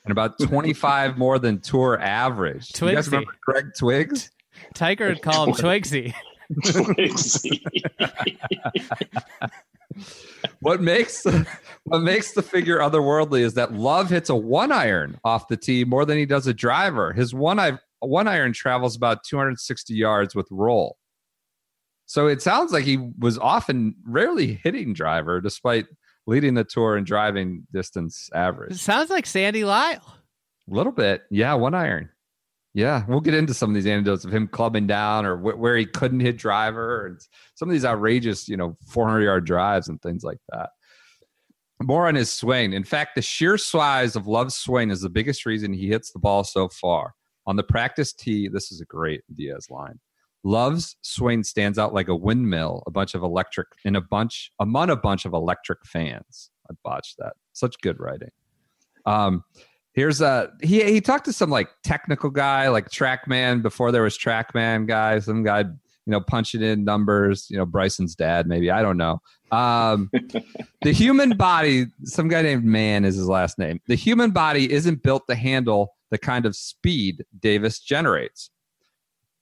and 0.04 0.12
about 0.12 0.38
25 0.42 1.18
more 1.18 1.40
than 1.40 1.58
tour 1.60 2.00
average. 2.00 2.70
You 2.80 2.92
guys 2.94 3.08
Twigsy. 3.08 3.12
remember 3.12 3.34
Greg 3.44 3.66
Twiggs? 3.76 4.30
Tiger 4.74 5.08
would 5.08 5.20
call 5.20 5.46
him 5.46 5.52
Twigsy. 5.54 6.14
What 10.60 10.80
makes 10.80 11.24
what 11.84 12.02
makes 12.02 12.32
the 12.32 12.42
figure 12.42 12.78
otherworldly 12.78 13.40
is 13.40 13.54
that 13.54 13.72
Love 13.74 14.10
hits 14.10 14.30
a 14.30 14.34
one 14.34 14.72
iron 14.72 15.18
off 15.24 15.46
the 15.48 15.56
tee 15.56 15.84
more 15.84 16.04
than 16.04 16.18
he 16.18 16.26
does 16.26 16.46
a 16.46 16.54
driver. 16.54 17.12
His 17.12 17.32
one 17.32 17.58
i- 17.60 17.78
one 18.00 18.28
iron 18.28 18.52
travels 18.52 18.96
about 18.96 19.24
260 19.24 19.94
yards 19.94 20.34
with 20.34 20.46
roll. 20.50 20.96
So 22.06 22.26
it 22.26 22.42
sounds 22.42 22.72
like 22.72 22.84
he 22.84 22.98
was 23.18 23.38
often 23.38 23.94
rarely 24.06 24.60
hitting 24.62 24.92
driver 24.92 25.40
despite 25.40 25.86
leading 26.26 26.54
the 26.54 26.64
tour 26.64 26.96
in 26.96 27.04
driving 27.04 27.66
distance 27.72 28.28
It 28.32 28.36
average. 28.36 28.80
sounds 28.80 29.10
like 29.10 29.26
Sandy 29.26 29.64
Lyle. 29.64 30.18
A 30.70 30.74
little 30.74 30.92
bit. 30.92 31.22
Yeah, 31.30 31.54
one 31.54 31.74
iron. 31.74 32.10
Yeah, 32.76 33.04
we'll 33.06 33.20
get 33.20 33.34
into 33.34 33.54
some 33.54 33.70
of 33.70 33.74
these 33.74 33.86
anecdotes 33.86 34.24
of 34.24 34.34
him 34.34 34.48
clubbing 34.48 34.86
down 34.86 35.24
or 35.26 35.36
wh- 35.36 35.58
where 35.58 35.76
he 35.76 35.86
couldn't 35.86 36.20
hit 36.20 36.36
driver 36.36 37.06
and 37.06 37.20
some 37.54 37.68
of 37.68 37.72
these 37.72 37.84
outrageous, 37.84 38.48
you 38.48 38.56
know, 38.56 38.76
400 38.88 39.22
yard 39.22 39.46
drives 39.46 39.88
and 39.88 40.00
things 40.02 40.24
like 40.24 40.38
that. 40.50 40.70
More 41.82 42.08
on 42.08 42.14
his 42.14 42.32
swing. 42.32 42.72
In 42.72 42.82
fact, 42.84 43.14
the 43.14 43.22
sheer 43.22 43.58
size 43.58 44.16
of 44.16 44.26
Love's 44.26 44.56
swing 44.56 44.90
is 44.90 45.00
the 45.02 45.08
biggest 45.08 45.44
reason 45.46 45.72
he 45.72 45.88
hits 45.88 46.10
the 46.12 46.18
ball 46.18 46.42
so 46.44 46.68
far. 46.68 47.14
On 47.46 47.56
the 47.56 47.62
practice 47.62 48.12
tee, 48.12 48.48
this 48.48 48.72
is 48.72 48.80
a 48.80 48.86
great 48.86 49.22
Diaz 49.34 49.70
line. 49.70 49.98
Love's 50.44 50.96
swing 51.00 51.42
stands 51.42 51.78
out 51.78 51.94
like 51.94 52.08
a 52.08 52.14
windmill, 52.14 52.82
a 52.86 52.90
bunch 52.90 53.14
of 53.14 53.22
electric 53.22 53.68
in 53.84 53.96
a 53.96 54.00
bunch 54.00 54.52
among 54.60 54.90
a 54.90 54.96
bunch 54.96 55.24
of 55.24 55.32
electric 55.32 55.84
fans. 55.86 56.50
I 56.70 56.74
botched 56.84 57.16
that. 57.18 57.32
Such 57.52 57.80
good 57.80 57.98
writing. 57.98 58.30
Um, 59.06 59.44
here's 59.94 60.20
a 60.20 60.52
he 60.62 60.84
he 60.84 61.00
talked 61.00 61.24
to 61.26 61.32
some 61.32 61.50
like 61.50 61.68
technical 61.82 62.30
guy, 62.30 62.68
like 62.68 62.90
TrackMan 62.90 63.62
before 63.62 63.90
there 63.90 64.02
was 64.02 64.18
TrackMan 64.18 64.86
guy, 64.86 65.18
some 65.18 65.44
guy 65.44 65.60
you 65.60 66.10
know 66.10 66.20
punching 66.20 66.62
in 66.62 66.84
numbers, 66.84 67.46
you 67.48 67.56
know 67.56 67.64
Bryson's 67.64 68.14
dad 68.14 68.46
maybe 68.46 68.70
I 68.70 68.82
don't 68.82 68.98
know. 68.98 69.22
Um, 69.50 70.10
the 70.82 70.92
human 70.92 71.36
body, 71.36 71.86
some 72.04 72.28
guy 72.28 72.42
named 72.42 72.64
Man 72.64 73.06
is 73.06 73.16
his 73.16 73.28
last 73.28 73.58
name. 73.58 73.80
The 73.86 73.94
human 73.94 74.30
body 74.30 74.70
isn't 74.70 75.02
built 75.02 75.26
to 75.28 75.34
handle 75.34 75.94
the 76.14 76.18
kind 76.18 76.46
of 76.46 76.54
speed 76.54 77.24
Davis 77.40 77.80
generates. 77.80 78.48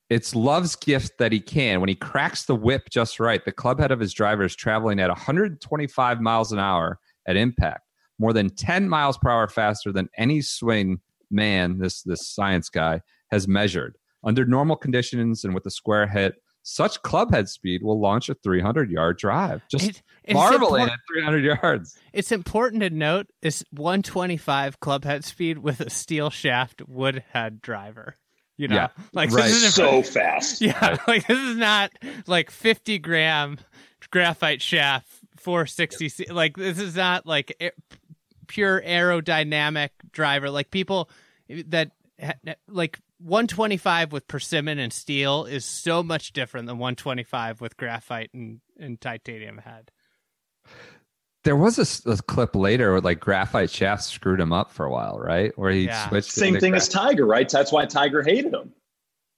It's 0.09 0.35
Love's 0.35 0.75
gift 0.75 1.19
that 1.19 1.31
he 1.31 1.39
can. 1.39 1.81
When 1.81 1.91
he 1.91 1.95
cracks 1.95 2.47
the 2.47 2.57
whip 2.57 2.89
just 2.91 3.21
right, 3.21 3.45
the 3.45 3.53
club 3.53 3.79
head 3.79 3.91
of 3.91 4.01
his 4.01 4.15
driver 4.15 4.43
is 4.43 4.57
traveling 4.57 4.99
at 4.99 5.11
125 5.11 6.21
miles 6.23 6.51
an 6.51 6.59
hour 6.59 6.99
at 7.29 7.37
impact, 7.37 7.83
more 8.19 8.33
than 8.33 8.49
10 8.49 8.89
miles 8.89 9.19
per 9.19 9.29
hour 9.29 9.49
faster 9.49 9.93
than 9.93 10.09
any 10.17 10.41
swing 10.41 10.99
man, 11.31 11.79
this 11.79 12.03
this 12.05 12.27
science 12.27 12.71
guy, 12.71 13.03
has 13.31 13.47
measured. 13.47 13.99
Under 14.25 14.47
normal 14.47 14.77
conditions 14.77 15.45
and 15.45 15.53
with 15.53 15.67
a 15.67 15.71
square 15.71 16.07
hit, 16.07 16.37
such 16.63 17.03
club 17.03 17.33
head 17.33 17.49
speed 17.49 17.83
will 17.83 18.01
launch 18.01 18.29
a 18.29 18.35
300 18.35 18.91
yard 18.91 19.19
drive. 19.19 19.63
Just 19.71 20.03
It- 20.25 20.35
marveling 20.35 20.87
impor- 20.87 20.93
at 20.93 20.99
300 21.13 21.45
yards. 21.45 21.99
It's 22.13 22.31
important 22.33 22.83
to 22.83 22.91
note 22.91 23.27
is 23.43 23.65
125 23.73 24.79
club 24.81 25.05
head 25.05 25.25
speed 25.25 25.59
with 25.59 25.81
a 25.81 25.91
steel 25.91 26.31
shaft 26.31 26.83
wood 26.87 27.25
head 27.33 27.61
driver. 27.63 28.17
You 28.59 28.69
know, 28.69 28.77
Yeah, 28.77 28.89
like 29.13 29.31
right. 29.31 29.45
this 29.45 29.65
is 29.65 29.75
so 29.75 30.03
fast. 30.03 30.61
yeah, 30.61 30.99
like 31.09 31.27
this 31.27 31.39
is 31.39 31.57
not 31.57 31.91
like 32.27 32.51
50 32.51 32.99
gram 32.99 33.59
graphite 34.11 34.61
shaft 34.63 35.09
460. 35.39 36.09
C- 36.11 36.27
Like 36.31 36.57
this 36.57 36.79
is 36.79 36.95
not 36.95 37.27
like 37.27 37.57
a- 37.61 37.73
pure 38.47 38.81
aerodynamic 38.83 39.89
driver. 40.13 40.51
Like 40.51 40.71
people 40.71 41.09
that 41.49 41.89
ha- 41.89 41.93
like 42.69 42.99
125 43.19 44.13
with 44.13 44.27
persimmon 44.29 44.79
and 44.79 44.93
steel 44.93 45.45
is 45.45 45.65
so 45.65 46.03
much 46.03 46.33
different 46.33 46.67
than 46.67 46.79
125 46.79 47.61
with 47.61 47.77
graphite 47.77 48.31
and, 48.35 48.61
and 48.79 49.01
titanium 49.01 49.59
head. 49.59 49.91
There 51.45 51.57
was 51.57 51.79
a 52.07 52.17
clip 52.23 52.55
later 52.55 52.93
where 52.93 53.01
like 53.01 53.19
graphite 53.19 53.71
shafts 53.71 54.07
screwed 54.07 54.39
him 54.41 54.53
up 54.53 54.71
for 54.71 54.87
a 54.87 54.91
while, 54.91 55.19
right? 55.19 55.57
Where 55.59 55.73
he 55.73 55.87
Yeah. 55.87 56.09
switched. 56.09 56.31
Same 56.31 56.59
thing 56.61 56.71
gra- 56.71 56.77
as 56.79 56.89
Tiger, 56.89 57.27
right? 57.27 57.49
That's 57.49 57.73
why 57.73 57.85
Tiger 57.87 58.23
hated 58.23 58.55
him. 58.55 58.73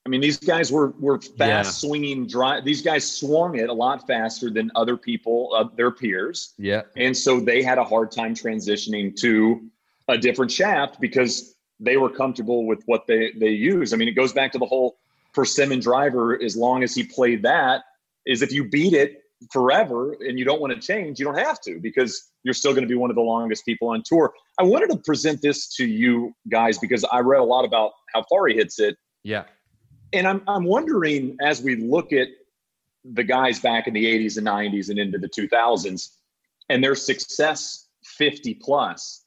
I 0.07 0.11
mean, 0.11 0.21
these 0.21 0.37
guys 0.37 0.71
were 0.71 0.91
were 1.01 1.19
fast 1.19 1.39
Yeah. 1.39 1.63
swinging 1.89 2.27
drive. 2.27 2.63
These 2.67 2.83
guys 2.83 3.11
swung 3.11 3.59
it 3.59 3.71
a 3.71 3.73
lot 3.73 4.07
faster 4.07 4.51
than 4.51 4.71
other 4.75 4.99
people, 4.99 5.51
uh, 5.57 5.65
their 5.77 5.91
peers, 5.91 6.53
Yeah. 6.59 6.83
and 6.95 7.17
so 7.17 7.41
they 7.41 7.63
had 7.63 7.79
a 7.79 7.85
hard 7.85 8.13
time 8.13 8.35
transitioning 8.35 9.17
to 9.21 9.63
a 10.09 10.19
different 10.19 10.53
shaft 10.53 11.01
because 11.01 11.54
they 11.85 11.97
were 11.97 12.11
comfortable 12.11 12.67
with 12.67 12.83
what 12.87 13.07
they 13.07 13.33
they 13.39 13.51
use. 13.51 13.93
I 13.93 13.97
mean, 13.97 14.09
it 14.09 14.13
goes 14.13 14.33
back 14.33 14.53
to 14.53 14.59
the 14.59 14.67
whole 14.67 14.97
persimmon 15.33 15.81
driver. 15.81 16.41
As 16.43 16.57
long 16.57 16.83
as 16.83 16.95
he 16.95 17.05
played 17.05 17.43
that, 17.43 17.83
is 18.27 18.43
if 18.43 18.53
you 18.53 18.69
beat 18.69 18.93
it 18.95 19.21
forever 19.53 20.13
and 20.21 20.39
you 20.39 20.45
don't 20.45 20.61
want 20.61 20.73
to 20.73 20.81
change, 20.81 21.19
you 21.19 21.25
don't 21.25 21.39
have 21.39 21.61
to 21.63 21.79
because 21.81 22.31
you're 22.45 22.55
still 22.55 22.73
going 22.73 22.85
to 22.85 22.89
be 22.89 22.95
one 22.95 23.11
of 23.11 23.17
the 23.17 23.23
longest 23.23 23.65
people 23.67 23.89
on 23.89 24.03
tour. 24.05 24.33
I 24.59 24.63
wanted 24.63 24.91
to 24.91 24.97
present 24.99 25.43
this 25.43 25.75
to 25.77 25.87
you 25.87 26.35
guys 26.49 26.79
because 26.79 27.05
I 27.05 27.19
read 27.21 27.41
a 27.41 27.45
lot 27.45 27.65
about 27.65 27.93
how 28.15 28.23
far 28.31 28.47
he 28.47 28.55
hits 28.55 28.79
it 28.79 28.97
Yeah. 29.25 29.45
and 30.13 30.27
I'm 30.27 30.43
I'm 30.47 30.65
wondering 30.65 31.37
as 31.43 31.61
we 31.61 31.77
look 31.77 32.13
at 32.13 32.29
the 33.05 33.25
guys 33.25 33.61
back 33.61 33.87
in 33.87 33.93
the 33.93 34.07
80s 34.07 34.39
and 34.39 34.47
90s 34.47 34.89
and 34.89 34.99
into 34.99 35.19
the 35.19 35.29
2000s 35.29 36.11
and 36.71 36.83
their 36.83 36.95
success 36.95 37.89
50 38.05 38.55
plus 38.55 39.24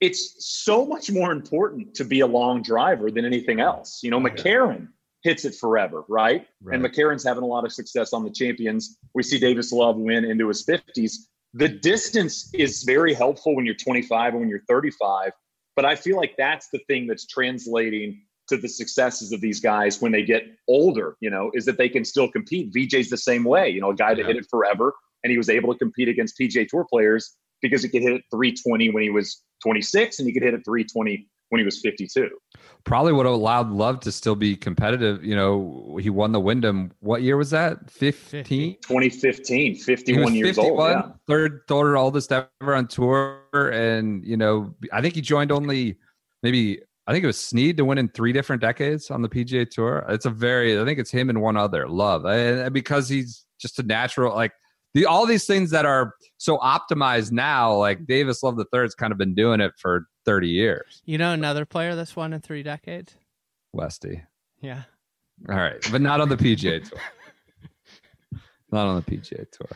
it's 0.00 0.34
so 0.64 0.84
much 0.84 1.10
more 1.10 1.32
important 1.32 1.94
to 1.94 2.04
be 2.04 2.20
a 2.20 2.26
long 2.26 2.62
driver 2.62 3.10
than 3.10 3.24
anything 3.24 3.60
else 3.60 4.00
you 4.02 4.10
know 4.10 4.18
oh, 4.18 4.20
mccarron 4.20 4.88
hits 5.22 5.44
it 5.44 5.54
forever 5.54 6.04
right? 6.08 6.46
and 6.70 6.82
Right. 6.82 6.92
mccarron's 6.92 7.24
having 7.24 7.42
a 7.42 7.46
lot 7.46 7.64
of 7.64 7.72
success 7.72 8.12
on 8.12 8.24
the 8.24 8.30
champions 8.30 8.98
we 9.14 9.22
see 9.22 9.38
davis 9.38 9.72
love 9.72 9.96
win 9.96 10.24
into 10.24 10.48
his 10.48 10.64
50s 10.66 11.12
the 11.54 11.68
distance 11.68 12.52
is 12.54 12.82
very 12.82 13.14
helpful 13.14 13.56
when 13.56 13.64
you're 13.64 13.74
25 13.74 14.32
and 14.34 14.40
when 14.40 14.48
you're 14.48 14.64
35 14.68 15.32
but 15.74 15.84
i 15.84 15.96
feel 15.96 16.16
like 16.16 16.34
that's 16.36 16.68
the 16.72 16.80
thing 16.88 17.06
that's 17.06 17.26
translating 17.26 18.22
to 18.48 18.56
the 18.56 18.68
successes 18.68 19.32
of 19.32 19.40
these 19.40 19.60
guys 19.60 20.00
when 20.00 20.12
they 20.12 20.22
get 20.22 20.44
older, 20.68 21.16
you 21.20 21.28
know, 21.30 21.50
is 21.54 21.64
that 21.64 21.78
they 21.78 21.88
can 21.88 22.04
still 22.04 22.30
compete. 22.30 22.72
VJ's 22.72 23.10
the 23.10 23.16
same 23.16 23.44
way, 23.44 23.68
you 23.68 23.80
know, 23.80 23.90
a 23.90 23.94
guy 23.94 24.14
that 24.14 24.20
Yeah. 24.20 24.28
hit 24.28 24.36
it 24.36 24.46
forever 24.48 24.94
and 25.24 25.30
he 25.30 25.36
was 25.36 25.48
able 25.48 25.72
to 25.72 25.78
compete 25.78 26.08
against 26.08 26.38
PGA 26.38 26.64
Tour 26.68 26.86
players 26.88 27.34
because 27.60 27.82
he 27.82 27.88
could 27.88 28.02
hit 28.02 28.12
it 28.12 28.22
320 28.30 28.90
when 28.90 29.02
he 29.02 29.10
was 29.10 29.42
26 29.62 30.18
and 30.18 30.26
he 30.26 30.32
could 30.32 30.42
hit 30.42 30.54
it 30.54 30.64
320 30.64 31.26
when 31.50 31.58
he 31.60 31.64
was 31.64 31.80
52. 31.80 32.28
Probably 32.84 33.12
would 33.12 33.26
have 33.26 33.34
allowed 33.34 33.70
Love 33.70 34.00
to 34.00 34.12
still 34.12 34.34
be 34.34 34.56
competitive. 34.56 35.24
You 35.24 35.36
know, 35.36 35.98
he 36.00 36.10
won 36.10 36.32
the 36.32 36.40
Wyndham. 36.40 36.92
What 37.00 37.22
year 37.22 37.36
was 37.36 37.50
that? 37.50 37.90
15? 37.90 38.76
2015, 38.82 39.74
He 39.74 39.78
51 39.80 40.24
was 40.24 40.34
years 40.34 40.58
old. 40.58 40.78
51, 40.78 40.90
Yeah. 40.90 41.12
third, 41.26 41.60
third 41.68 41.96
oldest 41.96 42.32
ever 42.32 42.74
on 42.74 42.88
tour. 42.88 43.40
And, 43.54 44.24
you 44.24 44.36
know, 44.36 44.74
I 44.92 45.00
think 45.00 45.14
he 45.14 45.20
joined 45.20 45.52
only 45.52 45.98
maybe, 46.42 46.80
I 47.06 47.12
think 47.12 47.22
it 47.22 47.28
was 47.28 47.38
Snead 47.38 47.76
to 47.76 47.84
win 47.84 47.98
in 47.98 48.08
three 48.08 48.32
different 48.32 48.60
decades 48.60 49.10
on 49.10 49.22
the 49.22 49.28
PGA 49.28 49.68
Tour. 49.70 50.04
It's 50.08 50.26
a 50.26 50.30
very, 50.30 50.80
I 50.80 50.84
think 50.84 50.98
it's 50.98 51.10
him 51.10 51.30
and 51.30 51.40
one 51.40 51.56
other, 51.56 51.88
Love. 51.88 52.24
And 52.24 52.72
because 52.72 53.08
he's 53.08 53.44
just 53.60 53.78
a 53.78 53.84
natural, 53.84 54.34
like, 54.34 54.52
the, 54.96 55.04
all 55.04 55.26
these 55.26 55.44
things 55.44 55.70
that 55.72 55.84
are 55.84 56.14
so 56.38 56.56
optimized 56.56 57.30
now, 57.30 57.74
like 57.74 58.06
Davis 58.06 58.42
Love 58.42 58.56
the 58.56 58.64
third's 58.72 58.94
kind 58.94 59.12
of 59.12 59.18
been 59.18 59.34
doing 59.34 59.60
it 59.60 59.72
for 59.76 60.06
30 60.24 60.48
years. 60.48 61.02
You 61.04 61.18
know 61.18 61.32
another 61.32 61.66
player 61.66 61.94
that's 61.94 62.16
won 62.16 62.32
in 62.32 62.40
three 62.40 62.62
decades? 62.62 63.14
Westy. 63.74 64.22
Yeah. 64.62 64.84
All 65.50 65.56
right, 65.56 65.86
but 65.92 66.00
not 66.00 66.22
on 66.22 66.30
the 66.30 66.36
PGA 66.36 66.88
Tour. 66.88 66.98
not 68.72 68.86
on 68.86 68.96
the 68.96 69.02
PGA 69.02 69.44
Tour. 69.50 69.68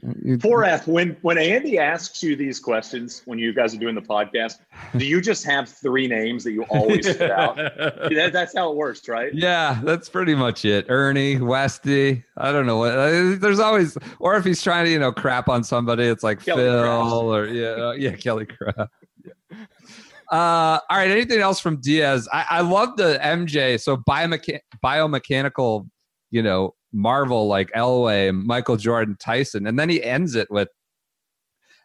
4F, 0.00 0.86
when, 0.86 1.16
when 1.22 1.38
Andy 1.38 1.78
asks 1.78 2.22
you 2.22 2.36
these 2.36 2.60
questions, 2.60 3.22
when 3.24 3.38
you 3.38 3.52
guys 3.52 3.74
are 3.74 3.78
doing 3.78 3.94
the 3.94 4.02
podcast, 4.02 4.58
do 4.96 5.04
you 5.04 5.20
just 5.20 5.44
have 5.44 5.68
three 5.68 6.06
names 6.06 6.44
that 6.44 6.52
you 6.52 6.64
always 6.64 7.08
spit 7.08 7.30
out? 7.30 7.58
That, 8.14 8.32
that's 8.32 8.56
how 8.56 8.70
it 8.70 8.76
works, 8.76 9.08
right? 9.08 9.34
Yeah, 9.34 9.80
that's 9.82 10.08
pretty 10.08 10.34
much 10.34 10.64
it. 10.64 10.86
Ernie, 10.88 11.36
Westy. 11.36 12.22
I 12.36 12.52
don't 12.52 12.66
know 12.66 12.76
what. 12.76 13.40
There's 13.40 13.58
always, 13.58 13.98
or 14.20 14.36
if 14.36 14.44
he's 14.44 14.62
trying 14.62 14.84
to, 14.84 14.90
you 14.90 14.98
know, 14.98 15.10
crap 15.10 15.48
on 15.48 15.64
somebody, 15.64 16.04
it's 16.04 16.22
like 16.22 16.44
Kelly 16.44 16.62
Phil 16.62 17.34
or 17.34 17.46
yeah, 17.46 17.68
uh, 17.68 17.92
yeah, 17.92 18.12
Kelly 18.12 18.46
Kraft. 18.46 18.92
Yeah. 19.24 19.56
Uh, 20.30 20.78
all 20.88 20.96
right. 20.96 21.10
Anything 21.10 21.40
else 21.40 21.60
from 21.60 21.80
Diaz? 21.80 22.28
I, 22.32 22.46
I 22.50 22.60
love 22.60 22.96
the 22.96 23.18
MJ. 23.22 23.80
So 23.80 23.96
biomecha- 23.96 24.60
biomechanical, 24.82 25.88
you 26.30 26.42
know, 26.42 26.74
marvel 26.94 27.46
like 27.48 27.70
Elway, 27.72 28.32
Michael 28.32 28.76
Jordan, 28.76 29.16
Tyson, 29.20 29.66
and 29.66 29.78
then 29.78 29.88
he 29.88 30.02
ends 30.02 30.34
it 30.34 30.48
with, 30.50 30.68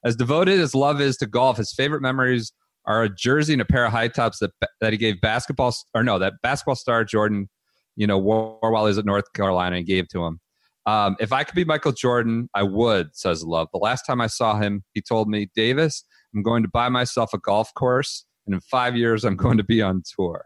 as 0.06 0.16
devoted 0.16 0.60
as 0.60 0.74
love 0.74 1.02
is 1.02 1.18
to 1.18 1.26
golf, 1.26 1.58
his 1.58 1.74
favorite 1.74 2.02
memories 2.02 2.54
are 2.86 3.04
a 3.04 3.10
jersey 3.10 3.54
and 3.54 3.62
a 3.62 3.66
pair 3.66 3.86
of 3.86 3.92
high 3.92 4.08
tops 4.08 4.40
that 4.40 4.52
that 4.80 4.94
he 4.94 4.98
gave 4.98 5.20
basketball 5.20 5.74
or 5.94 6.04
no 6.04 6.18
that 6.18 6.34
basketball 6.42 6.76
star 6.76 7.04
Jordan, 7.04 7.50
you 7.98 8.08
know, 8.08 8.18
wore 8.18 8.58
while 8.62 8.86
he 8.86 8.90
was 8.90 8.98
at 8.98 9.06
North 9.06 9.34
Carolina 9.34 9.78
and 9.78 9.86
gave 9.86 10.08
to 10.10 10.24
him. 10.24 10.40
Um, 10.86 11.18
if 11.20 11.34
I 11.34 11.44
could 11.44 11.56
be 11.56 11.66
Michael 11.66 11.92
Jordan, 11.92 12.50
I 12.54 12.64
would, 12.64 13.16
says 13.16 13.44
Love. 13.44 13.68
The 13.74 13.80
last 13.80 14.04
time 14.04 14.22
I 14.22 14.28
saw 14.28 14.58
him, 14.58 14.84
he 14.94 15.02
told 15.02 15.28
me, 15.30 15.50
Davis, 15.56 16.04
I'm 16.34 16.42
going 16.42 16.64
to 16.64 16.70
buy 16.70 16.90
myself 16.90 17.34
a 17.34 17.38
golf 17.38 17.74
course, 17.76 18.26
and 18.46 18.56
in 18.56 18.62
five 18.62 18.96
years, 18.96 19.24
I'm 19.24 19.36
going 19.36 19.58
to 19.58 19.64
be 19.64 19.82
on 19.82 20.02
tour. 20.16 20.46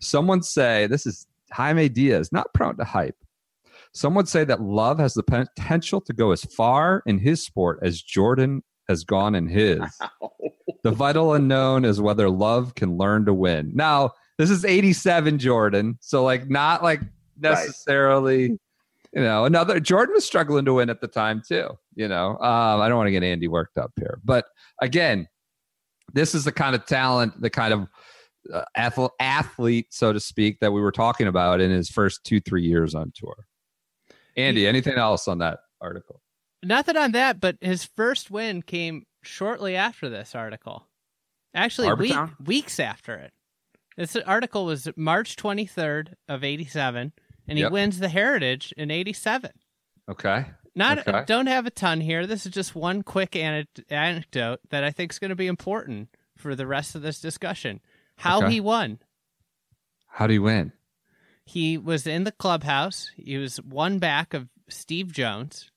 Someone 0.00 0.42
say, 0.42 0.86
this 0.86 1.06
is 1.06 1.26
Jaime 1.52 1.88
Diaz, 1.88 2.30
not 2.32 2.52
prone 2.54 2.76
to 2.78 2.84
hype. 2.84 3.16
Some 3.94 4.14
would 4.14 4.28
say 4.28 4.44
that 4.44 4.60
Love 4.60 4.98
has 4.98 5.14
the 5.14 5.22
potential 5.22 6.00
to 6.02 6.12
go 6.12 6.30
as 6.32 6.44
far 6.44 7.02
in 7.06 7.18
his 7.18 7.44
sport 7.44 7.78
as 7.82 8.02
Jordan 8.02 8.62
has 8.88 9.04
gone 9.04 9.34
in 9.34 9.48
his. 9.48 9.80
The 10.84 10.92
vital 10.92 11.34
unknown 11.34 11.84
is 11.84 12.00
whether 12.00 12.30
Love 12.30 12.74
can 12.74 12.96
learn 12.96 13.26
to 13.26 13.34
win. 13.34 13.72
Now, 13.74 14.12
this 14.38 14.48
is 14.48 14.64
87 14.64 15.38
Jordan, 15.38 15.98
so 16.00 16.22
like 16.22 16.48
not 16.48 16.82
like 16.82 17.00
necessarily, 17.38 18.44
you 19.12 19.22
know, 19.22 19.44
another 19.44 19.80
Jordan 19.80 20.14
was 20.14 20.24
struggling 20.24 20.64
to 20.66 20.74
win 20.74 20.88
at 20.88 21.00
the 21.00 21.08
time 21.08 21.42
too, 21.46 21.68
you 21.94 22.06
know. 22.06 22.38
Um, 22.38 22.80
I 22.80 22.88
don't 22.88 22.96
want 22.96 23.08
to 23.08 23.10
get 23.10 23.24
Andy 23.24 23.48
worked 23.48 23.76
up 23.76 23.92
here, 23.96 24.20
but 24.24 24.46
again, 24.80 25.26
this 26.14 26.34
is 26.34 26.44
the 26.44 26.52
kind 26.52 26.76
of 26.76 26.86
talent, 26.86 27.40
the 27.40 27.50
kind 27.50 27.74
of 27.74 27.88
uh, 28.52 28.64
athlete, 28.76 29.10
athlete, 29.18 29.86
so 29.90 30.12
to 30.12 30.20
speak, 30.20 30.60
that 30.60 30.72
we 30.72 30.80
were 30.80 30.92
talking 30.92 31.26
about 31.26 31.60
in 31.60 31.70
his 31.70 31.90
first 31.90 32.24
two, 32.24 32.40
three 32.40 32.62
years 32.62 32.94
on 32.94 33.12
tour. 33.16 33.47
Andy, 34.38 34.66
anything 34.66 34.94
else 34.96 35.28
on 35.28 35.38
that 35.38 35.60
article? 35.80 36.22
Nothing 36.62 36.96
on 36.96 37.12
that, 37.12 37.40
but 37.40 37.56
his 37.60 37.84
first 37.84 38.30
win 38.30 38.62
came 38.62 39.04
shortly 39.22 39.76
after 39.76 40.08
this 40.08 40.34
article. 40.34 40.86
Actually, 41.54 41.92
week, 41.94 42.16
weeks 42.44 42.78
after 42.80 43.14
it. 43.14 43.32
This 43.96 44.14
article 44.16 44.64
was 44.64 44.88
March 44.96 45.34
23rd 45.36 46.14
of 46.28 46.44
87, 46.44 47.12
and 47.48 47.58
he 47.58 47.62
Yep. 47.64 47.72
wins 47.72 47.98
the 47.98 48.08
Heritage 48.08 48.72
in 48.76 48.90
87. 48.90 49.50
Okay. 50.08 50.46
Not 50.74 50.98
Okay. 51.06 51.24
don't 51.26 51.46
have 51.48 51.66
a 51.66 51.70
ton 51.70 52.00
here. 52.00 52.26
This 52.26 52.46
is 52.46 52.52
just 52.52 52.74
one 52.76 53.02
quick 53.02 53.34
ane- 53.34 53.66
anecdote 53.90 54.60
that 54.70 54.84
I 54.84 54.92
think 54.92 55.12
is 55.12 55.18
going 55.18 55.30
to 55.30 55.34
be 55.36 55.48
important 55.48 56.10
for 56.36 56.54
the 56.54 56.66
rest 56.66 56.94
of 56.94 57.02
this 57.02 57.20
discussion. 57.20 57.80
How 58.18 58.38
Okay. 58.42 58.52
he 58.52 58.60
won. 58.60 59.00
How 60.06 60.26
do 60.28 60.34
you 60.34 60.42
win? 60.42 60.72
He 61.48 61.78
was 61.78 62.06
in 62.06 62.24
the 62.24 62.32
clubhouse. 62.32 63.10
He 63.16 63.38
was 63.38 63.56
one 63.56 63.98
back 63.98 64.34
of 64.34 64.50
Steve 64.68 65.12
Jones, 65.12 65.70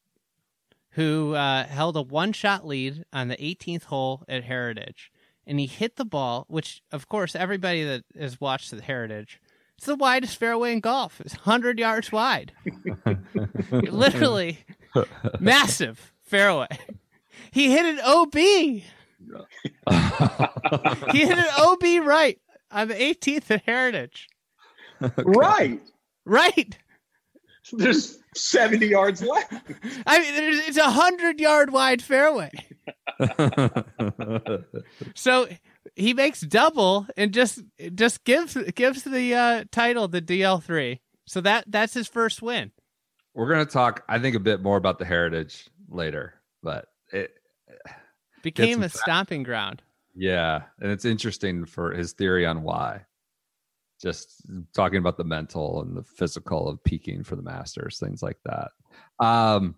who 0.91 1.33
uh, 1.33 1.63
held 1.63 1.95
a 1.95 2.01
one 2.01 2.33
shot 2.33 2.67
lead 2.67 3.05
on 3.13 3.29
the 3.29 3.37
18th 3.37 3.85
hole 3.85 4.25
at 4.27 4.43
Heritage. 4.43 5.13
And 5.47 5.61
he 5.61 5.67
hit 5.67 5.95
the 5.95 6.03
ball, 6.03 6.43
which, 6.49 6.81
of 6.91 7.07
course, 7.07 7.37
everybody 7.37 7.85
that 7.85 8.03
has 8.19 8.41
watched 8.41 8.71
the 8.71 8.81
Heritage, 8.81 9.39
it's 9.77 9.85
the 9.85 9.95
widest 9.95 10.35
fairway 10.35 10.73
in 10.73 10.81
golf. 10.81 11.21
It's 11.21 11.35
100 11.35 11.79
yards 11.79 12.11
wide. 12.11 12.51
Literally 13.71 14.65
massive 15.39 16.11
fairway. 16.21 16.67
He 17.51 17.71
hit 17.71 17.85
an 17.85 18.01
OB. 18.03 18.35
he 18.35 18.83
hit 21.13 21.37
an 21.37 21.45
OB 21.57 21.83
right 22.05 22.41
on 22.69 22.89
the 22.89 22.95
18th 22.95 23.49
at 23.51 23.63
Heritage. 23.63 24.27
Right. 25.17 25.81
Right. 26.25 26.77
There's 27.73 28.19
70 28.35 28.85
yards 28.87 29.21
left. 29.21 29.53
I 30.05 30.19
mean, 30.19 30.35
there's, 30.35 30.59
it's 30.67 30.77
a 30.77 30.89
hundred 30.89 31.39
yard 31.39 31.71
wide 31.71 32.01
fairway. 32.01 32.51
So 35.15 35.47
he 35.95 36.13
makes 36.13 36.41
double 36.41 37.07
and 37.17 37.33
just 37.33 37.61
just 37.95 38.23
gives 38.23 38.55
gives 38.75 39.03
the 39.03 39.33
uh, 39.35 39.63
title 39.71 40.07
the 40.07 40.21
DL 40.21 40.61
three. 40.61 41.01
So 41.25 41.41
that 41.41 41.65
that's 41.67 41.93
his 41.93 42.07
first 42.07 42.41
win. 42.41 42.71
We're 43.33 43.49
gonna 43.49 43.65
talk, 43.65 44.03
I 44.09 44.19
think, 44.19 44.35
a 44.35 44.39
bit 44.39 44.61
more 44.61 44.77
about 44.77 44.99
the 44.99 45.05
heritage 45.05 45.69
later, 45.89 46.35
but 46.61 46.85
it, 47.11 47.31
Became 48.43 48.83
a 48.83 48.89
stomping 48.89 49.43
ground. 49.43 49.81
yeah, 50.15 50.63
and 50.79 50.91
it's 50.91 51.05
interesting 51.05 51.65
for 51.65 51.91
his 51.91 52.13
theory 52.13 52.45
on 52.45 52.63
why. 52.63 53.05
Just 54.01 54.43
talking 54.73 54.97
about 54.97 55.17
the 55.17 55.23
mental 55.23 55.81
and 55.81 55.95
the 55.95 56.03
physical 56.03 56.67
of 56.67 56.83
peaking 56.83 57.23
for 57.23 57.35
the 57.35 57.43
Masters, 57.43 57.99
things 57.99 58.23
like 58.23 58.37
that. 58.45 58.71
Um, 59.19 59.75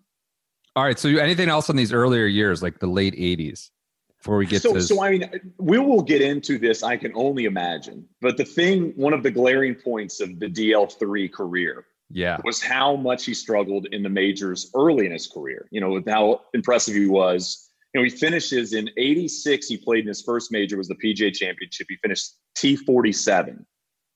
all 0.76 0.84
right. 0.84 0.98
So, 0.98 1.08
anything 1.10 1.48
else 1.48 1.70
on 1.70 1.76
these 1.76 1.92
earlier 1.92 2.26
years, 2.26 2.62
like 2.62 2.78
the 2.78 2.86
late 2.86 3.14
'80s, 3.14 3.70
before 4.18 4.38
we 4.38 4.46
get 4.46 4.62
so, 4.62 4.72
to? 4.74 4.80
so 4.80 5.02
I 5.02 5.10
mean, 5.10 5.52
we 5.58 5.78
will 5.78 6.02
get 6.02 6.22
into 6.22 6.58
this. 6.58 6.82
I 6.82 6.96
can 6.96 7.12
only 7.14 7.44
imagine. 7.44 8.08
But 8.20 8.36
the 8.38 8.44
thing, 8.44 8.92
one 8.96 9.12
of 9.12 9.22
the 9.22 9.30
glaring 9.30 9.74
points 9.74 10.20
of 10.20 10.40
the 10.40 10.46
DL3 10.48 11.30
career 11.30 11.84
yeah, 12.10 12.38
was 12.42 12.62
how 12.62 12.96
much 12.96 13.26
he 13.26 13.34
struggled 13.34 13.86
in 13.92 14.02
the 14.02 14.08
majors 14.08 14.70
early 14.74 15.06
in 15.06 15.12
his 15.12 15.26
career. 15.26 15.68
You 15.70 15.80
know, 15.80 15.90
with 15.90 16.08
how 16.08 16.40
impressive 16.54 16.94
he 16.94 17.06
was. 17.06 17.68
You 17.92 18.00
know, 18.00 18.04
he 18.04 18.10
finishes 18.10 18.72
in 18.72 18.90
'86. 18.96 19.68
He 19.68 19.76
played 19.76 20.00
in 20.00 20.08
his 20.08 20.22
first 20.22 20.50
major 20.50 20.76
was 20.76 20.88
the 20.88 20.96
PGA 20.96 21.32
Championship. 21.32 21.86
He 21.88 21.96
finished 21.96 22.32
T47. 22.58 23.64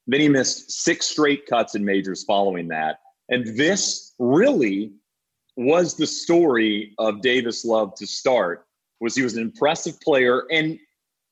Then 0.09 0.21
he 0.21 0.29
missed 0.29 0.71
six 0.73 1.07
straight 1.07 1.47
cuts 1.47 1.75
in 1.75 1.85
majors 1.85 2.25
following 2.25 2.69
that. 2.69 2.99
And 3.29 3.47
this 3.59 4.15
really 4.19 4.93
was 5.57 5.97
the 5.97 6.07
story 6.07 6.95
of 6.99 7.21
Davis 7.21 7.65
Love 7.65 7.95
to 7.97 8.07
start. 8.07 8.65
Was 9.01 9.15
he 9.15 9.23
was 9.23 9.37
an 9.37 9.43
impressive 9.43 10.01
player, 10.01 10.45
and 10.51 10.79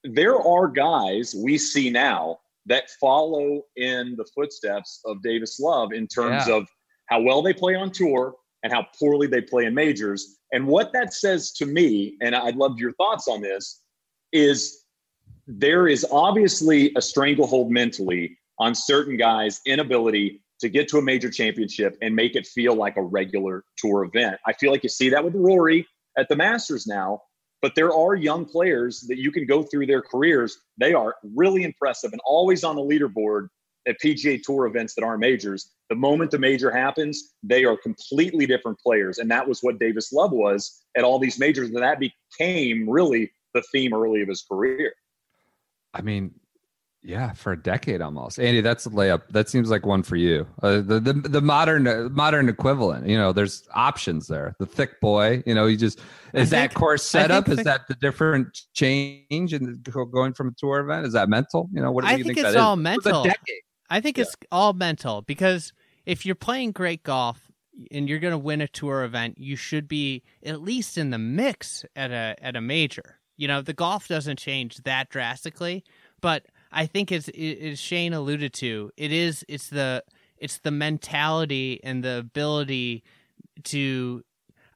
there 0.05 0.37
are 0.41 0.69
guys 0.69 1.35
we 1.35 1.59
see 1.59 1.91
now 1.91 2.39
that 2.67 2.91
follow 3.01 3.63
in 3.77 4.15
the 4.17 4.27
footsteps 4.35 5.01
of 5.07 5.23
Davis 5.23 5.59
Love 5.59 5.93
in 5.93 6.07
terms 6.07 6.47
Yeah. 6.47 6.57
of 6.57 6.69
how 7.07 7.23
well 7.23 7.43
they 7.43 7.55
play 7.55 7.75
on 7.75 7.91
tour 7.91 8.35
and 8.63 8.73
how 8.73 8.87
poorly 8.99 9.27
they 9.27 9.41
play 9.41 9.65
in 9.65 9.75
majors. 9.75 10.39
And 10.53 10.67
what 10.67 10.93
that 10.93 11.13
says 11.15 11.53
to 11.53 11.67
me, 11.67 12.17
and 12.21 12.35
I'd 12.37 12.57
love 12.57 12.79
your 12.79 12.93
thoughts 12.93 13.27
on 13.27 13.41
this, 13.41 13.81
is 14.33 14.85
there 15.47 15.89
is 15.89 16.05
obviously 16.11 16.93
a 16.97 17.03
stranglehold 17.03 17.71
mentally 17.71 18.37
on 18.59 18.75
certain 18.75 19.17
guys' 19.17 19.61
inability 19.67 20.43
to 20.61 20.69
get 20.69 20.89
to 20.89 20.99
a 20.99 21.03
major 21.03 21.31
championship 21.31 21.97
and 22.01 22.15
make 22.15 22.35
it 22.35 22.47
feel 22.47 22.75
like 22.75 22.97
a 22.97 23.03
regular 23.03 23.65
tour 23.77 24.05
event. 24.05 24.39
I 24.47 24.53
feel 24.55 24.71
like 24.71 24.83
you 24.83 24.89
see 24.89 25.11
that 25.11 25.23
with 25.23 25.35
Rory 25.35 25.87
at 26.17 26.29
the 26.29 26.37
Masters 26.37 26.87
now, 26.87 27.21
but 27.61 27.75
there 27.75 27.93
are 27.93 28.15
young 28.15 28.45
players 28.45 29.01
that 29.09 29.19
you 29.19 29.31
can 29.31 29.47
go 29.47 29.63
through 29.63 29.87
their 29.87 30.03
careers. 30.03 30.59
They 30.79 30.95
are 30.95 31.17
really 31.35 31.65
impressive 31.65 32.13
and 32.13 32.21
always 32.25 32.65
on 32.65 32.77
the 32.77 32.83
leaderboard 32.83 33.49
at 33.87 33.97
PGA 34.03 34.43
Tour 34.43 34.67
events 34.67 34.95
that 34.95 35.05
aren't 35.05 35.21
majors. 35.21 35.71
The 35.91 35.95
moment 35.95 36.31
the 36.31 36.39
major 36.39 36.71
happens, 36.71 37.35
they 37.43 37.65
are 37.65 37.77
completely 37.77 38.47
different 38.47 38.79
players. 38.81 39.19
And 39.19 39.31
that 39.31 39.47
was 39.47 39.61
what 39.61 39.79
Davis 39.79 40.13
Love 40.13 40.33
was 40.33 40.83
at 40.97 41.05
all 41.05 41.19
these 41.19 41.39
majors. 41.39 41.69
And 41.69 41.77
that 41.77 42.01
became 42.01 42.89
really 42.89 43.31
the 43.55 43.63
theme 43.73 43.95
early 43.95 44.23
of 44.23 44.29
his 44.29 44.43
career. 44.43 44.93
I 45.95 46.03
mean, 46.03 46.35
yeah, 47.07 47.33
for 47.35 47.53
a 47.53 47.57
decade 47.57 48.01
almost. 48.01 48.41
Andy, 48.41 48.61
that's 48.61 48.85
a 48.85 48.91
layup. 48.91 49.23
That 49.31 49.49
seems 49.49 49.71
like 49.71 49.87
one 49.87 50.03
for 50.03 50.17
you. 50.17 50.45
Uh, 50.61 50.81
the, 50.81 50.99
the 50.99 51.13
the 51.13 51.41
modern 51.41 51.87
uh, 51.87 52.09
modern 52.11 52.49
equivalent. 52.49 53.07
You 53.07 53.17
know, 53.17 53.33
there's 53.33 53.63
options 53.75 54.27
there. 54.27 54.57
The 54.59 54.67
thick 54.67 55.01
boy. 55.01 55.45
You 55.47 55.55
know, 55.55 55.67
you 55.67 55.77
just 55.77 56.01
is 56.35 56.51
that 56.51 56.75
course 56.75 57.05
setup? 57.05 57.45
think 57.45 57.53
Is 57.53 57.57
thick- 57.59 57.65
that 57.67 57.87
the 57.87 57.95
different 57.95 58.59
change 58.75 59.55
in 59.55 59.81
the, 59.85 60.07
going 60.07 60.33
from 60.33 60.49
a 60.49 60.53
tour 60.59 60.81
event? 60.81 61.07
Is 61.07 61.13
that 61.13 61.29
mental? 61.29 61.69
You 61.73 61.81
know, 61.81 61.93
what 61.93 62.03
do 62.03 62.09
I 62.09 62.17
you 62.17 62.25
think 62.25 62.39
think, 62.39 62.47
it's 62.47 62.51
is? 62.51 62.57
all 62.57 62.75
was 62.75 62.83
mental. 62.83 63.27
I 63.89 64.01
think 64.01 64.19
it's 64.19 64.35
all 64.51 64.73
mental 64.73 65.23
because 65.23 65.73
if 66.07 66.27
you're 66.27 66.35
playing 66.35 66.73
great 66.73 67.05
golf 67.05 67.53
and 67.93 68.09
you're 68.09 68.19
going 68.19 68.33
to 68.33 68.39
win 68.39 68.61
a 68.61 68.67
tour 68.67 69.05
event, 69.05 69.39
you 69.39 69.55
should 69.55 69.87
be 69.87 70.25
at 70.45 70.61
least 70.61 70.99
in 70.99 71.11
the 71.11 71.19
mix 71.19 71.85
at 71.95 72.11
a 72.11 72.35
at 72.43 72.57
a 72.57 72.61
major. 72.61 73.21
You 73.37 73.47
know, 73.47 73.63
the 73.63 73.75
golf 73.75 74.09
doesn't 74.09 74.41
change 74.41 74.79
that 74.79 75.09
drastically, 75.09 75.85
but 76.21 76.47
I 76.73 76.87
think 76.87 77.13
it's 77.13 77.29
as 77.29 77.79
Shane 77.79 78.13
alluded 78.13 78.53
to, 78.55 78.91
it 78.97 79.13
is 79.13 79.45
it's 79.49 79.69
the 79.69 80.05
it's 80.39 80.59
the 80.59 80.71
mentality 80.71 81.81
and 81.83 82.05
the 82.05 82.19
ability 82.19 83.03
to 83.65 84.25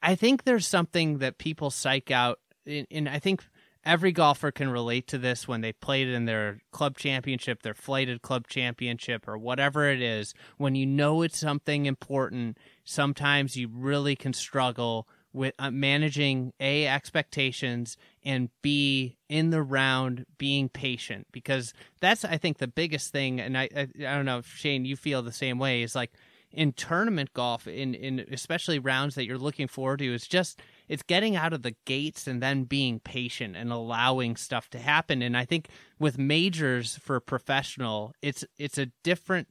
I 0.02 0.14
think 0.14 0.44
there's 0.44 0.66
something 0.66 1.18
that 1.18 1.38
people 1.38 1.70
psych 1.70 2.10
out 2.10 2.40
and, 2.66 3.08
I 3.08 3.18
think 3.18 3.44
every 3.84 4.12
golfer 4.12 4.50
can 4.50 4.68
relate 4.68 5.06
to 5.08 5.18
this 5.18 5.48
when 5.48 5.60
they 5.60 5.72
played 5.72 6.08
in 6.08 6.26
their 6.26 6.60
club 6.70 6.98
championship, 6.98 7.62
their 7.62 7.74
flighted 7.74 8.22
club 8.22 8.46
championship, 8.46 9.26
or 9.26 9.38
whatever 9.38 9.88
it 9.88 10.02
is. 10.02 10.34
When 10.58 10.74
you 10.74 10.86
know 10.86 11.22
it's 11.22 11.38
something 11.38 11.86
important, 11.86 12.58
sometimes 12.84 13.56
you 13.56 13.68
really 13.72 14.14
can 14.14 14.32
struggle 14.32 15.08
with 15.32 15.54
uh, 15.58 15.70
managing 15.70 16.52
a 16.60 16.86
expectations 16.86 17.96
and 18.24 18.50
be 18.62 19.16
in 19.28 19.50
the 19.50 19.62
round 19.62 20.26
being 20.38 20.68
patient 20.68 21.26
because 21.32 21.72
that's 22.00 22.24
I 22.24 22.36
think 22.36 22.58
the 22.58 22.68
biggest 22.68 23.12
thing. 23.12 23.40
And 23.40 23.56
I 23.56 23.68
I, 23.74 23.80
I 23.82 24.14
don't 24.14 24.24
know 24.24 24.38
if 24.38 24.46
Shane 24.46 24.84
you 24.84 24.96
feel 24.96 25.22
the 25.22 25.32
same 25.32 25.58
way. 25.58 25.82
Is 25.82 25.94
like 25.94 26.12
in 26.52 26.72
tournament 26.72 27.32
golf, 27.32 27.66
in 27.66 27.94
in 27.94 28.20
especially 28.30 28.78
rounds 28.78 29.14
that 29.14 29.26
you're 29.26 29.38
looking 29.38 29.68
forward 29.68 30.00
to, 30.00 30.12
it's 30.12 30.26
just 30.26 30.60
it's 30.88 31.02
getting 31.02 31.36
out 31.36 31.52
of 31.52 31.62
the 31.62 31.76
gates 31.84 32.26
and 32.26 32.42
then 32.42 32.64
being 32.64 32.98
patient 33.00 33.56
and 33.56 33.70
allowing 33.70 34.36
stuff 34.36 34.68
to 34.70 34.78
happen. 34.78 35.22
And 35.22 35.36
I 35.36 35.44
think 35.44 35.68
with 35.98 36.18
majors 36.18 36.96
for 36.96 37.20
professional, 37.20 38.12
it's 38.20 38.44
it's 38.58 38.78
a 38.78 38.86
different 39.04 39.48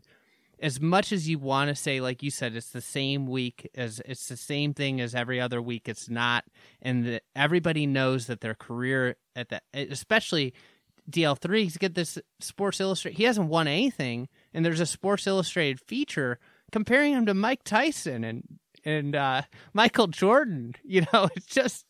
as 0.62 0.82
much 0.82 1.12
as 1.12 1.30
you 1.30 1.40
want 1.40 1.70
to 1.70 1.76
say 1.76 2.02
like 2.02 2.22
you 2.22 2.30
said 2.30 2.56
it's 2.56 2.70
the 2.70 2.82
same 2.82 3.26
week 3.26 3.70
as 3.76 4.02
it's 4.06 4.28
the 4.28 4.38
same 4.38 4.74
thing 4.74 5.00
as 5.00 5.16
every 5.16 5.40
other 5.40 5.62
week 5.62 5.88
it's 5.88 6.10
not 6.10 6.44
and 6.82 7.06
the, 7.06 7.22
everybody 7.36 7.86
knows 7.86 8.28
that 8.28 8.42
their 8.42 8.56
career 8.56 9.16
at 9.36 9.50
that 9.50 9.64
especially 9.74 10.54
DL3 11.10 11.64
he's 11.64 11.78
get 11.78 11.96
this 11.96 12.20
Sports 12.40 12.80
Illustrated 12.80 13.18
he 13.18 13.24
hasn't 13.24 13.50
won 13.50 13.68
anything 13.68 14.28
and 14.54 14.66
there's 14.66 14.80
a 14.80 14.86
Sports 14.86 15.26
Illustrated 15.28 15.80
feature 15.80 16.40
comparing 16.72 17.14
him 17.14 17.26
to 17.26 17.34
Mike 17.34 17.64
Tyson 17.64 18.24
and 18.24 18.44
and 18.86 19.16
uh, 19.16 19.44
Michael 19.74 20.08
Jordan. 20.08 20.76
You 20.84 21.06
know, 21.14 21.30
it's 21.36 21.46
just 21.46 21.86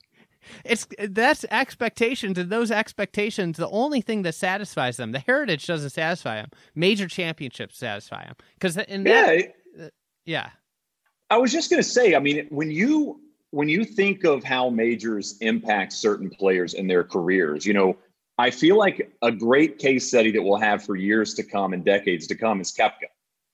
it's 0.65 0.87
that's 1.09 1.45
expectations, 1.51 2.37
and 2.37 2.49
those 2.49 2.71
expectations, 2.71 3.57
the 3.57 3.69
only 3.69 4.01
thing 4.01 4.21
that 4.23 4.35
satisfies 4.35 4.97
them, 4.97 5.11
the 5.11 5.19
heritage 5.19 5.65
doesn't 5.67 5.89
satisfy 5.91 6.35
them. 6.37 6.49
Major 6.75 7.07
championships 7.07 7.77
satisfy 7.77 8.25
them 8.25 8.35
because 8.55 8.77
in 8.77 9.05
Yeah, 9.05 9.25
that, 9.25 9.35
it- 9.35 9.55
uh, 9.81 9.89
yeah, 10.25 10.49
I 11.29 11.37
was 11.37 11.51
just 11.51 11.69
going 11.69 11.81
to 11.81 11.87
say, 11.89 12.15
I 12.15 12.19
mean, 12.19 12.47
when 12.49 12.71
you 12.71 13.21
when 13.51 13.67
you 13.69 13.83
think 13.83 14.23
of 14.25 14.43
how 14.43 14.69
majors 14.69 15.37
impact 15.41 15.93
certain 15.93 16.29
players 16.29 16.73
in 16.75 16.87
their 16.87 17.03
careers, 17.03 17.65
you 17.65 17.73
know, 17.73 17.97
I 18.37 18.51
feel 18.51 18.77
like 18.77 19.11
a 19.21 19.31
great 19.31 19.79
case 19.79 20.07
study 20.07 20.31
that 20.31 20.41
we'll 20.41 20.59
have 20.59 20.83
for 20.83 20.95
years 20.95 21.33
to 21.35 21.43
come 21.43 21.73
and 21.73 21.83
decades 21.83 22.27
to 22.27 22.35
come 22.35 22.61
is 22.61 22.71
Koepka. 22.71 23.07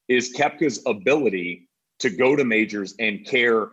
Is 0.08 0.34
Koepka's 0.36 0.82
ability 0.86 1.70
to 2.00 2.10
go 2.10 2.36
to 2.36 2.44
majors 2.44 2.94
and 3.00 3.26
care 3.26 3.70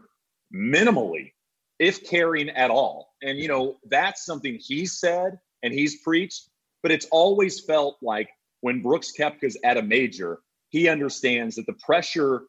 minimally, 0.54 1.32
if 1.78 2.08
caring 2.08 2.48
at 2.50 2.70
all. 2.70 3.11
And 3.22 3.38
you 3.38 3.48
know, 3.48 3.78
that's 3.88 4.24
something 4.24 4.58
he 4.60 4.86
said 4.86 5.38
and 5.62 5.72
he's 5.72 6.02
preached, 6.02 6.48
but 6.82 6.90
it's 6.92 7.06
always 7.10 7.60
felt 7.60 7.96
like 8.02 8.28
when 8.60 8.82
Brooks 8.82 9.12
Koepka's 9.18 9.56
at 9.64 9.76
a 9.76 9.82
major, 9.82 10.40
he 10.70 10.88
understands 10.88 11.56
that 11.56 11.66
the 11.66 11.74
pressure 11.74 12.42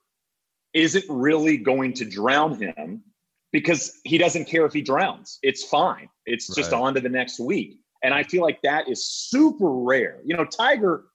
isn't 0.74 1.05
really 1.09 1.57
going 1.57 1.93
to 1.93 2.05
drown 2.05 2.59
him 2.59 3.03
because 3.51 3.99
he 4.03 4.17
doesn't 4.17 4.45
care 4.45 4.65
if 4.65 4.74
he 4.74 4.82
drowns. 4.82 5.38
It's 5.43 5.63
fine. 5.63 6.09
It's 6.26 6.53
just 6.55 6.74
on 6.74 6.95
to 6.95 7.01
the 7.01 7.09
next 7.09 7.39
week. 7.39 7.80
And 8.03 8.13
I 8.13 8.24
feel 8.24 8.41
like 8.41 8.61
that 8.63 8.89
is 8.89 9.07
super 9.07 9.69
rare. 9.69 10.19
You 10.26 10.36
know, 10.36 10.45
Tiger 10.45 11.05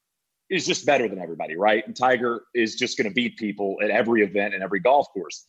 is 0.48 0.64
just 0.64 0.86
better 0.86 1.08
than 1.08 1.18
everybody, 1.18 1.56
right? 1.56 1.84
And 1.86 1.94
Tiger 1.94 2.44
is 2.54 2.76
just 2.76 2.96
going 2.96 3.08
to 3.08 3.14
beat 3.14 3.36
people 3.36 3.76
at 3.82 3.90
every 3.90 4.22
event 4.22 4.54
and 4.54 4.62
every 4.62 4.80
golf 4.80 5.08
course. 5.12 5.46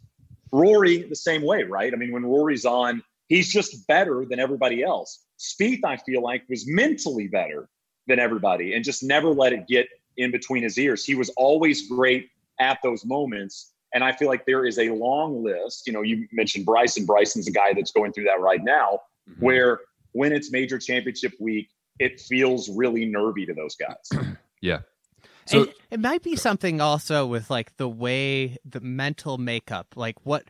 Rory, 0.51 1.03
the 1.03 1.15
same 1.15 1.43
way, 1.43 1.63
right? 1.63 1.93
I 1.93 1.95
mean, 1.95 2.11
when 2.11 2.25
Rory's 2.25 2.65
on, 2.65 3.03
he's 3.29 3.51
just 3.51 3.87
better 3.87 4.25
than 4.29 4.39
everybody 4.39 4.83
else. 4.83 5.23
Spieth, 5.39 5.79
I 5.85 5.95
feel 5.97 6.21
like, 6.21 6.43
was 6.49 6.67
mentally 6.67 7.27
better 7.29 7.69
than 8.07 8.19
everybody 8.19 8.73
and 8.73 8.83
just 8.83 9.01
never 9.03 9.29
let 9.29 9.53
it 9.53 9.67
get 9.67 9.87
in 10.17 10.31
between 10.31 10.63
his 10.63 10.77
ears. 10.77 11.05
He 11.05 11.15
was 11.15 11.29
always 11.37 11.87
great 11.87 12.27
at 12.59 12.79
those 12.83 13.05
moments. 13.05 13.71
And 13.93 14.03
I 14.03 14.11
feel 14.11 14.27
like 14.27 14.45
there 14.45 14.65
is 14.65 14.77
a 14.77 14.89
long 14.89 15.43
list. 15.43 15.87
You 15.87 15.93
know, 15.93 16.01
you 16.01 16.27
mentioned 16.33 16.65
Bryson. 16.65 17.05
Bryson's 17.05 17.47
a 17.47 17.51
guy 17.51 17.73
that's 17.73 17.91
going 17.91 18.11
through 18.11 18.25
that 18.25 18.41
right 18.41 18.63
now, 18.63 18.99
Mm-hmm. 19.29 19.45
where 19.45 19.79
when 20.13 20.33
it's 20.33 20.51
major 20.51 20.79
championship 20.79 21.33
week, 21.39 21.69
it 21.99 22.19
feels 22.19 22.67
really 22.67 23.05
nervy 23.05 23.45
to 23.45 23.53
those 23.53 23.75
guys. 23.75 24.09
Yeah. 24.61 24.79
So- 25.45 25.61
and 25.61 25.73
it 25.91 25.99
might 26.01 26.21
be 26.23 26.35
something 26.35 26.81
also 26.81 27.25
with 27.27 27.49
like 27.49 27.77
the 27.77 27.87
way 27.87 28.57
the 28.65 28.81
mental 28.81 29.37
makeup, 29.37 29.87
like 29.95 30.15
what, 30.25 30.43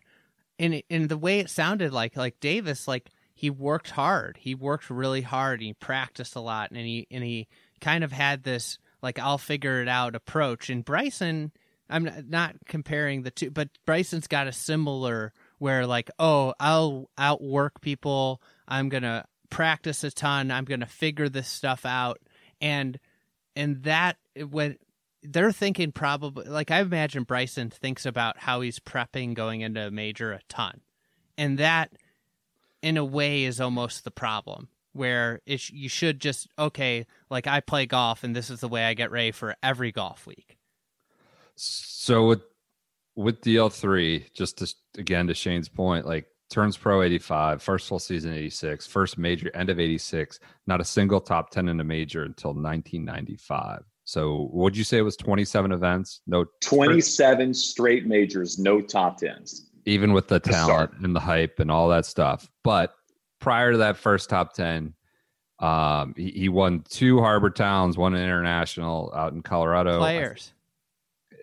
in 0.60 0.74
in 0.89 1.07
the 1.07 1.18
way 1.18 1.39
it 1.39 1.49
sounded 1.49 1.91
like, 1.91 2.16
like 2.16 2.39
Davis, 2.39 2.88
like 2.88 3.10
he 3.34 3.49
worked 3.49 3.91
hard. 3.91 4.38
He 4.39 4.53
worked 4.53 4.89
really 4.89 5.22
hard. 5.22 5.62
And 5.62 5.68
he 5.68 5.74
practiced 5.74 6.36
a 6.36 6.41
lot, 6.41 6.70
and 6.70 6.86
he 6.86 7.07
and 7.10 7.24
he 7.24 7.47
kind 7.82 8.03
of 8.03 8.12
had 8.12 8.43
this 8.43 8.78
like 9.01 9.18
I'll 9.18 9.39
figure 9.39 9.82
it 9.82 9.88
out 9.88 10.14
approach. 10.14 10.70
And 10.70 10.84
Bryson, 10.84 11.53
I'm 11.89 12.10
not- 12.28 12.57
comparing 12.68 13.24
the 13.24 13.32
two, 13.32 13.49
but 13.49 13.70
Bryson's 13.86 14.28
got 14.28 14.47
a 14.47 14.51
similar 14.51 15.34
where 15.57 15.88
like 15.88 16.12
oh 16.20 16.53
I'll 16.60 17.10
outwork 17.18 17.82
people. 17.82 18.41
I'm 18.68 18.89
gonna 18.89 19.26
practice 19.49 20.03
a 20.03 20.12
ton. 20.12 20.51
I'm 20.51 20.66
gonna 20.66 20.86
figure 20.86 21.30
this 21.30 21.47
stuff 21.47 21.86
out, 21.86 22.20
and 22.60 22.99
and 23.55 23.84
that 23.84 24.18
when 24.49 24.78
they're 25.24 25.51
thinking 25.51 25.91
probably 25.91 26.45
like 26.45 26.72
I 26.72 26.80
imagine 26.80 27.24
Bryson 27.24 27.70
thinks 27.70 28.05
about 28.05 28.38
how 28.39 28.61
he's 28.61 28.80
prepping 28.80 29.34
going 29.34 29.61
into 29.61 29.88
a 29.88 29.91
major 29.91 30.32
a 30.32 30.41
ton, 30.47 30.82
and 31.38 31.57
that 31.57 31.91
in 32.82 32.97
a 32.97 33.05
way 33.05 33.43
is 33.43 33.59
almost 33.59 34.03
the 34.03 34.11
problem 34.11 34.70
where 34.93 35.39
it 35.45 35.70
you 35.70 35.89
should 35.89 36.20
just 36.20 36.47
okay 36.57 37.05
like 37.30 37.47
I 37.47 37.59
play 37.59 37.86
golf 37.86 38.24
and 38.24 38.36
this 38.36 38.49
is 38.49 38.61
the 38.61 38.67
way 38.67 38.86
I 38.86 38.93
get 38.93 39.11
ready 39.11 39.32
for 39.32 39.55
every 39.61 39.91
golf 39.91 40.26
week. 40.26 40.57
So 41.55 42.28
with 42.28 42.41
with 43.15 43.41
DL 43.41 43.72
three, 43.72 44.28
just 44.34 44.57
to 44.59 44.74
again 44.97 45.28
to 45.28 45.34
Shane's 45.34 45.70
point, 45.70 46.05
like 46.05 46.26
turns 46.49 46.78
pro 46.78 47.01
85, 47.01 47.61
first 47.61 47.88
full 47.88 47.99
season 47.99 48.34
86, 48.34 48.88
first 48.88 49.17
major 49.17 49.51
end 49.53 49.70
of 49.70 49.80
86, 49.80 50.39
not 50.67 50.82
a 50.82 50.86
single 50.86 51.22
top 51.22 51.51
10 51.51 51.67
in 51.67 51.80
a 51.80 51.84
major 51.84 52.24
until 52.24 52.51
1995. 52.51 53.84
So 54.10 54.49
what'd 54.51 54.76
you 54.76 54.84
say 54.84 54.97
it 54.97 55.03
was 55.03 55.16
27 55.18 55.72
events? 55.72 56.22
No, 56.26 56.43
27 56.64 57.53
straight 57.53 58.07
majors, 58.07 58.57
no 58.57 58.82
top 58.82 59.20
tens. 59.20 59.70
even 59.86 60.14
with 60.14 60.28
the 60.28 60.39
To 60.39 60.49
talent 60.49 60.93
and 61.03 61.16
the 61.16 61.20
hype 61.20 61.60
and 61.60 61.70
all 61.70 61.88
that 61.89 62.07
stuff. 62.07 62.49
But 62.64 62.91
prior 63.39 63.72
to 63.72 63.78
that 63.78 63.97
first 63.97 64.28
top 64.28 64.53
10, 64.53 64.95
um, 65.60 66.16
he, 66.18 66.32
he 66.32 66.49
won 66.49 66.84
two 66.89 67.20
Harbor 67.20 67.51
Towns, 67.51 67.99
one 67.99 68.16
international 68.16 69.14
out 69.16 69.34
in 69.34 69.43
Colorado. 69.43 69.99
Players. 69.99 70.53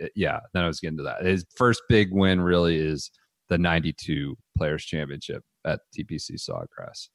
Uh, 0.03 0.09
yeah, 0.17 0.41
then 0.53 0.65
I 0.65 0.67
was 0.67 0.81
getting 0.81 0.97
to 0.97 1.05
that. 1.05 1.25
His 1.25 1.47
first 1.55 1.83
big 1.89 2.09
win 2.11 2.41
really 2.41 2.79
is 2.79 3.13
the 3.49 3.59
92 3.59 4.37
Players 4.59 4.85
Championship 4.85 5.45
at 5.65 5.79
TPC 5.97 6.33
Sawgrass. 6.33 7.11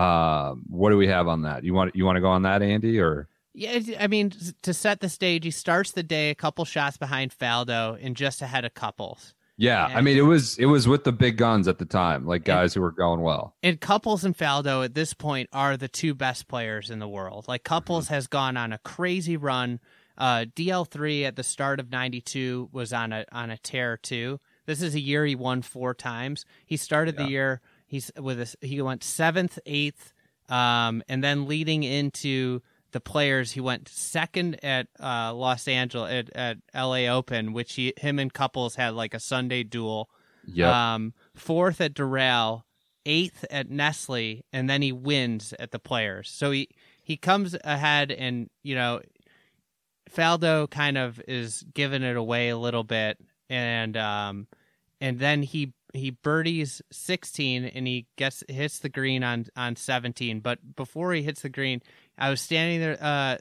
Um, 0.00 0.64
what 0.66 0.88
do 0.88 0.96
we 0.96 1.08
have 1.08 1.28
on 1.28 1.42
that? 1.42 1.62
You 1.62 1.74
want 1.74 1.94
you 1.94 2.06
want 2.06 2.16
to 2.16 2.22
go 2.22 2.30
on 2.30 2.42
that, 2.42 2.62
Andy, 2.62 2.98
or 2.98 3.28
Yeah, 3.54 3.80
I 4.00 4.08
mean 4.08 4.32
to 4.62 4.74
set 4.74 5.00
the 5.00 5.08
stage, 5.08 5.44
he 5.44 5.50
starts 5.50 5.92
the 5.92 6.02
day 6.02 6.30
a 6.30 6.34
couple 6.34 6.64
shots 6.64 6.96
behind 6.96 7.32
Faldo 7.36 7.98
and 8.00 8.16
just 8.16 8.42
ahead 8.42 8.64
of 8.64 8.74
couples. 8.74 9.34
yeah, 9.56 9.88
Yeah. 9.88 9.96
I 9.96 10.00
mean 10.00 10.16
it 10.18 10.22
was 10.22 10.58
it 10.58 10.66
was 10.66 10.88
with 10.88 11.04
the 11.04 11.12
big 11.12 11.36
guns 11.36 11.68
at 11.68 11.78
the 11.78 11.84
time, 11.84 12.26
like 12.26 12.44
guys 12.44 12.74
who 12.74 12.80
were 12.80 12.92
going 12.92 13.20
well. 13.20 13.54
And 13.62 13.80
Couples 13.80 14.24
and 14.24 14.36
Faldo 14.36 14.84
at 14.84 14.94
this 14.94 15.14
point 15.14 15.48
are 15.52 15.76
the 15.76 15.88
two 15.88 16.14
best 16.14 16.48
players 16.48 16.90
in 16.90 16.98
the 16.98 17.08
world. 17.08 17.46
Like 17.48 17.64
Couples 17.64 18.08
has 18.08 18.26
gone 18.26 18.56
on 18.56 18.72
a 18.72 18.78
crazy 18.78 19.36
run. 19.36 19.80
Uh, 20.16 20.44
DL3 20.54 21.24
at 21.24 21.34
the 21.36 21.42
start 21.42 21.80
of 21.80 21.90
'92 21.90 22.68
was 22.72 22.92
on 22.92 23.12
a 23.12 23.24
on 23.32 23.50
a 23.50 23.58
tear 23.58 23.96
too. 23.96 24.38
This 24.66 24.80
is 24.80 24.94
a 24.94 25.00
year 25.00 25.26
he 25.26 25.34
won 25.34 25.62
four 25.62 25.92
times. 25.92 26.44
He 26.64 26.76
started 26.76 27.16
the 27.16 27.28
year 27.28 27.60
he's 27.86 28.10
with 28.18 28.40
a, 28.40 28.66
he 28.66 28.80
went 28.82 29.04
seventh, 29.04 29.58
eighth, 29.66 30.12
um, 30.48 31.02
and 31.08 31.22
then 31.22 31.46
leading 31.46 31.82
into 31.82 32.60
the 32.94 33.00
players, 33.00 33.52
he 33.52 33.60
went 33.60 33.88
second 33.88 34.64
at 34.64 34.86
uh, 34.98 35.34
Los 35.34 35.68
Angeles 35.68 36.10
at, 36.10 36.30
at 36.34 36.58
LA 36.74 37.06
Open, 37.14 37.52
which 37.52 37.74
he 37.74 37.92
him 37.98 38.18
and 38.18 38.32
Couples 38.32 38.76
had 38.76 38.94
like 38.94 39.12
a 39.12 39.20
Sunday 39.20 39.62
duel. 39.64 40.08
Yeah, 40.46 40.94
Um, 40.94 41.12
fourth 41.34 41.80
at 41.80 41.92
Doral, 41.92 42.62
eighth 43.04 43.44
at 43.50 43.68
Nestle, 43.68 44.44
and 44.52 44.70
then 44.70 44.80
he 44.80 44.92
wins 44.92 45.52
at 45.58 45.70
the 45.72 45.78
Players. 45.78 46.30
So 46.30 46.50
he 46.50 46.68
he 47.02 47.16
comes 47.16 47.56
ahead, 47.64 48.10
and 48.10 48.48
you 48.62 48.74
know, 48.74 49.00
Faldo 50.10 50.70
kind 50.70 50.96
of 50.96 51.20
is 51.26 51.64
giving 51.74 52.02
it 52.02 52.16
away 52.16 52.48
a 52.48 52.56
little 52.58 52.84
bit, 52.84 53.18
and 53.50 53.96
um, 53.96 54.46
and 55.00 55.18
then 55.18 55.42
he 55.42 55.72
he 55.94 56.10
birdies 56.10 56.82
16 56.90 57.64
and 57.64 57.86
he 57.86 58.06
gets 58.16 58.42
hits 58.48 58.80
the 58.80 58.88
green 58.88 59.22
on 59.22 59.46
on 59.56 59.76
17 59.76 60.40
but 60.40 60.74
before 60.74 61.12
he 61.12 61.22
hits 61.22 61.42
the 61.42 61.48
green 61.48 61.80
i 62.18 62.30
was 62.30 62.40
standing 62.40 62.80
there 62.80 62.98
uh 63.00 63.36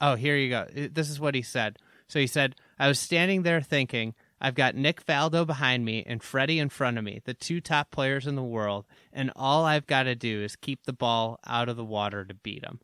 oh 0.00 0.14
here 0.14 0.36
you 0.36 0.48
go 0.50 0.66
this 0.92 1.10
is 1.10 1.20
what 1.20 1.34
he 1.34 1.42
said 1.42 1.78
so 2.08 2.18
he 2.18 2.26
said 2.26 2.54
i 2.78 2.88
was 2.88 2.98
standing 2.98 3.42
there 3.42 3.60
thinking 3.60 4.14
i've 4.40 4.54
got 4.54 4.74
nick 4.74 5.04
faldo 5.04 5.46
behind 5.46 5.84
me 5.84 6.02
and 6.06 6.22
freddie 6.22 6.58
in 6.58 6.68
front 6.68 6.98
of 6.98 7.04
me 7.04 7.20
the 7.24 7.34
two 7.34 7.60
top 7.60 7.90
players 7.90 8.26
in 8.26 8.36
the 8.36 8.42
world 8.42 8.86
and 9.12 9.30
all 9.36 9.64
i've 9.64 9.86
got 9.86 10.04
to 10.04 10.14
do 10.14 10.42
is 10.42 10.56
keep 10.56 10.84
the 10.84 10.92
ball 10.92 11.38
out 11.46 11.68
of 11.68 11.76
the 11.76 11.84
water 11.84 12.24
to 12.24 12.34
beat 12.34 12.64
him 12.64 12.80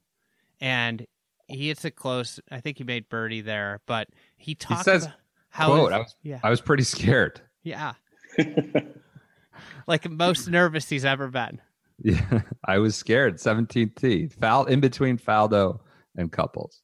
and 0.61 1.07
he 1.49 1.69
hits 1.69 1.85
it 1.85 1.97
close 1.97 2.41
i 2.51 2.61
think 2.61 2.79
he 2.79 2.85
made 2.85 3.09
birdie 3.09 3.41
there 3.41 3.81
but 3.87 4.09
he 4.37 4.55
talked 4.55 4.85
says, 4.85 5.05
about 5.05 5.17
how 5.49 5.67
quote, 5.69 5.93
I 5.93 5.99
was 5.99 6.17
yeah 6.23 6.41
I 6.43 6.51
was 6.51 6.61
pretty 6.61 6.83
scared. 6.83 7.41
yeah. 7.63 7.95
like 9.87 10.09
most 10.11 10.49
nervous 10.49 10.89
he's 10.89 11.05
ever 11.05 11.29
been. 11.29 11.61
Yeah, 12.03 12.43
I 12.65 12.79
was 12.79 12.97
scared. 12.97 13.37
17th 13.37 13.97
tee, 13.97 14.29
foul 14.29 14.67
in 14.67 14.81
between 14.81 15.19
Faldo 15.19 15.81
and 16.17 16.31
couples. 16.31 16.83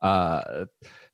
Uh, 0.00 0.66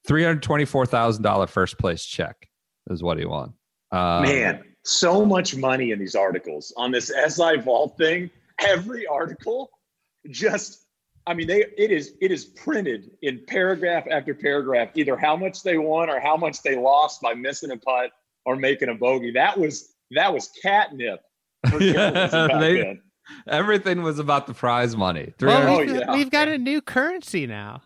three 0.07 0.25
hundred 0.25 0.43
twenty-four 0.43 0.87
thousand 0.87 1.23
dollar 1.23 1.47
first 1.47 1.79
place 1.79 2.05
check 2.05 2.49
is 2.91 3.03
what 3.03 3.19
he 3.19 3.25
won. 3.25 3.53
Uh, 3.93 4.21
Man, 4.23 4.65
so 4.85 5.25
much 5.25 5.57
money 5.57 5.93
in 5.93 5.99
these 5.99 6.15
articles 6.15 6.73
on 6.77 6.91
this 6.91 7.13
SI 7.29 7.59
Vault 7.59 7.97
thing. 7.99 8.31
Every 8.61 9.07
article 9.07 9.71
just 10.31 10.87
I 11.27 11.35
mean 11.35 11.47
they 11.47 11.65
it 11.79 11.91
is 11.91 12.15
it 12.21 12.31
is 12.31 12.45
printed 12.45 13.11
in 13.23 13.43
paragraph 13.47 14.07
after 14.11 14.35
paragraph 14.35 14.91
either 14.95 15.17
how 15.17 15.37
much 15.37 15.63
they 15.63 15.79
won 15.79 16.11
or 16.11 16.21
how 16.21 16.37
much 16.37 16.63
they 16.63 16.77
lost 16.77 17.23
by 17.23 17.35
missing 17.35 17.71
a 17.71 17.77
putt 17.77 18.11
or 18.45 18.57
making 18.57 18.89
a 18.89 18.95
bogey. 18.95 19.31
That 19.31 19.59
was 19.59 19.95
that 20.11 20.33
was 20.33 20.51
catnip. 20.63 21.21
For 21.69 21.81
Yeah, 21.83 22.47
they- 22.61 23.01
everything 23.49 24.03
was 24.03 24.19
about 24.19 24.47
the 24.47 24.55
prize 24.55 24.97
money. 24.97 25.33
Well, 25.41 25.57
hundred 25.57 25.71
Oh, 25.91 25.93
we've, 25.93 26.01
yeah. 26.01 26.13
we've 26.15 26.31
got 26.31 26.49
a 26.49 26.59
new 26.59 26.81
currency 26.81 27.47
now. 27.47 27.83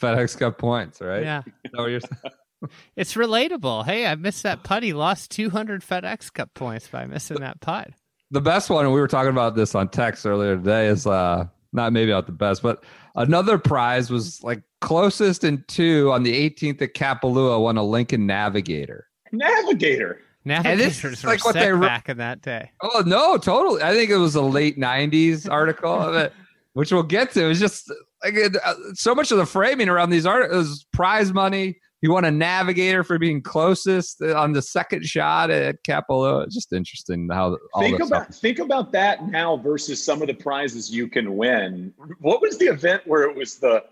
FedEx 0.00 0.38
Cup 0.38 0.58
points, 0.58 1.00
right? 1.00 1.22
Yeah. 1.22 1.42
Is 1.64 1.70
that 1.72 1.78
what 1.80 1.90
you're 1.90 2.00
saying? 2.00 2.32
It's 2.94 3.14
relatable. 3.14 3.86
Hey, 3.86 4.06
I 4.06 4.16
missed 4.16 4.42
that 4.42 4.62
putt. 4.64 4.82
He 4.82 4.92
lost 4.92 5.30
200 5.30 5.80
FedEx 5.82 6.30
Cup 6.30 6.52
points 6.52 6.88
by 6.88 7.06
missing 7.06 7.38
that 7.40 7.62
putt. 7.62 7.88
the 8.30 8.42
best 8.42 8.68
one, 8.68 8.84
and 8.84 8.92
we 8.92 9.00
were 9.00 9.08
talking 9.08 9.30
about 9.30 9.54
this 9.56 9.74
on 9.74 9.88
text 9.88 10.26
earlier 10.26 10.56
today, 10.56 10.88
is 10.88 11.06
uh 11.06 11.46
not 11.72 11.94
maybe 11.94 12.10
not 12.10 12.26
the 12.26 12.32
best, 12.32 12.62
but 12.62 12.84
another 13.14 13.56
prize 13.56 14.10
was 14.10 14.42
like 14.42 14.62
closest 14.82 15.42
in 15.42 15.64
two 15.68 16.12
on 16.12 16.22
the 16.22 16.50
18th 16.50 16.82
at 16.82 16.92
Kapalua 16.94 17.62
won 17.62 17.78
a 17.78 17.82
Lincoln 17.82 18.26
Navigator. 18.26 19.06
Navigator. 19.32 20.20
Navigators 20.44 21.04
is 21.04 21.22
were 21.22 21.30
like 21.30 21.44
what 21.44 21.52
sick 21.52 21.62
they 21.62 21.72
re- 21.72 21.86
back 21.86 22.08
in 22.08 22.16
that 22.18 22.40
day. 22.40 22.70
Oh 22.82 23.02
no, 23.04 23.36
totally. 23.36 23.82
I 23.82 23.92
think 23.92 24.10
it 24.10 24.16
was 24.16 24.34
a 24.34 24.42
late 24.42 24.78
'90s 24.78 25.50
article 25.50 25.92
of 25.92 26.14
it, 26.14 26.32
which 26.72 26.92
we'll 26.92 27.02
get 27.02 27.32
to. 27.32 27.50
It's 27.50 27.60
just 27.60 27.92
like 28.24 28.34
it, 28.34 28.56
uh, 28.64 28.74
so 28.94 29.14
much 29.14 29.30
of 29.30 29.38
the 29.38 29.46
framing 29.46 29.88
around 29.88 30.10
these 30.10 30.26
articles 30.26 30.86
prize 30.92 31.32
money. 31.32 31.78
You 32.02 32.10
want 32.10 32.24
a 32.24 32.30
navigator 32.30 33.04
for 33.04 33.18
being 33.18 33.42
closest 33.42 34.22
on 34.22 34.52
the 34.52 34.62
second 34.62 35.04
shot 35.04 35.50
at 35.50 35.84
Kapalua. 35.84 36.46
It's 36.46 36.54
just 36.54 36.72
interesting 36.72 37.28
how 37.30 37.58
all 37.74 37.82
think 37.82 37.98
this 37.98 38.08
about 38.08 38.32
stuff. 38.32 38.40
think 38.40 38.58
about 38.58 38.92
that 38.92 39.28
now 39.28 39.58
versus 39.58 40.02
some 40.02 40.22
of 40.22 40.28
the 40.28 40.34
prizes 40.34 40.90
you 40.90 41.08
can 41.08 41.36
win. 41.36 41.92
What 42.20 42.40
was 42.40 42.56
the 42.56 42.66
event 42.66 43.02
where 43.06 43.24
it 43.24 43.36
was 43.36 43.58
the 43.58 43.84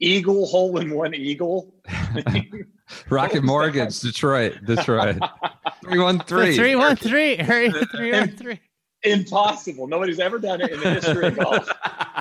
Eagle 0.00 0.46
hole 0.46 0.78
in 0.78 0.90
one 0.90 1.14
Eagle? 1.14 1.72
Rocket 3.10 3.40
was 3.40 3.44
Mortgage, 3.44 4.00
Detroit, 4.00 4.58
Detroit, 4.64 5.18
three 5.84 5.98
one 5.98 6.18
The 6.18 6.24
three. 6.24 6.56
313. 6.56 7.40
Area 7.40 7.70
313. 7.70 8.58
Impossible. 9.04 9.86
Nobody's 9.88 10.20
ever 10.20 10.38
done 10.38 10.60
it 10.60 10.70
in 10.72 10.80
the 10.80 10.90
history 10.90 11.26
of 11.26 11.38
golf. 11.38 11.68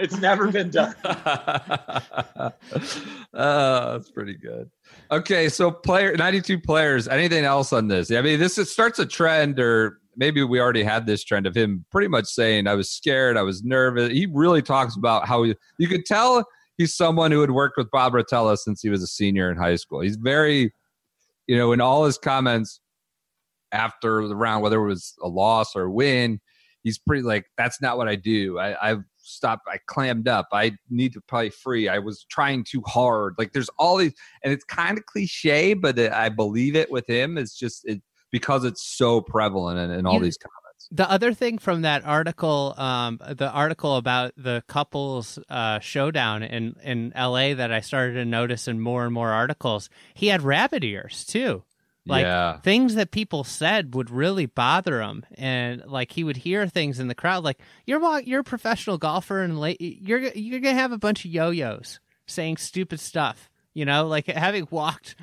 It's 0.00 0.16
never 0.18 0.50
been 0.50 0.70
done. 0.70 0.94
oh, 1.04 2.52
that's 3.34 4.10
pretty 4.10 4.34
good. 4.34 4.70
Okay, 5.10 5.48
so 5.48 5.70
player 5.70 6.16
ninety-two 6.16 6.60
players. 6.60 7.08
Anything 7.08 7.44
else 7.44 7.72
on 7.72 7.88
this? 7.88 8.10
I 8.12 8.22
mean, 8.22 8.38
this 8.38 8.58
is, 8.58 8.70
starts 8.70 8.98
a 8.98 9.06
trend, 9.06 9.58
or 9.58 9.98
maybe 10.16 10.42
we 10.42 10.60
already 10.60 10.82
had 10.82 11.06
this 11.06 11.24
trend 11.24 11.46
of 11.46 11.56
him 11.56 11.84
pretty 11.90 12.08
much 12.08 12.26
saying, 12.26 12.66
"I 12.66 12.74
was 12.74 12.88
scared, 12.90 13.36
I 13.36 13.42
was 13.42 13.64
nervous." 13.64 14.12
He 14.12 14.26
really 14.32 14.62
talks 14.62 14.96
about 14.96 15.26
how 15.26 15.42
he, 15.42 15.56
you 15.78 15.88
could 15.88 16.06
tell 16.06 16.46
he's 16.78 16.94
someone 16.94 17.30
who 17.30 17.40
had 17.40 17.50
worked 17.50 17.76
with 17.76 17.90
Bob 17.90 18.14
Rotella 18.14 18.56
since 18.56 18.80
he 18.80 18.88
was 18.88 19.02
a 19.02 19.06
senior 19.06 19.50
in 19.50 19.58
high 19.58 19.76
school. 19.76 20.00
He's 20.00 20.16
very, 20.16 20.72
you 21.46 21.58
know, 21.58 21.72
in 21.72 21.80
all 21.80 22.04
his 22.04 22.16
comments 22.16 22.80
after 23.72 24.26
the 24.26 24.36
round, 24.36 24.62
whether 24.62 24.80
it 24.80 24.88
was 24.88 25.14
a 25.22 25.28
loss 25.28 25.76
or 25.76 25.82
a 25.82 25.92
win, 25.92 26.40
he's 26.82 26.98
pretty 26.98 27.22
like, 27.22 27.44
"That's 27.58 27.82
not 27.82 27.98
what 27.98 28.08
I 28.08 28.14
do. 28.14 28.58
I, 28.58 28.90
I've 28.90 29.04
stop. 29.28 29.60
I 29.68 29.78
clammed 29.86 30.26
up. 30.26 30.48
I 30.52 30.72
need 30.88 31.12
to 31.12 31.20
play 31.20 31.50
free. 31.50 31.88
I 31.88 31.98
was 31.98 32.24
trying 32.24 32.64
too 32.64 32.82
hard. 32.86 33.34
Like 33.38 33.52
there's 33.52 33.70
all 33.78 33.96
these, 33.96 34.14
and 34.42 34.52
it's 34.52 34.64
kind 34.64 34.96
of 34.98 35.06
cliche, 35.06 35.74
but 35.74 35.98
I 35.98 36.28
believe 36.30 36.74
it 36.76 36.90
with 36.90 37.08
him. 37.08 37.36
It's 37.38 37.56
just 37.56 37.84
it 37.84 38.00
because 38.30 38.64
it's 38.64 38.82
so 38.82 39.20
prevalent 39.20 39.78
in, 39.78 39.98
in 39.98 40.06
all 40.06 40.20
these 40.20 40.38
comments. 40.38 40.67
The 40.90 41.10
other 41.10 41.34
thing 41.34 41.58
from 41.58 41.82
that 41.82 42.04
article, 42.04 42.74
um, 42.78 43.20
the 43.28 43.50
article 43.50 43.96
about 43.96 44.32
the 44.36 44.62
couples 44.66 45.38
uh, 45.48 45.80
showdown 45.80 46.42
in 46.42 46.76
in 46.82 47.12
L.A. 47.14 47.54
that 47.54 47.70
I 47.72 47.80
started 47.80 48.14
to 48.14 48.24
notice 48.24 48.68
in 48.68 48.80
more 48.80 49.04
and 49.04 49.12
more 49.12 49.30
articles, 49.30 49.90
he 50.14 50.28
had 50.28 50.42
rabbit 50.42 50.84
ears 50.84 51.24
too. 51.26 51.62
Like 52.06 52.24
yeah, 52.24 52.58
things 52.60 52.94
that 52.94 53.10
people 53.10 53.44
said 53.44 53.94
would 53.94 54.08
really 54.08 54.46
bother 54.46 55.02
him, 55.02 55.26
and 55.34 55.84
like 55.84 56.12
he 56.12 56.24
would 56.24 56.38
hear 56.38 56.66
things 56.66 56.98
in 57.00 57.08
the 57.08 57.14
crowd, 57.14 57.44
like 57.44 57.58
you're 57.84 58.20
you're 58.20 58.40
a 58.40 58.44
professional 58.44 58.96
golfer, 58.96 59.42
and 59.42 59.60
late, 59.60 59.78
you're 59.80 60.20
you're 60.20 60.60
gonna 60.60 60.74
have 60.74 60.92
a 60.92 60.98
bunch 60.98 61.26
of 61.26 61.30
yo-yos 61.30 62.00
saying 62.24 62.56
stupid 62.56 62.98
stuff, 62.98 63.50
you 63.74 63.84
know, 63.84 64.06
like 64.06 64.26
having 64.26 64.66
walked 64.70 65.16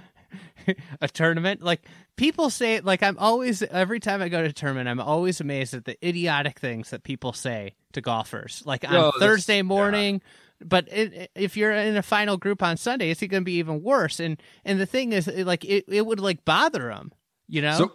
a 1.01 1.07
tournament, 1.07 1.61
like 1.61 1.81
people 2.15 2.49
say, 2.49 2.79
like 2.79 3.03
I'm 3.03 3.17
always 3.17 3.61
every 3.63 3.99
time 3.99 4.21
I 4.21 4.29
go 4.29 4.41
to 4.41 4.49
a 4.49 4.53
tournament, 4.53 4.87
I'm 4.89 4.99
always 4.99 5.41
amazed 5.41 5.73
at 5.73 5.85
the 5.85 5.97
idiotic 6.07 6.59
things 6.59 6.89
that 6.89 7.03
people 7.03 7.33
say 7.33 7.75
to 7.93 8.01
golfers, 8.01 8.63
like 8.65 8.85
on 8.85 8.93
that's- 8.93 9.13
Thursday 9.19 9.57
yeah. 9.57 9.63
morning. 9.63 10.21
But 10.61 10.87
it, 10.91 11.31
if 11.35 11.57
you're 11.57 11.73
in 11.73 11.97
a 11.97 12.01
final 12.01 12.37
group 12.37 12.63
on 12.63 12.77
Sunday, 12.77 13.09
it's 13.09 13.19
going 13.19 13.29
to 13.29 13.41
be 13.41 13.57
even 13.57 13.83
worse. 13.83 14.21
And 14.21 14.41
and 14.63 14.79
the 14.79 14.85
thing 14.85 15.11
is, 15.11 15.27
it, 15.27 15.45
like 15.45 15.65
it, 15.65 15.85
it 15.89 16.05
would 16.05 16.19
like 16.19 16.45
bother 16.45 16.87
them, 16.87 17.11
you 17.47 17.61
know. 17.61 17.77
So, 17.77 17.91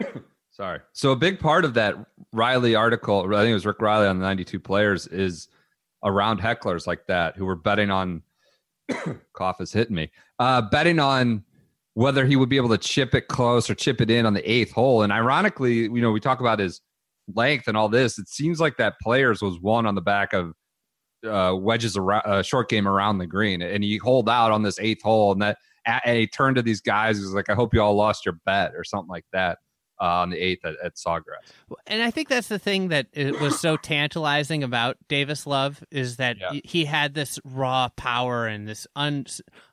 sorry. 0.50 0.80
So 0.92 1.12
a 1.12 1.16
big 1.16 1.40
part 1.40 1.64
of 1.64 1.74
that 1.74 1.96
Reilly 2.32 2.74
article, 2.74 3.20
I 3.20 3.40
think 3.40 3.50
it 3.50 3.54
was 3.54 3.64
Rick 3.64 3.80
Reilly 3.80 4.06
on 4.06 4.18
the 4.18 4.24
92 4.24 4.60
players, 4.60 5.06
is 5.06 5.48
around 6.04 6.40
hecklers 6.40 6.86
like 6.86 7.06
that 7.06 7.36
who 7.36 7.46
were 7.46 7.56
betting 7.56 7.90
on. 7.90 8.22
cough 9.32 9.60
is 9.60 9.72
hitting 9.72 9.94
me. 9.94 10.10
Uh, 10.38 10.60
betting 10.60 10.98
on 10.98 11.44
whether 11.94 12.24
he 12.24 12.36
would 12.36 12.48
be 12.48 12.56
able 12.56 12.70
to 12.70 12.78
chip 12.78 13.14
it 13.14 13.28
close 13.28 13.68
or 13.68 13.74
chip 13.74 14.00
it 14.00 14.10
in 14.10 14.24
on 14.26 14.34
the 14.34 14.50
eighth 14.50 14.72
hole. 14.72 15.02
And 15.02 15.12
ironically, 15.12 15.74
you 15.74 16.00
know, 16.00 16.10
we 16.10 16.20
talk 16.20 16.40
about 16.40 16.58
his 16.58 16.80
length 17.34 17.68
and 17.68 17.76
all 17.76 17.88
this. 17.88 18.18
It 18.18 18.28
seems 18.28 18.60
like 18.60 18.76
that 18.78 18.94
players 19.00 19.42
was 19.42 19.60
one 19.60 19.86
on 19.86 19.94
the 19.94 20.00
back 20.00 20.32
of 20.32 20.52
uh, 21.26 21.54
wedges 21.56 21.96
around 21.96 22.22
uh, 22.24 22.42
short 22.42 22.68
game 22.68 22.88
around 22.88 23.18
the 23.18 23.26
green, 23.26 23.62
and 23.62 23.84
he 23.84 23.96
holed 23.96 24.28
out 24.28 24.50
on 24.50 24.62
this 24.62 24.78
eighth 24.80 25.02
hole, 25.02 25.32
and 25.32 25.42
that 25.42 25.58
and 25.86 26.18
he 26.18 26.26
turned 26.26 26.56
to 26.56 26.62
these 26.62 26.80
guys. 26.80 27.16
He 27.16 27.22
was 27.22 27.32
like, 27.32 27.48
"I 27.48 27.54
hope 27.54 27.72
you 27.74 27.80
all 27.80 27.94
lost 27.94 28.26
your 28.26 28.38
bet" 28.44 28.72
or 28.74 28.82
something 28.82 29.08
like 29.08 29.24
that 29.32 29.58
uh, 30.02 30.22
on 30.22 30.30
the 30.30 30.36
eighth 30.36 30.64
at, 30.64 30.74
at 30.82 30.96
Sawgrass. 30.96 31.52
And 31.86 32.02
I 32.02 32.10
think 32.10 32.28
that's 32.28 32.48
the 32.48 32.58
thing 32.58 32.88
that 32.88 33.06
it 33.12 33.40
was 33.40 33.60
so 33.60 33.76
tantalizing 33.76 34.64
about 34.64 34.96
Davis 35.08 35.46
Love 35.46 35.84
is 35.92 36.16
that 36.16 36.36
Yeah. 36.40 36.60
he 36.64 36.84
had 36.86 37.14
this 37.14 37.38
raw 37.44 37.88
power 37.90 38.46
and 38.48 38.66
this 38.68 38.86
un, 38.96 39.26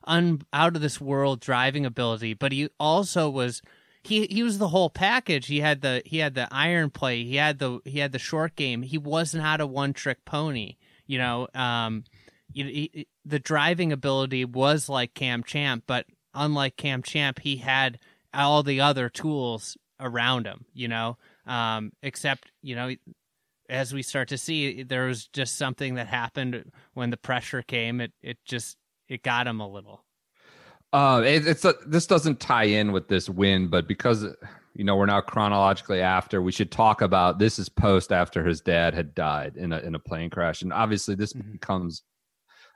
un 0.04 0.42
out 0.52 0.76
of 0.76 0.82
this 0.82 1.00
world 1.00 1.40
driving 1.40 1.84
ability, 1.84 2.34
but 2.34 2.52
he 2.52 2.68
also 2.78 3.28
was 3.28 3.60
he 4.02 4.26
he 4.28 4.42
was 4.42 4.58
the 4.58 4.68
whole 4.68 4.88
package. 4.88 5.46
He 5.48 5.60
had 5.60 5.80
the 5.82 6.00
he 6.06 6.18
had 6.18 6.34
the 6.34 6.46
iron 6.52 6.90
play, 6.90 7.24
he 7.24 7.36
had 7.36 7.58
the 7.58 7.80
he 7.84 7.98
had 7.98 8.12
the 8.12 8.18
short 8.20 8.54
game. 8.56 8.82
He 8.82 8.96
was 8.98 9.34
not 9.34 9.60
a 9.60 9.66
one 9.66 9.92
trick 9.92 10.24
pony, 10.24 10.76
you 11.06 11.18
know. 11.18 11.48
Um, 11.54 12.04
you- 12.52 12.64
he- 12.66 13.06
the 13.26 13.38
driving 13.40 13.92
ability 13.92 14.44
was 14.46 14.88
like 14.88 15.12
Cam 15.14 15.42
Champ, 15.44 15.84
but 15.86 16.06
unlike 16.34 16.76
Cam 16.76 17.02
Champ, 17.02 17.40
he 17.40 17.56
had 17.58 17.98
all 18.32 18.62
the 18.62 18.80
other 18.80 19.08
tools 19.10 19.76
around 20.00 20.46
him, 20.46 20.64
you 20.74 20.88
know. 20.88 21.16
Um, 21.46 21.92
except, 22.02 22.50
you 22.62 22.74
know, 22.74 22.94
as 23.68 23.94
we 23.94 24.02
start 24.02 24.28
to 24.28 24.38
see, 24.38 24.82
there 24.82 25.06
was 25.06 25.28
just 25.28 25.56
something 25.56 25.94
that 25.94 26.08
happened 26.08 26.72
when 26.94 27.10
the 27.10 27.16
pressure 27.16 27.62
came. 27.62 28.00
It 28.00 28.12
it 28.22 28.38
just 28.44 28.76
it 29.08 29.22
got 29.22 29.46
him 29.46 29.60
a 29.60 29.68
little. 29.68 30.04
Uh, 30.92 31.22
it, 31.24 31.46
it's 31.46 31.64
a, 31.64 31.74
this 31.86 32.06
doesn't 32.06 32.40
tie 32.40 32.64
in 32.64 32.90
with 32.90 33.06
this 33.06 33.28
win, 33.28 33.68
but 33.68 33.86
because 33.86 34.24
you 34.74 34.84
know 34.84 34.96
we're 34.96 35.06
now 35.06 35.20
chronologically 35.20 36.00
after, 36.00 36.42
we 36.42 36.50
should 36.52 36.72
talk 36.72 37.00
about 37.00 37.38
this 37.38 37.58
is 37.58 37.68
post 37.68 38.10
after 38.10 38.44
his 38.44 38.60
dad 38.60 38.92
had 38.94 39.14
died 39.14 39.56
in 39.56 39.72
a 39.72 39.78
in 39.78 39.94
a 39.94 40.00
plane 40.00 40.30
crash, 40.30 40.62
and 40.62 40.72
obviously 40.72 41.14
this 41.14 41.32
Mhm. 41.32 41.52
becomes 41.52 42.02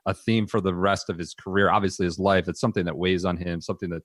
a 0.06 0.14
theme 0.14 0.46
for 0.46 0.60
the 0.60 0.74
rest 0.74 1.08
of 1.10 1.18
his 1.18 1.34
career. 1.34 1.70
Obviously, 1.70 2.04
his 2.04 2.18
life 2.18 2.46
it's 2.46 2.60
something 2.60 2.84
that 2.84 2.96
weighs 2.96 3.24
on 3.24 3.36
him, 3.36 3.60
something 3.60 3.90
that 3.90 4.02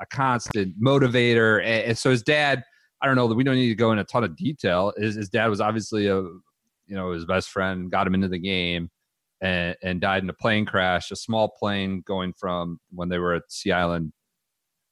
a 0.00 0.06
constant 0.06 0.80
motivator. 0.80 1.58
And, 1.58 1.84
and 1.84 1.98
so 1.98 2.10
his 2.10 2.22
dad, 2.22 2.62
I 3.02 3.06
don't 3.06 3.16
know 3.16 3.28
that 3.28 3.34
we 3.34 3.44
don't 3.44 3.56
need 3.56 3.68
to 3.68 3.74
go 3.74 3.92
in 3.92 3.98
a 3.98 4.04
ton 4.04 4.24
of 4.24 4.36
detail. 4.36 4.92
His, 4.96 5.14
his 5.14 5.28
dad 5.28 5.46
was 5.48 5.60
obviously 5.60 6.06
a 6.06 6.16
you 6.88 6.96
know 6.96 7.12
his 7.12 7.24
best 7.24 7.50
friend, 7.50 7.90
got 7.90 8.06
him 8.06 8.14
into 8.14 8.28
the 8.28 8.38
game 8.38 8.90
and, 9.40 9.76
and 9.82 10.00
died 10.00 10.22
in 10.22 10.30
a 10.30 10.34
plane 10.34 10.66
crash, 10.66 11.10
a 11.10 11.16
small 11.16 11.48
plane 11.48 12.02
going 12.06 12.32
from 12.32 12.80
when 12.90 13.08
they 13.08 13.18
were 13.18 13.34
at 13.34 13.50
Sea 13.50 13.72
Island, 13.72 14.12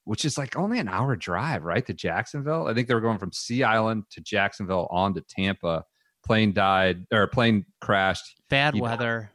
which 0.05 0.25
is 0.25 0.39
like 0.39 0.57
only 0.57 0.79
an 0.79 0.89
hour 0.89 1.17
drive, 1.17 1.65
right, 1.65 1.85
to 1.87 1.95
Jacksonville. 1.95 2.69
I 2.69 2.75
think 2.75 2.87
they 2.87 2.95
were 2.95 3.01
going 3.01 3.19
from 3.19 3.33
Sea 3.33 3.65
Island 3.65 4.05
to 4.11 4.21
Jacksonville 4.21 4.87
on 4.91 5.15
to 5.15 5.23
Tampa. 5.23 5.85
Plane 6.25 6.53
died 6.53 7.07
or 7.13 7.27
plane 7.29 7.65
crashed. 7.81 8.41
Bad 8.51 8.75
He- 8.75 8.81
weather. 8.81 9.33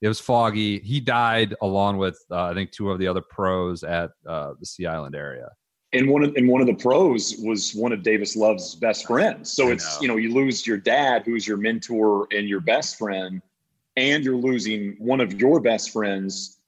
It 0.00 0.08
was 0.08 0.20
foggy. 0.20 0.80
He 0.80 1.00
died 1.00 1.54
along 1.62 1.98
with 1.98 2.18
uh, 2.30 2.44
I 2.44 2.54
think 2.54 2.72
two 2.72 2.90
of 2.90 2.98
the 2.98 3.06
other 3.06 3.22
pros 3.22 3.82
at 3.84 4.10
uh, 4.28 4.54
the 4.60 4.66
Sea 4.66 4.86
Island 4.86 5.14
area. 5.14 5.48
and 5.92 6.08
one 6.08 6.24
of 6.24 6.34
and 6.36 6.48
one 6.48 6.60
of 6.60 6.66
the 6.66 6.74
pros 6.74 7.36
was 7.42 7.72
one 7.74 7.92
of 7.92 8.02
Davis 8.02 8.36
Love's 8.36 8.74
best 8.74 9.06
friends. 9.06 9.52
So 9.52 9.68
I 9.68 9.72
it's 9.72 9.96
know. 9.96 10.02
you 10.02 10.08
know 10.08 10.16
you 10.16 10.34
lose 10.34 10.66
your 10.66 10.76
dad, 10.76 11.22
who's 11.24 11.46
your 11.46 11.56
mentor 11.56 12.26
and 12.32 12.48
your 12.48 12.60
best 12.60 12.98
friend, 12.98 13.40
and 13.96 14.24
you're 14.24 14.36
losing 14.36 14.96
one 14.98 15.20
of 15.20 15.40
your 15.40 15.60
best 15.60 15.90
friends 15.90 16.58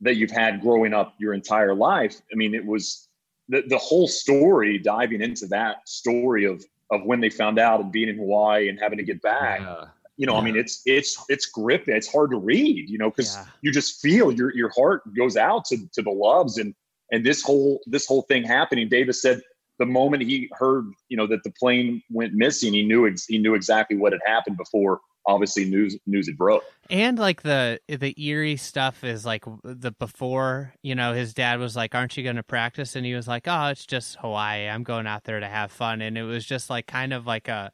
that 0.00 0.16
you've 0.16 0.30
had 0.30 0.60
growing 0.60 0.92
up 0.94 1.14
your 1.18 1.34
entire 1.34 1.74
life. 1.74 2.20
I 2.32 2.36
mean, 2.36 2.54
it 2.54 2.64
was 2.64 3.08
the 3.48 3.62
the 3.66 3.78
whole 3.78 4.08
story 4.08 4.78
diving 4.78 5.20
into 5.20 5.46
that 5.48 5.88
story 5.88 6.44
of 6.44 6.64
of 6.90 7.04
when 7.04 7.20
they 7.20 7.30
found 7.30 7.58
out 7.58 7.80
and 7.80 7.90
being 7.90 8.08
in 8.08 8.16
Hawaii 8.16 8.68
and 8.68 8.78
having 8.80 8.98
to 8.98 9.04
get 9.04 9.20
back. 9.20 9.60
Yeah. 9.60 9.84
You 10.16 10.26
know, 10.26 10.34
I 10.36 10.40
mean, 10.42 10.56
it's 10.56 10.82
it's 10.86 11.22
it's 11.28 11.46
gripping. 11.46 11.94
It's 11.94 12.10
hard 12.10 12.30
to 12.30 12.38
read. 12.38 12.88
You 12.88 12.98
know, 12.98 13.10
because 13.10 13.34
Yeah. 13.34 13.44
you 13.62 13.70
just 13.72 14.00
feel 14.00 14.32
your 14.32 14.54
your 14.54 14.70
heart 14.70 15.02
goes 15.14 15.36
out 15.36 15.64
to 15.66 15.76
to 15.92 16.02
the 16.02 16.10
loves 16.10 16.56
and 16.58 16.74
and 17.12 17.24
this 17.24 17.42
whole 17.42 17.80
this 17.86 18.06
whole 18.06 18.22
thing 18.22 18.42
happening. 18.42 18.88
Davis 18.88 19.20
said 19.20 19.40
the 19.78 19.84
moment 19.86 20.22
he 20.22 20.48
heard 20.52 20.86
you 21.08 21.16
know 21.18 21.26
that 21.26 21.42
the 21.44 21.50
plane 21.50 22.02
went 22.10 22.32
missing, 22.32 22.72
he 22.72 22.82
knew 22.82 23.06
ex- 23.06 23.26
he 23.26 23.38
knew 23.38 23.54
exactly 23.54 23.96
what 23.96 24.12
had 24.12 24.22
happened 24.24 24.56
before. 24.56 25.00
Obviously, 25.28 25.64
news 25.64 25.98
news 26.06 26.28
had 26.28 26.38
broke. 26.38 26.64
And 26.88 27.18
like 27.18 27.42
the 27.42 27.80
the 27.88 28.14
eerie 28.18 28.56
stuff 28.56 29.04
is 29.04 29.26
like 29.26 29.44
the 29.64 29.90
before, 29.90 30.72
you 30.82 30.94
know, 30.94 31.12
his 31.14 31.34
dad 31.34 31.58
was 31.58 31.74
like, 31.76 31.94
"Aren't 31.94 32.16
you 32.16 32.22
going 32.22 32.36
to 32.36 32.42
practice?" 32.44 32.94
And 32.96 33.04
he 33.04 33.12
was 33.14 33.26
like, 33.28 33.46
"Oh, 33.46 33.66
it's 33.66 33.84
just 33.84 34.16
Hawaii. 34.20 34.68
I'm 34.68 34.84
going 34.84 35.06
out 35.06 35.24
there 35.24 35.40
to 35.40 35.48
have 35.48 35.72
fun." 35.72 36.00
And 36.00 36.16
it 36.16 36.22
was 36.22 36.46
just 36.46 36.70
like 36.70 36.86
kind 36.86 37.12
of 37.12 37.26
like 37.26 37.48
a, 37.48 37.72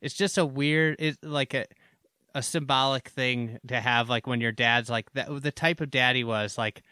it's 0.00 0.14
just 0.14 0.38
a 0.38 0.46
weird, 0.46 0.96
it's 0.98 1.18
like 1.22 1.54
a 1.54 1.66
a 2.34 2.42
symbolic 2.42 3.08
thing 3.08 3.58
to 3.66 3.80
have 3.80 4.08
like 4.08 4.26
when 4.26 4.40
your 4.40 4.52
dad's 4.52 4.90
like 4.90 5.10
that 5.14 5.28
the 5.42 5.50
type 5.50 5.80
of 5.80 5.90
dad 5.90 6.14
he 6.14 6.24
was 6.24 6.58
like 6.58 6.82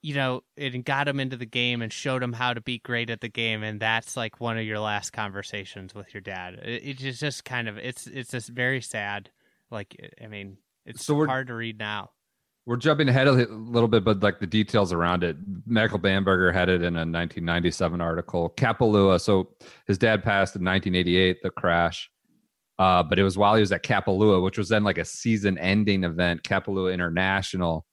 you 0.00 0.14
know 0.14 0.42
it 0.56 0.84
got 0.84 1.08
him 1.08 1.18
into 1.20 1.36
the 1.36 1.44
game 1.44 1.82
and 1.82 1.92
showed 1.92 2.22
him 2.22 2.32
how 2.32 2.54
to 2.54 2.60
be 2.60 2.78
great 2.78 3.10
at 3.10 3.20
the 3.20 3.28
game 3.28 3.62
and 3.62 3.80
that's 3.80 4.16
like 4.16 4.40
one 4.40 4.56
of 4.56 4.64
your 4.64 4.78
last 4.78 5.12
conversations 5.12 5.94
with 5.94 6.14
your 6.14 6.20
dad 6.20 6.54
it, 6.54 7.00
it's 7.02 7.18
just 7.18 7.44
kind 7.44 7.68
of 7.68 7.76
it's 7.78 8.06
it's 8.06 8.30
just 8.30 8.48
very 8.48 8.80
sad 8.80 9.30
like 9.70 9.96
i 10.22 10.26
mean 10.26 10.56
it's 10.86 11.04
So 11.04 11.26
hard 11.26 11.48
to 11.48 11.54
read 11.54 11.78
now 11.78 12.12
We're 12.66 12.76
jumping 12.76 13.08
ahead 13.10 13.26
a 13.26 13.32
little 13.32 13.88
bit, 13.88 14.04
but 14.04 14.22
like 14.22 14.38
the 14.40 14.46
details 14.46 14.92
around 14.92 15.22
it. 15.24 15.36
Michael 15.66 15.98
Bamberger 15.98 16.50
had 16.52 16.70
it 16.70 16.76
in 16.76 16.94
a 16.96 17.04
1997 17.04 18.00
article. 18.00 18.54
Kapalua, 18.56 19.20
so 19.20 19.50
his 19.86 19.98
dad 19.98 20.22
passed 20.24 20.56
in 20.56 20.64
1988, 20.64 21.42
the 21.42 21.50
crash. 21.50 22.10
Uh, 22.78 23.02
but 23.02 23.18
it 23.18 23.22
was 23.22 23.38
while 23.38 23.54
he 23.54 23.60
was 23.60 23.72
at 23.72 23.84
Kapalua, 23.84 24.42
which 24.42 24.58
was 24.58 24.68
then 24.68 24.82
like 24.82 24.98
a 24.98 25.04
season-ending 25.04 26.04
event, 26.04 26.42
Kapalua 26.42 26.92
International, 26.92 27.86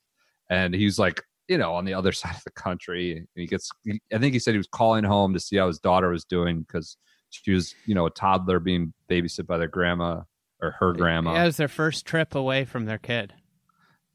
and 0.49 0.73
he 0.73 0.85
was 0.85 0.97
like, 0.97 1.21
you 1.47 1.57
know, 1.57 1.73
on 1.73 1.85
the 1.85 1.93
other 1.93 2.11
side 2.21 2.35
of 2.35 2.43
the 2.43 2.51
country. 2.51 3.17
And 3.17 3.27
he 3.35 3.45
gets, 3.45 3.69
I 4.13 4.17
think 4.17 4.33
he 4.33 4.39
said 4.39 4.53
he 4.53 4.57
was 4.57 4.67
calling 4.67 5.03
home 5.03 5.33
to 5.33 5.39
see 5.39 5.57
how 5.57 5.67
his 5.67 5.79
daughter 5.79 6.09
was 6.09 6.25
doing 6.25 6.61
because 6.61 6.97
she 7.29 7.51
was, 7.51 7.75
you 7.85 7.95
know, 7.95 8.05
a 8.05 8.11
toddler 8.11 8.59
being 8.59 8.93
babysit 9.09 9.45
by 9.45 9.57
their 9.57 9.67
grandma 9.67 10.21
or 10.61 10.71
her 10.79 10.93
grandma. 10.93 11.33
yeah, 11.33 11.43
it 11.43 11.47
was 11.47 11.57
their 11.57 11.67
first 11.67 12.05
trip 12.05 12.35
away 12.35 12.65
from 12.65 12.85
their 12.85 12.97
kid. 12.97 13.33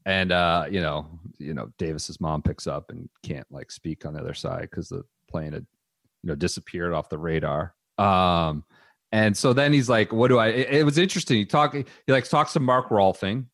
And 0.05 0.31
uh 0.31 0.67
you 0.71 0.79
know 0.79 1.05
you 1.37 1.53
know 1.53 1.69
davis's 1.77 2.21
mom 2.21 2.41
picks 2.41 2.65
up 2.65 2.91
and 2.91 3.09
can't 3.23 3.45
like 3.51 3.69
speak 3.71 4.05
on 4.05 4.13
the 4.13 4.21
other 4.21 4.33
side 4.33 4.69
because 4.71 4.87
the 4.87 5.03
plane 5.29 5.51
had 5.51 5.65
you 6.23 6.29
know 6.29 6.35
disappeared 6.35 6.93
off 6.93 7.09
the 7.09 7.17
radar. 7.17 7.75
Um 7.97 8.63
and 9.17 9.37
so 9.37 9.53
then 9.53 9.73
he's 9.73 9.89
like 9.89 10.11
what 10.11 10.27
do 10.29 10.37
i 10.37 10.47
it, 10.47 10.69
it 10.69 10.83
was 10.83 10.97
interesting 10.97 11.37
he 11.37 11.45
talk 11.45 11.73
he 11.73 11.85
like 12.07 12.27
talks 12.27 12.53
to 12.53 12.59
mark 12.59 12.89
rolfing 12.89 13.45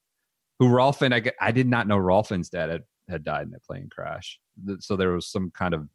who 0.59 0.69
rolfing 0.69 1.13
i, 1.13 1.31
I 1.45 1.51
did 1.51 1.67
not 1.67 1.87
know 1.87 1.97
rolfing's 1.97 2.49
dad 2.49 2.69
had, 2.69 2.83
had 3.09 3.23
died 3.23 3.47
in 3.47 3.53
a 3.53 3.59
plane 3.59 3.89
crash 3.93 4.39
so 4.79 4.95
there 4.95 5.11
was 5.11 5.27
some 5.27 5.51
kind 5.51 5.73
of 5.73 5.87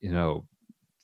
you 0.00 0.12
know 0.12 0.46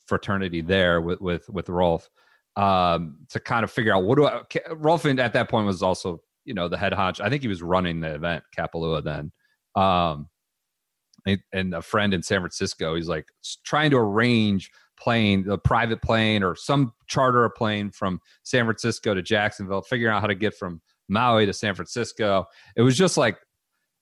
fraternity 0.07 0.61
there 0.61 1.01
with 1.01 1.20
with 1.20 1.49
with 1.49 1.68
rolf 1.68 2.09
um 2.57 3.16
to 3.30 3.40
kind 3.40 3.64
of 3.64 3.70
figure 3.70 3.95
out 3.95 4.05
what 4.05 4.16
do 4.16 4.26
i 4.26 4.40
rolfing 4.74 5.18
at 5.18 5.32
that 5.32 5.49
point 5.49 5.66
was 5.66 5.82
also 5.82 6.20
you 6.45 6.55
know, 6.55 6.68
the 6.68 6.76
head 6.76 6.92
honcho. 6.92 7.20
I 7.20 7.30
think 7.30 7.42
he 7.42 7.49
was 7.49 7.62
running 7.62 8.01
the 8.01 8.14
event, 8.14 8.45
Kapalua 8.57 9.03
then. 9.03 9.32
Um, 9.74 10.28
and 11.53 11.74
a 11.74 11.80
friend 11.80 12.12
in 12.12 12.22
San 12.22 12.40
Francisco, 12.40 12.95
he's 12.95 13.09
like 13.09 13.26
trying 13.64 13.90
to 13.90 13.97
arrange 13.97 14.70
plane, 15.05 15.49
a 15.51 15.59
private 15.59 16.01
plane 16.01 16.43
or 16.43 16.57
some 16.57 16.93
charter 17.07 17.45
a 17.45 17.51
plane 17.51 17.91
from 17.91 18.21
San 18.43 18.65
Francisco 18.65 19.13
to 19.13 19.23
Jacksonville, 19.23 19.83
figuring 19.83 20.15
out 20.15 20.23
how 20.23 20.27
to 20.27 20.35
get 20.35 20.55
from 20.55 20.81
Maui 21.09 21.45
to 21.45 21.53
San 21.53 21.75
Francisco. 21.75 22.47
It 22.75 22.83
was 22.83 22.97
just 22.97 23.19
like 23.19 23.37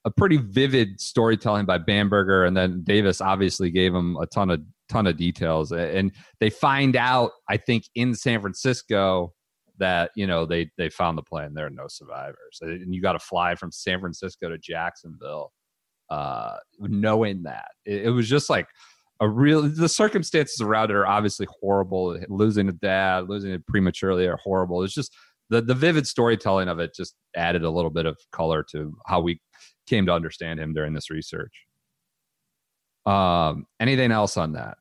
a 0.05 0.11
pretty 0.11 0.37
vivid 0.37 1.01
storytelling 1.01 1.67
by 1.67 1.79
Bamberger, 1.79 2.45
and 2.45 2.57
then 2.57 2.83
Davis 2.85 3.21
obviously 3.21 3.71
gave 3.71 3.93
him 3.93 4.17
a 4.17 4.27
ton 4.27 4.51
of 4.51 4.61
ton 4.89 5.09
of 5.09 5.17
details. 5.17 5.73
And 5.73 6.13
they 6.39 6.51
find 6.51 6.95
out, 6.95 7.33
I 7.49 7.57
think, 7.57 7.85
in 7.97 8.15
San 8.15 8.41
Francisco 8.41 9.35
that 9.79 10.13
you 10.15 10.27
know 10.27 10.47
they 10.47 10.71
they 10.79 10.89
found 10.89 11.19
the 11.19 11.23
plane. 11.23 11.55
There 11.55 11.67
are 11.67 11.71
no 11.71 11.87
survivors, 11.89 12.61
and 12.61 12.95
you 12.95 13.03
got 13.03 13.15
to 13.15 13.19
fly 13.19 13.57
from 13.57 13.73
San 13.73 13.99
Francisco 13.99 14.49
to 14.49 14.59
Jacksonville, 14.59 15.53
uh, 16.11 16.57
knowing 16.79 17.43
that 17.43 17.71
it, 17.85 18.07
it 18.07 18.11
was 18.11 18.29
just 18.29 18.49
like 18.49 18.69
a 19.21 19.29
real. 19.29 19.63
The 19.63 19.89
circumstances 19.89 20.61
around 20.61 20.91
it 20.91 20.97
are 20.97 21.07
obviously 21.07 21.47
horrible. 21.61 22.19
Losing 22.29 22.69
a 22.69 22.73
dad, 22.73 23.29
losing 23.29 23.53
it 23.53 23.67
prematurely 23.67 24.27
are 24.27 24.39
horrible. 24.39 24.83
It's 24.83 24.95
just 24.95 25.15
the 25.51 25.63
the 25.63 25.75
vivid 25.75 26.07
storytelling 26.07 26.69
of 26.69 26.79
it 26.79 26.95
just 26.95 27.15
added 27.37 27.63
a 27.63 27.71
little 27.71 27.91
bit 27.91 28.07
of 28.07 28.19
color 28.33 28.65
to 28.73 28.95
how 29.07 29.21
we 29.21 29.41
came 29.87 30.07
to 30.07 30.13
understand 30.13 30.61
him 30.61 30.73
during 30.73 30.95
this 30.95 31.11
research. 31.11 31.67
Um, 33.07 33.67
anything 33.81 34.13
else 34.13 34.37
on 34.37 34.53
that? 34.53 34.79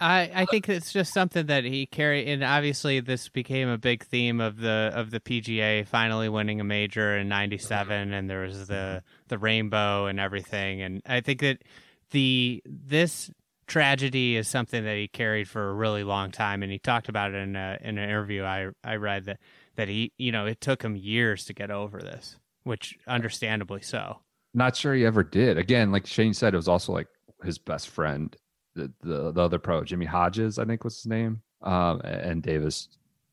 I, 0.00 0.30
I 0.32 0.44
think 0.44 0.68
it's 0.68 0.92
just 0.92 1.12
something 1.12 1.46
that 1.46 1.64
he 1.64 1.86
carried, 1.86 2.28
and 2.28 2.44
obviously 2.44 3.00
this 3.00 3.28
became 3.28 3.68
a 3.68 3.78
big 3.78 4.04
theme 4.04 4.40
of 4.40 4.56
the 4.58 4.92
of 4.94 5.10
the 5.10 5.18
PGA 5.18 5.86
finally 5.86 6.28
winning 6.28 6.60
a 6.60 6.64
major 6.64 7.16
in 7.16 7.28
'97, 7.28 8.12
and 8.12 8.30
there 8.30 8.42
was 8.42 8.68
the 8.68 9.02
the 9.26 9.38
rainbow 9.38 10.06
and 10.06 10.20
everything, 10.20 10.82
and 10.82 11.02
I 11.04 11.20
think 11.20 11.40
that 11.40 11.62
the 12.10 12.62
this 12.64 13.30
tragedy 13.66 14.36
is 14.36 14.48
something 14.48 14.84
that 14.84 14.96
he 14.96 15.06
carried 15.06 15.48
for 15.48 15.68
a 15.68 15.74
really 15.74 16.02
long 16.02 16.30
time, 16.30 16.62
and 16.62 16.72
he 16.72 16.78
talked 16.78 17.08
about 17.08 17.32
it 17.32 17.36
in 17.36 17.54
a, 17.54 17.78
in 17.80 17.98
an 17.98 18.08
interview 18.08 18.42
I 18.44 18.68
I 18.82 18.96
read 18.96 19.26
that 19.26 19.38
that 19.76 19.88
he 19.88 20.12
you 20.18 20.32
know 20.32 20.46
it 20.46 20.60
took 20.60 20.82
him 20.82 20.96
years 20.96 21.44
to 21.46 21.54
get 21.54 21.70
over 21.70 22.00
this, 22.00 22.36
which 22.64 22.98
understandably 23.06 23.82
so. 23.82 24.18
Not 24.54 24.74
sure 24.74 24.94
he 24.94 25.04
ever 25.04 25.22
did. 25.22 25.58
Again, 25.58 25.92
like 25.92 26.06
Shane 26.06 26.34
said, 26.34 26.54
it 26.54 26.56
was 26.56 26.68
also 26.68 26.92
like 26.92 27.06
his 27.44 27.58
best 27.58 27.88
friend, 27.88 28.34
the 28.74 28.92
the, 29.02 29.32
the 29.32 29.40
other 29.40 29.58
pro, 29.58 29.84
Jimmy 29.84 30.06
Hodges, 30.06 30.58
I 30.58 30.64
think 30.64 30.84
was 30.84 30.96
his 30.96 31.06
name, 31.06 31.42
um, 31.62 32.00
and 32.02 32.42
Davis 32.42 32.88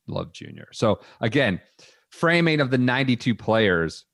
Love 0.07 0.33
Jr. 0.33 0.71
So 0.71 0.99
again, 1.21 1.61
framing 2.09 2.59
of 2.59 2.69
the 2.69 2.77
92 2.77 3.33
players, 3.35 4.05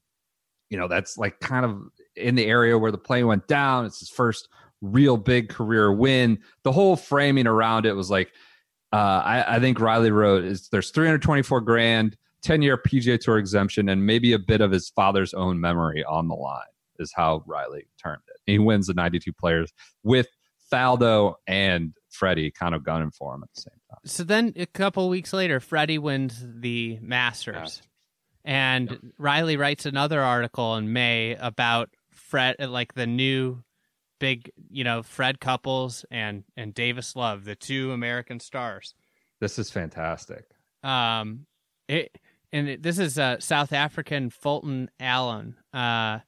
you 0.72 0.78
know, 0.78 0.88
that's 0.88 1.18
like 1.18 1.40
kind 1.42 1.66
of 1.66 1.82
in 2.16 2.36
the 2.36 2.46
area 2.46 2.78
where 2.78 2.92
the 2.92 2.98
plane 2.98 3.28
went 3.28 3.46
down. 3.48 3.86
It's 3.86 4.00
his 4.00 4.10
first 4.10 4.48
real 4.82 5.18
big 5.18 5.50
career 5.50 5.92
win. 5.92 6.40
The 6.64 6.72
whole 6.72 6.96
framing 6.96 7.46
around 7.46 7.86
it 7.86 7.94
was 7.94 8.10
like, 8.10 8.32
uh, 8.94 9.22
I, 9.24 9.58
I 9.58 9.60
think 9.60 9.80
Reilly 9.80 10.12
wrote 10.12 10.46
is 10.46 10.70
there's 10.70 10.90
324 10.92 11.62
grand, 11.62 12.18
10 12.42 12.62
year 12.62 12.78
PGA 12.78 13.20
Tour 13.20 13.38
exemption, 13.38 13.90
and 13.90 14.06
maybe 14.06 14.32
a 14.32 14.40
bit 14.40 14.62
of 14.62 14.72
his 14.72 14.90
father's 14.90 15.34
own 15.34 15.60
memory 15.60 16.04
on 16.06 16.28
the 16.28 16.36
line. 16.36 16.64
Is 17.00 17.12
how 17.16 17.44
Reilly 17.48 17.88
termed 18.02 18.22
it. 18.28 18.40
He 18.46 18.60
wins 18.60 18.86
the 18.86 18.94
92 18.94 19.34
players 19.34 19.74
with 20.04 20.28
Faldo 20.72 21.34
and 21.48 21.94
Freddie 22.10 22.52
kind 22.52 22.76
of 22.76 22.84
gunning 22.84 23.10
for 23.10 23.34
him 23.34 23.44
at 23.44 23.50
the 23.56 23.62
same 23.62 23.74
time. 23.90 24.00
So 24.06 24.24
then 24.24 24.54
a 24.56 24.68
couple 24.68 25.10
weeks 25.10 25.34
later, 25.34 25.60
Freddie 25.60 25.98
wins 25.98 26.46
the 26.46 27.00
Masters. 27.02 27.82
And 28.44 29.14
Reilly 29.18 29.58
writes 29.58 29.86
another 29.86 30.22
article 30.22 30.76
in 30.76 30.92
May 30.94 31.36
about 31.36 31.90
Fred, 32.10 32.56
like 32.60 32.94
the 32.94 33.08
new 33.08 33.64
big, 34.20 34.52
you 34.70 34.84
know, 34.84 35.04
Fred 35.04 35.40
Couples 35.40 36.06
and 36.12 36.44
and 36.56 36.74
Davis 36.74 37.16
Love, 37.16 37.46
the 37.46 37.56
two 37.56 37.92
American 37.92 38.40
stars. 38.40 38.94
This 39.40 39.58
is 39.60 39.70
fantastic. 39.72 40.46
Um, 40.84 41.46
it 41.88 42.18
and 42.52 42.70
it, 42.70 42.84
this 42.84 43.00
is 43.00 43.18
uh, 43.20 43.40
South 43.40 43.74
African 43.74 44.30
Fulton 44.30 44.90
Allan. 45.00 45.56
Uh, 45.74 46.20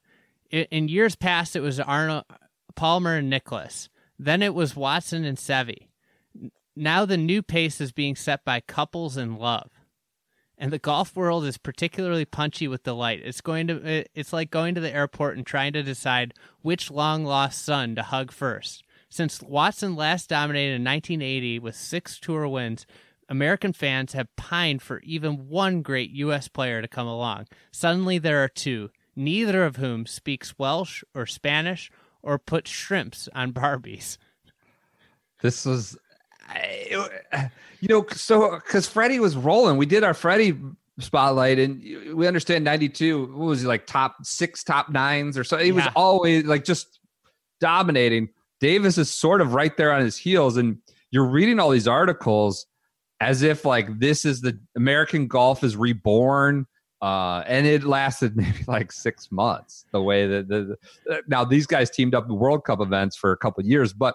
i 0.52 0.66
in 0.70 0.88
years 0.88 1.16
past, 1.16 1.56
it 1.56 1.60
was 1.60 1.80
Arnold 1.80 2.24
Palmer 2.76 3.16
and 3.16 3.30
Nicklaus. 3.30 3.88
Then 4.18 4.42
it 4.42 4.54
was 4.54 4.76
Watson 4.76 5.24
and 5.24 5.36
Seve. 5.38 5.88
N- 6.40 6.50
Now 6.76 7.04
the 7.04 7.16
new 7.16 7.42
pace 7.42 7.80
is 7.80 7.92
being 7.92 8.14
set 8.16 8.44
by 8.44 8.60
couples 8.60 9.16
in 9.16 9.36
love, 9.36 9.70
and 10.58 10.72
the 10.72 10.78
golf 10.78 11.16
world 11.16 11.44
is 11.44 11.58
particularly 11.58 12.24
punchy 12.24 12.68
with 12.68 12.82
delight. 12.82 13.20
It's 13.24 13.40
going 13.40 13.66
to 13.68 14.04
it's 14.14 14.32
like 14.32 14.50
going 14.50 14.74
to 14.74 14.80
the 14.80 14.94
airport 14.94 15.36
and 15.36 15.46
trying 15.46 15.72
to 15.72 15.82
decide 15.82 16.34
which 16.62 16.90
long 16.90 17.24
lost 17.24 17.64
son 17.64 17.94
to 17.96 18.02
hug 18.02 18.30
first. 18.30 18.84
Since 19.08 19.42
Watson 19.42 19.94
last 19.94 20.28
dominated 20.28 20.74
in 20.74 20.84
1980 20.84 21.58
with 21.60 21.76
six 21.76 22.18
tour 22.18 22.48
wins, 22.48 22.86
American 23.28 23.72
fans 23.72 24.12
have 24.12 24.34
pined 24.36 24.82
for 24.82 25.00
even 25.00 25.48
one 25.48 25.82
great 25.82 26.10
U.S. 26.10 26.48
player 26.48 26.82
to 26.82 26.88
come 26.88 27.06
along. 27.06 27.46
Suddenly 27.72 28.18
there 28.18 28.42
are 28.42 28.48
two, 28.48 28.90
neither 29.16 29.64
of 29.64 29.76
whom 29.76 30.06
speaks 30.06 30.58
Welsh 30.58 31.02
or 31.14 31.26
Spanish 31.26 31.90
or 32.22 32.38
puts 32.38 32.70
shrimps 32.70 33.28
on 33.34 33.52
Barbies. 33.52 34.18
This 35.42 35.64
was, 35.64 35.96
I- 36.48 37.50
you 37.80 37.88
know, 37.88 38.06
so 38.12 38.56
because 38.56 38.86
Freddie 38.88 39.20
was 39.20 39.36
rolling, 39.36 39.76
we 39.76 39.86
did 39.86 40.04
our 40.04 40.14
Freddie 40.14 40.58
spotlight, 41.00 41.58
and 41.58 41.82
we 42.14 42.26
understand 42.26 42.64
'92. 42.64 43.26
What 43.26 43.46
was 43.46 43.60
he 43.60 43.66
like? 43.66 43.86
Top 43.86 44.16
six, 44.22 44.64
top 44.64 44.90
nines, 44.90 45.36
or 45.36 45.44
so? 45.44 45.58
He 45.58 45.72
was 45.72 45.84
always 45.96 46.44
like 46.44 46.64
just 46.64 46.98
dominating. 47.60 48.28
Davis 48.60 48.96
is 48.98 49.10
sort 49.10 49.40
of 49.40 49.54
right 49.54 49.76
there 49.76 49.92
on 49.92 50.00
his 50.02 50.16
heels, 50.16 50.56
and 50.56 50.78
you're 51.10 51.26
reading 51.26 51.60
all 51.60 51.70
these 51.70 51.88
articles 51.88 52.66
as 53.20 53.42
if 53.42 53.64
like 53.64 53.98
this 53.98 54.24
is 54.24 54.40
the 54.40 54.58
American 54.76 55.26
golf 55.26 55.64
is 55.64 55.76
reborn. 55.76 56.66
Uh, 57.02 57.44
and 57.46 57.66
it 57.66 57.84
lasted 57.84 58.34
maybe 58.36 58.64
like 58.66 58.90
six 58.90 59.30
months. 59.30 59.84
The 59.92 60.00
way 60.00 60.26
that 60.26 60.48
the, 60.48 60.76
the 61.04 61.22
now 61.28 61.44
these 61.44 61.66
guys 61.66 61.90
teamed 61.90 62.14
up 62.14 62.26
in 62.26 62.36
World 62.36 62.64
Cup 62.64 62.80
events 62.80 63.14
for 63.16 63.32
a 63.32 63.36
couple 63.36 63.60
of 63.60 63.66
years, 63.66 63.92
but 63.92 64.14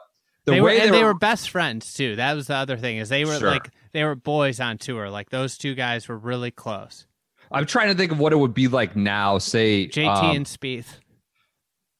the 0.49 0.55
they 0.55 0.61
were, 0.61 0.69
and 0.69 0.93
they 0.93 1.03
were 1.03 1.13
best 1.13 1.49
friends 1.49 1.93
too. 1.93 2.15
That 2.15 2.33
was 2.33 2.47
the 2.47 2.55
other 2.55 2.77
thing 2.77 2.97
is 2.97 3.09
they 3.09 3.25
were 3.25 3.37
Sure. 3.39 3.49
like 3.49 3.69
they 3.93 4.03
were 4.03 4.15
boys 4.15 4.59
on 4.59 4.77
tour. 4.77 5.09
Like 5.09 5.29
those 5.29 5.57
two 5.57 5.75
guys 5.75 6.07
were 6.07 6.17
really 6.17 6.51
close. 6.51 7.05
I'm 7.51 7.65
trying 7.65 7.87
to 7.89 7.95
think 7.95 8.11
of 8.11 8.19
what 8.19 8.31
it 8.33 8.37
would 8.37 8.53
be 8.53 8.67
like 8.67 8.95
now. 8.95 9.37
Say 9.39 9.87
JT 9.87 10.07
um, 10.07 10.35
and 10.35 10.45
Spieth. 10.45 10.97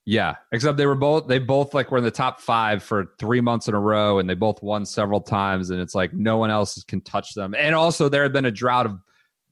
yeah, 0.05 0.35
except 0.51 0.77
they 0.77 0.85
were 0.85 0.95
both 0.95 1.27
they 1.27 1.39
both 1.39 1.73
like 1.73 1.91
were 1.91 1.97
in 1.97 2.03
the 2.03 2.11
top 2.11 2.39
five 2.41 2.83
for 2.83 3.13
three 3.19 3.41
months 3.41 3.67
in 3.67 3.73
a 3.73 3.79
row, 3.79 4.19
and 4.19 4.29
they 4.29 4.35
both 4.35 4.61
won 4.61 4.85
several 4.85 5.21
times, 5.21 5.69
and 5.69 5.79
it's 5.81 5.95
like 5.95 6.13
no 6.13 6.37
one 6.37 6.51
else 6.51 6.83
can 6.83 7.01
touch 7.01 7.33
them. 7.33 7.55
And 7.57 7.73
also, 7.75 8.09
there 8.09 8.23
had 8.23 8.33
been 8.33 8.45
a 8.45 8.51
drought 8.51 8.85
of 8.85 8.99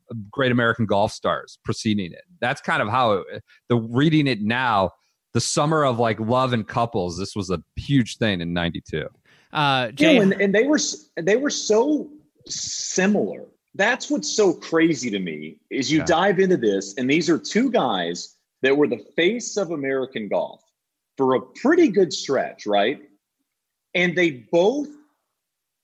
of 0.10 0.32
great 0.32 0.54
American 0.54 0.86
golf 0.86 1.12
stars 1.12 1.60
preceding 1.66 2.14
it. 2.14 2.22
That's 2.39 2.62
kind 2.62 2.82
of 2.82 2.88
how 2.88 3.12
it, 3.14 3.43
the 3.68 3.76
reading 3.76 4.26
it 4.28 4.41
now. 4.41 4.91
The 5.38 5.41
summer 5.41 5.85
of 5.85 5.99
like 5.99 6.19
love 6.19 6.53
and 6.53 6.67
couples. 6.67 7.15
This 7.15 7.35
was 7.35 7.51
a 7.51 7.61
huge 7.75 8.17
thing 8.17 8.41
in 8.41 8.53
'92. 8.53 9.05
Uh, 9.53 9.89
You 9.89 9.93
Jay, 9.93 10.15
know, 10.15 10.21
and, 10.23 10.33
and 10.41 10.55
they 10.55 10.63
were 10.65 10.79
they 11.15 11.35
were 11.35 11.51
so 11.51 12.09
similar. 12.47 13.45
That's 13.75 14.09
what's 14.09 14.27
so 14.27 14.51
crazy 14.51 15.11
to 15.11 15.19
me 15.19 15.59
is 15.69 15.91
you 15.91 15.99
Yeah. 15.99 16.05
dive 16.05 16.39
into 16.39 16.57
this, 16.57 16.95
and 16.97 17.07
these 17.07 17.29
are 17.29 17.38
two 17.38 17.69
guys 17.69 18.35
that 18.63 18.75
were 18.75 18.88
the 18.88 18.97
face 19.15 19.57
of 19.57 19.69
American 19.69 20.27
golf 20.27 20.63
for 21.17 21.35
a 21.35 21.41
pretty 21.61 21.89
good 21.89 22.11
stretch, 22.11 22.65
right? 22.65 22.99
And 23.93 24.17
they 24.17 24.47
both 24.51 24.88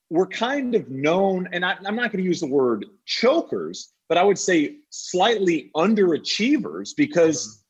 were 0.09 0.25
kind 0.25 0.73
of 0.73 0.89
known, 0.89 1.47
and 1.51 1.63
I, 1.63 1.75
I'm 1.85 1.95
not 1.95 2.11
going 2.11 2.23
to 2.23 2.27
use 2.27 2.39
the 2.39 2.47
word 2.47 2.87
chokers, 3.05 3.93
but 4.09 4.17
I 4.17 4.23
would 4.23 4.39
say 4.39 4.77
slightly 4.89 5.69
underachievers 5.75 6.95
because 6.97 7.62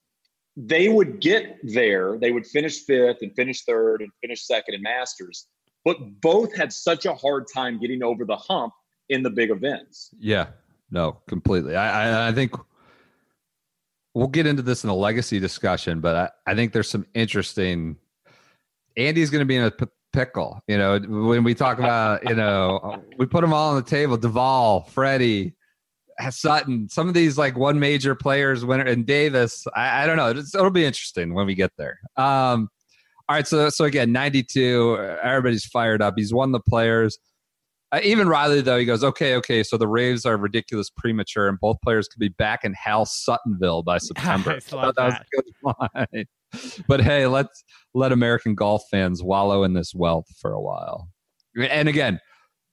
they 0.55 0.89
would 0.89 1.19
get 1.19 1.57
there, 1.63 2.17
they 2.17 2.31
would 2.31 2.45
finish 2.45 2.79
fifth 2.83 3.17
and 3.21 3.33
finish 3.35 3.63
third 3.63 4.01
and 4.01 4.11
finish 4.21 4.45
second 4.45 4.75
in 4.75 4.81
Masters, 4.81 5.47
but 5.83 5.97
both 6.21 6.55
had 6.55 6.71
such 6.71 7.05
a 7.05 7.13
hard 7.13 7.45
time 7.53 7.79
getting 7.79 8.03
over 8.03 8.25
the 8.25 8.35
hump 8.35 8.73
in 9.09 9.23
the 9.23 9.29
big 9.29 9.49
events. 9.49 10.09
Yeah, 10.19 10.47
no, 10.91 11.19
completely. 11.27 11.75
I, 11.75 12.25
I, 12.25 12.27
I 12.29 12.31
think 12.31 12.53
we'll 14.13 14.27
get 14.27 14.45
into 14.45 14.61
this 14.61 14.83
in 14.83 14.89
a 14.89 14.95
legacy 14.95 15.39
discussion, 15.39 15.99
but 15.99 16.15
I, 16.15 16.51
I 16.51 16.55
think 16.55 16.73
there's 16.73 16.89
some 16.89 17.05
interesting. 17.13 17.97
Andy's 18.95 19.29
going 19.29 19.41
to 19.41 19.45
be 19.45 19.55
in 19.55 19.63
a 19.63 19.71
p- 19.71 19.85
pickle. 20.13 20.61
You 20.67 20.77
know, 20.77 20.99
when 20.99 21.43
we 21.43 21.55
talk 21.55 21.79
about, 21.79 22.27
you 22.29 22.35
know, 22.35 23.01
we 23.17 23.25
put 23.25 23.41
them 23.41 23.53
all 23.53 23.71
on 23.71 23.75
the 23.75 23.89
table: 23.89 24.17
Duval, 24.17 24.81
Freddie, 24.81 25.55
Sutton. 26.29 26.89
Some 26.89 27.07
of 27.07 27.13
these 27.13 27.37
like 27.37 27.57
one 27.57 27.79
major 27.79 28.15
players, 28.15 28.65
winner, 28.65 28.85
and 28.85 29.05
Davis. 29.05 29.65
I, 29.75 30.03
I 30.03 30.05
don't 30.07 30.17
know. 30.17 30.29
It's, 30.29 30.53
it'll 30.53 30.69
be 30.69 30.85
interesting 30.85 31.33
when 31.33 31.45
we 31.45 31.55
get 31.55 31.71
there. 31.77 31.99
Um, 32.17 32.69
all 33.29 33.37
right, 33.37 33.47
so 33.47 33.69
so 33.69 33.85
again, 33.85 34.11
92. 34.11 34.97
Everybody's 35.23 35.65
fired 35.65 36.01
up. 36.01 36.15
He's 36.17 36.33
won 36.33 36.51
the 36.51 36.59
players. 36.59 37.17
Uh, 37.93 37.99
even 38.03 38.27
Reilly 38.27 38.61
though 38.61 38.79
he 38.79 38.85
goes, 38.85 39.03
okay, 39.03 39.35
okay, 39.35 39.61
so 39.61 39.77
the 39.77 39.87
Raves 39.87 40.25
are 40.25 40.35
ridiculous 40.35 40.89
premature, 40.89 41.47
and 41.47 41.59
both 41.59 41.77
players 41.83 42.07
could 42.07 42.19
be 42.19 42.29
back 42.29 42.63
in 42.63 42.73
Hal 42.73 43.05
Suttonville 43.05 43.85
by 43.85 43.97
September. 43.99 44.51
I 44.51 44.53
I 44.53 44.55
love 44.55 44.95
thought 44.95 44.95
that 44.95 45.05
was 45.05 45.15
a 45.15 45.41
good 45.41 46.05
line. 46.13 46.25
But 46.87 47.01
hey, 47.01 47.25
let's 47.25 47.63
let 47.95 48.11
American 48.11 48.53
golf 48.53 48.83
fans 48.91 49.23
wallow 49.23 49.63
in 49.63 49.73
this 49.73 49.91
wealth 49.95 50.27
for 50.39 50.51
a 50.51 50.61
while. 50.61 51.09
And 51.57 51.89
again, 51.89 52.19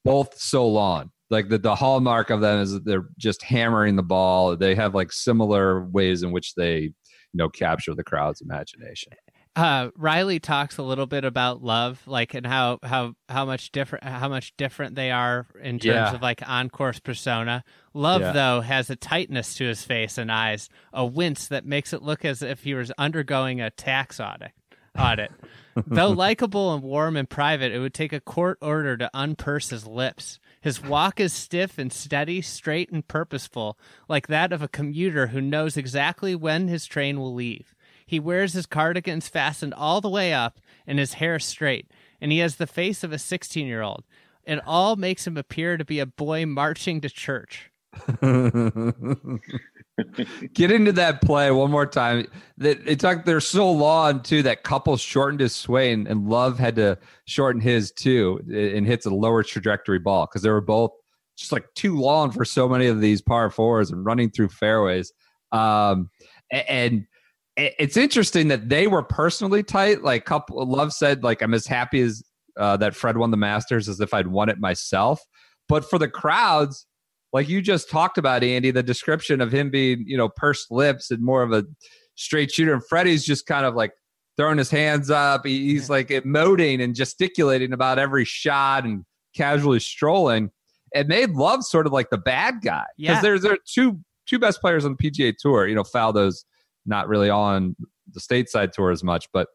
both 0.04 0.38
so 0.38 0.68
long. 0.68 1.12
Like 1.30 1.48
the, 1.48 1.58
the 1.58 1.74
hallmark 1.76 2.30
of 2.30 2.40
them 2.40 2.60
is 2.60 2.72
that 2.72 2.84
they're 2.84 3.08
just 3.16 3.42
hammering 3.42 3.96
the 3.96 4.02
ball. 4.02 4.56
They 4.56 4.74
have 4.74 4.94
like 4.94 5.12
similar 5.12 5.84
ways 5.84 6.22
in 6.24 6.32
which 6.32 6.54
they, 6.56 6.80
you 6.80 6.92
know, 7.34 7.48
capture 7.48 7.94
the 7.94 8.02
crowd's 8.04 8.40
imagination. 8.40 9.12
uh, 9.56 9.90
Reilly 9.96 10.40
talks 10.40 10.78
a 10.78 10.82
little 10.82 11.06
bit 11.06 11.24
about 11.24 11.62
love, 11.62 12.02
like 12.06 12.34
and 12.34 12.46
how 12.46 12.78
how 12.82 13.14
how 13.28 13.44
much 13.44 13.70
different 13.72 14.04
how 14.04 14.28
much 14.28 14.56
different 14.56 14.94
they 14.96 15.10
are 15.12 15.46
in 15.62 15.78
terms 15.78 15.84
Yeah. 15.84 16.14
of 16.14 16.22
like 16.22 16.40
on 16.48 16.68
course 16.70 16.98
persona. 17.00 17.62
Love 17.94 18.20
Yeah. 18.22 18.32
though 18.32 18.60
has 18.60 18.90
a 18.90 18.96
tightness 18.96 19.54
to 19.56 19.64
his 19.64 19.82
face 19.84 20.18
and 20.18 20.30
eyes, 20.32 20.68
a 20.92 21.04
wince 21.06 21.48
that 21.48 21.64
makes 21.64 21.92
it 21.92 22.02
look 22.02 22.24
as 22.24 22.42
if 22.42 22.62
he 22.64 22.74
was 22.74 22.90
undergoing 22.98 23.60
a 23.60 23.70
tax 23.70 24.18
audit. 24.20 24.52
Audit. 24.98 25.30
Though 25.86 26.10
likable 26.10 26.74
and 26.74 26.82
warm 26.82 27.16
in 27.16 27.26
private, 27.26 27.70
it 27.72 27.78
would 27.78 27.94
take 27.94 28.12
a 28.12 28.20
court 28.20 28.58
order 28.60 28.96
to 28.96 29.08
unpurse 29.14 29.70
his 29.70 29.86
lips. 29.86 30.40
His 30.60 30.82
walk 30.82 31.18
is 31.18 31.32
stiff 31.32 31.78
and 31.78 31.92
steady, 31.92 32.42
straight 32.42 32.90
and 32.90 33.06
purposeful, 33.06 33.78
like 34.08 34.26
that 34.26 34.52
of 34.52 34.62
a 34.62 34.68
commuter 34.68 35.28
who 35.28 35.40
knows 35.40 35.76
exactly 35.76 36.34
when 36.34 36.68
his 36.68 36.84
train 36.84 37.18
will 37.18 37.32
leave. 37.32 37.74
He 38.06 38.20
wears 38.20 38.52
his 38.52 38.66
cardigans 38.66 39.28
fastened 39.28 39.72
all 39.72 40.00
the 40.00 40.10
way 40.10 40.34
up 40.34 40.60
and 40.86 40.98
his 40.98 41.14
hair 41.14 41.38
straight, 41.38 41.90
and 42.20 42.30
he 42.30 42.38
has 42.38 42.56
the 42.56 42.66
face 42.66 43.02
of 43.02 43.12
a 43.12 43.18
16 43.18 43.66
year 43.66 43.82
old. 43.82 44.04
It 44.44 44.60
all 44.66 44.96
makes 44.96 45.26
him 45.26 45.36
appear 45.36 45.76
to 45.76 45.84
be 45.84 45.98
a 45.98 46.06
boy 46.06 46.44
marching 46.44 47.00
to 47.00 47.08
church. 47.08 47.70
Get 50.54 50.70
into 50.70 50.92
that 50.92 51.22
play 51.22 51.50
one 51.50 51.70
more 51.70 51.86
time. 51.86 52.26
It 52.58 53.00
took 53.00 53.24
they're 53.24 53.40
so 53.40 53.70
long 53.70 54.22
too 54.22 54.42
that 54.42 54.64
Couples 54.64 55.00
shortened 55.00 55.40
his 55.40 55.54
swing 55.54 56.06
and 56.08 56.28
Love 56.28 56.58
had 56.58 56.76
to 56.76 56.98
shorten 57.26 57.60
his 57.60 57.92
too 57.92 58.40
and 58.48 58.86
hits 58.86 59.06
a 59.06 59.10
lower 59.10 59.42
trajectory 59.42 59.98
ball 59.98 60.26
because 60.26 60.42
they 60.42 60.50
were 60.50 60.60
both 60.60 60.90
just 61.36 61.52
like 61.52 61.66
too 61.74 61.98
long 61.98 62.30
for 62.30 62.44
so 62.44 62.68
many 62.68 62.86
of 62.86 63.00
these 63.00 63.22
par 63.22 63.50
fours 63.50 63.90
and 63.90 64.04
running 64.04 64.30
through 64.30 64.48
fairways. 64.48 65.12
Um, 65.52 66.10
and 66.50 67.06
it's 67.56 67.96
interesting 67.96 68.48
that 68.48 68.68
they 68.68 68.86
were 68.86 69.02
personally 69.02 69.62
tight. 69.62 70.02
Like 70.02 70.24
Couples 70.24 70.68
Love 70.68 70.92
said, 70.92 71.22
like 71.22 71.42
I'm 71.42 71.54
as 71.54 71.66
happy 71.66 72.00
as 72.00 72.22
uh, 72.56 72.76
that 72.78 72.94
Fred 72.94 73.16
won 73.16 73.30
the 73.30 73.36
Masters 73.36 73.88
as 73.88 74.00
if 74.00 74.12
I'd 74.12 74.28
won 74.28 74.48
it 74.48 74.58
myself. 74.58 75.20
But 75.68 75.88
for 75.88 75.98
the 75.98 76.08
crowds, 76.08 76.86
like 77.32 77.48
you 77.48 77.62
just 77.62 77.88
talked 77.90 78.18
about, 78.18 78.42
Andy, 78.42 78.70
the 78.70 78.82
description 78.82 79.40
of 79.40 79.52
him 79.52 79.70
being, 79.70 80.04
you 80.06 80.16
know, 80.16 80.28
pursed 80.28 80.70
lips 80.70 81.10
and 81.10 81.22
more 81.22 81.42
of 81.42 81.52
a 81.52 81.64
straight 82.16 82.50
shooter. 82.50 82.72
And 82.74 82.82
Freddie's 82.88 83.24
just 83.24 83.46
kind 83.46 83.64
of 83.64 83.74
like 83.74 83.92
throwing 84.36 84.58
his 84.58 84.70
hands 84.70 85.10
up. 85.10 85.46
He- 85.46 85.68
He's 85.72 85.88
like 85.90 86.08
emoting 86.08 86.82
and 86.82 86.94
gesticulating 86.94 87.72
about 87.72 87.98
every 87.98 88.24
shot 88.24 88.84
and 88.84 89.04
casually 89.36 89.80
strolling. 89.80 90.50
It 90.92 91.06
made 91.06 91.30
Love 91.30 91.62
sort 91.64 91.86
of 91.86 91.92
like 91.92 92.10
the 92.10 92.18
bad 92.18 92.62
guy. 92.62 92.84
Because 92.98 93.16
Yeah. 93.16 93.20
there's 93.20 93.42
there 93.42 93.52
are 93.52 93.58
two 93.66 94.00
two 94.26 94.38
best 94.38 94.60
players 94.60 94.84
on 94.84 94.96
the 94.98 95.10
PGA 95.10 95.32
tour. 95.38 95.66
You 95.66 95.74
know, 95.74 95.82
Faldo's 95.84 96.44
not 96.86 97.08
really 97.08 97.30
on 97.30 97.76
the 98.12 98.20
stateside 98.20 98.72
tour 98.72 98.90
as 98.90 99.04
much, 99.04 99.28
but 99.32 99.48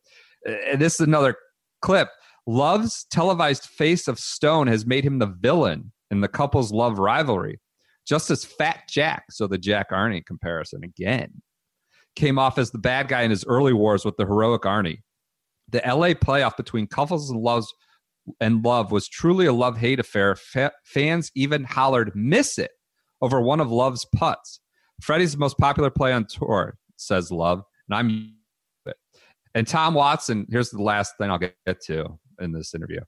uh, 0.47 0.53
and 0.71 0.80
this 0.82 0.95
is 0.95 1.01
another 1.01 1.36
clip. 1.82 2.07
Love's 2.47 3.05
televised 3.11 3.65
face 3.65 4.07
of 4.07 4.17
stone 4.19 4.67
has 4.67 4.86
made 4.86 5.03
him 5.03 5.19
the 5.19 5.26
villain 5.26 5.91
in 6.11 6.21
the 6.21 6.28
Couples 6.28 6.71
love 6.71 6.99
rivalry. 6.99 7.59
Just 8.05 8.29
as 8.29 8.45
Fat 8.45 8.83
Jack, 8.89 9.25
so 9.31 9.47
the 9.47 9.57
Jack 9.57 9.91
Arnie 9.91 10.25
comparison 10.25 10.83
again, 10.83 11.41
came 12.15 12.39
off 12.39 12.57
as 12.57 12.71
the 12.71 12.77
bad 12.77 13.07
guy 13.07 13.23
in 13.23 13.31
his 13.31 13.45
early 13.45 13.73
wars 13.73 14.05
with 14.05 14.15
the 14.17 14.25
heroic 14.25 14.61
Arnie. 14.61 14.99
The 15.69 15.81
LA 15.85 16.09
playoff 16.09 16.55
between 16.55 16.87
Couples 16.87 17.29
and 17.29 17.39
Love's 17.39 17.73
and 18.39 18.63
Love 18.63 18.91
was 18.91 19.07
truly 19.07 19.45
a 19.45 19.53
love 19.53 19.77
hate 19.77 19.99
affair. 19.99 20.35
Fa- 20.35 20.71
fans 20.83 21.31
even 21.35 21.63
hollered 21.63 22.11
"miss 22.15 22.57
it" 22.57 22.71
over 23.21 23.41
one 23.41 23.59
of 23.59 23.71
Love's 23.71 24.05
putts. 24.15 24.59
Freddie's 25.01 25.33
the 25.33 25.37
most 25.37 25.57
popular 25.57 25.89
play 25.89 26.13
on 26.13 26.25
tour, 26.25 26.77
says 26.97 27.31
Love, 27.31 27.63
and 27.89 27.97
I'm 27.97 28.35
it. 28.85 28.97
And 29.53 29.67
Tom 29.67 29.93
Watson, 29.93 30.47
here's 30.49 30.69
the 30.69 30.81
last 30.81 31.13
thing 31.17 31.29
I'll 31.29 31.37
get 31.37 31.55
to 31.85 32.19
in 32.39 32.51
this 32.51 32.73
interview. 32.73 33.01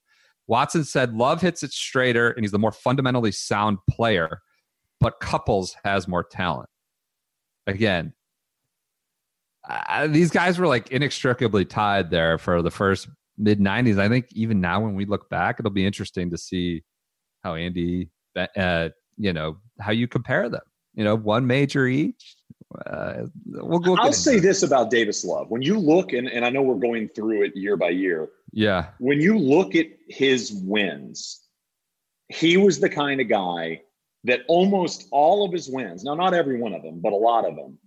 Watson 0.48 0.84
said 0.84 1.14
Love 1.14 1.42
hits 1.42 1.64
it 1.64 1.72
straighter 1.72 2.32
and 2.32 2.44
he's 2.44 2.52
the 2.52 2.60
more 2.60 2.72
fundamentally 2.72 3.32
sound 3.32 3.80
player, 3.90 4.42
but 5.00 5.20
Couples 5.20 5.76
has 5.84 6.08
more 6.08 6.24
talent. 6.24 6.70
Again, 7.68 8.14
uh, 9.68 10.08
these 10.08 10.32
guys 10.32 10.58
were 10.58 10.68
like 10.68 10.92
inextricably 10.92 11.66
tied 11.66 12.10
there 12.10 12.38
for 12.38 12.62
the 12.62 12.72
first 12.72 13.10
mid 13.38 13.60
90s. 13.60 14.00
I 14.00 14.08
think 14.08 14.28
even 14.34 14.62
now 14.62 14.80
when 14.82 14.96
we 14.96 15.06
look 15.06 15.30
back, 15.30 15.58
it'll 15.60 15.72
be 15.72 15.86
interesting 15.86 16.30
to 16.32 16.38
see 16.38 16.84
how 17.44 17.56
Andy, 17.56 18.10
uh, 18.56 18.90
you 19.18 19.34
know, 19.34 19.58
how 19.80 19.92
you 19.92 20.08
compare 20.08 20.50
them. 20.50 20.62
You 20.96 21.04
know, 21.04 21.16
one 21.16 21.46
major 21.46 21.86
each. 21.86 22.36
Uh, 22.86 23.24
we'll 23.46 23.80
go. 23.80 23.96
I'll 23.98 24.12
say 24.12 24.40
this 24.40 24.64
about 24.64 24.90
Davis 24.90 25.24
Love. 25.24 25.50
When 25.50 25.62
you 25.62 25.78
look, 25.78 26.12
and, 26.14 26.28
and 26.28 26.44
I 26.44 26.50
know 26.50 26.62
we're 26.62 26.76
going 26.76 27.10
through 27.10 27.44
it 27.44 27.56
year 27.56 27.78
by 27.78 27.90
year, 27.90 28.30
Yeah. 28.52 28.88
when 29.00 29.22
you 29.22 29.38
look 29.38 29.76
at 29.76 29.86
his 30.10 30.52
wins, 30.66 31.42
he 32.30 32.58
was 32.58 32.80
the 32.80 32.90
kind 32.90 33.22
of 33.22 33.30
guy 33.30 33.82
that 34.28 34.42
almost 34.48 35.08
all 35.12 35.46
of 35.46 35.52
his 35.52 35.70
wins, 35.70 36.04
now 36.04 36.14
not 36.14 36.34
every 36.34 36.60
one 36.60 36.74
of 36.74 36.84
them, 36.84 37.00
but 37.02 37.14
a 37.14 37.16
lot 37.16 37.46
of 37.46 37.56
them, 37.56 37.78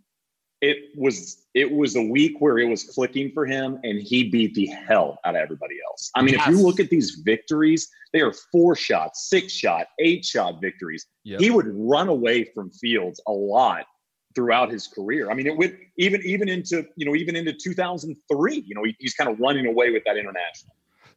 it 0.60 0.76
was 0.96 1.46
it 1.54 1.70
was 1.70 1.96
a 1.96 2.02
week 2.02 2.36
where 2.38 2.58
it 2.58 2.68
was 2.68 2.84
clicking 2.84 3.30
for 3.32 3.46
him 3.46 3.78
and 3.82 4.00
he 4.00 4.28
beat 4.28 4.54
the 4.54 4.66
hell 4.66 5.18
out 5.24 5.34
of 5.34 5.40
everybody 5.40 5.76
else. 5.88 6.10
I 6.14 6.22
mean, 6.22 6.34
if 6.34 6.46
you 6.46 6.60
look 6.60 6.80
at 6.80 6.90
these 6.90 7.22
victories, 7.24 7.88
they 8.12 8.20
are 8.20 8.32
four 8.52 8.76
shot, 8.76 9.16
six 9.16 9.52
shot, 9.52 9.86
eight 9.98 10.24
shot 10.24 10.60
victories. 10.60 11.06
Yep. 11.24 11.40
He 11.40 11.50
would 11.50 11.66
run 11.68 12.08
away 12.08 12.44
from 12.54 12.70
fields 12.70 13.20
a 13.26 13.32
lot 13.32 13.86
throughout 14.34 14.70
his 14.70 14.86
career. 14.86 15.30
I 15.30 15.34
mean, 15.34 15.46
it 15.46 15.56
would 15.56 15.78
even 15.98 16.22
even 16.24 16.48
into 16.48 16.86
you 16.96 17.06
know 17.06 17.14
even 17.14 17.36
into 17.36 17.52
2003. 17.52 18.64
You 18.66 18.74
know, 18.74 18.84
he, 18.84 18.94
he's 18.98 19.14
kind 19.14 19.30
of 19.30 19.38
running 19.40 19.66
away 19.66 19.90
with 19.90 20.04
that 20.04 20.16
international. 20.16 20.74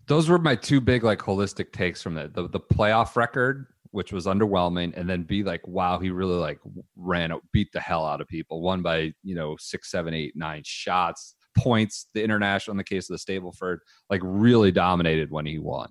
those 0.08 0.30
were 0.30 0.40
my 0.40 0.56
two 0.56 0.82
big 0.82 1.04
like 1.04 1.20
holistic 1.20 1.72
takes 1.72 2.02
from 2.02 2.14
that 2.16 2.34
the, 2.34 2.48
the 2.48 2.60
playoff 2.60 3.16
record 3.16 3.68
which 3.94 4.12
was 4.12 4.26
underwhelming 4.26 4.92
and 4.98 5.10
then 5.10 5.24
be 5.24 5.44
like 5.44 5.66
wow 5.68 6.00
he 6.00 6.10
really 6.10 6.36
like 6.36 6.60
ran 6.96 7.32
beat 7.52 7.72
the 7.74 7.80
hell 7.80 8.06
out 8.06 8.22
of 8.22 8.28
people 8.28 8.62
won 8.62 8.82
by 8.82 9.14
you 9.24 9.36
know 9.36 9.56
six 9.60 9.90
seven 9.90 10.14
eight 10.14 10.36
nine 10.36 10.62
shots 10.66 11.36
points 11.56 12.08
the 12.14 12.24
international 12.24 12.74
in 12.74 12.78
the 12.78 12.84
case 12.84 13.10
of 13.10 13.18
the 13.18 13.34
stableford 13.34 13.78
like 14.10 14.22
really 14.24 14.72
dominated 14.72 15.30
when 15.30 15.46
he 15.46 15.60
won 15.60 15.90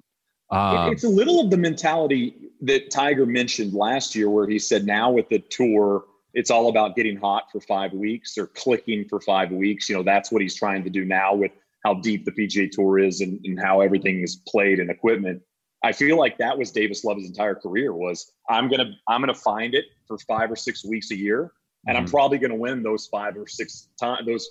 um, 0.50 0.92
it's 0.92 1.05
a 1.05 1.09
little 1.09 1.40
of 1.40 1.50
the 1.50 1.57
mentality 1.57 2.36
that 2.61 2.90
Tiger 2.90 3.24
mentioned 3.24 3.72
last 3.72 4.14
year, 4.14 4.28
where 4.28 4.46
he 4.46 4.59
said 4.59 4.84
now 4.84 5.11
with 5.11 5.26
the 5.30 5.38
tour, 5.38 6.05
it's 6.34 6.50
all 6.50 6.68
about 6.68 6.94
getting 6.94 7.16
hot 7.16 7.44
for 7.50 7.59
five 7.61 7.94
weeks 7.94 8.36
or 8.36 8.48
clicking 8.48 9.07
for 9.09 9.18
five 9.18 9.50
weeks. 9.50 9.88
You 9.88 9.96
know, 9.96 10.03
that's 10.03 10.30
what 10.30 10.42
he's 10.42 10.55
trying 10.55 10.84
to 10.84 10.90
do 10.90 11.07
now 11.07 11.34
with 11.34 11.53
how 11.84 11.94
deep 11.94 12.26
the 12.26 12.32
PGA 12.32 12.70
Tour 12.70 12.98
is 12.98 13.22
and, 13.22 13.40
and 13.44 13.59
how 13.59 13.80
everything 13.80 14.20
is 14.20 14.42
played 14.46 14.78
and 14.78 14.90
equipment. 14.90 15.40
I 15.85 15.93
feel 15.93 16.16
like 16.16 16.39
that 16.39 16.57
was 16.57 16.70
Davis 16.70 17.05
Love's 17.05 17.26
entire 17.26 17.55
career 17.55 17.93
was 17.93 18.33
I'm 18.49 18.68
gonna 18.70 18.93
I'm 19.09 19.20
gonna 19.20 19.35
find 19.35 19.74
it 19.74 19.87
for 20.07 20.18
five 20.18 20.51
or 20.51 20.57
six 20.57 20.85
weeks 20.85 21.11
a 21.11 21.16
year, 21.16 21.53
and 21.87 21.97
I'm 21.97 22.07
Mhm. 22.07 22.11
probably 22.11 22.39
gonna 22.39 22.57
win 22.57 22.83
those 22.83 23.07
five 23.07 23.37
or 23.37 23.47
six 23.47 23.89
times 24.01 24.26
those 24.26 24.49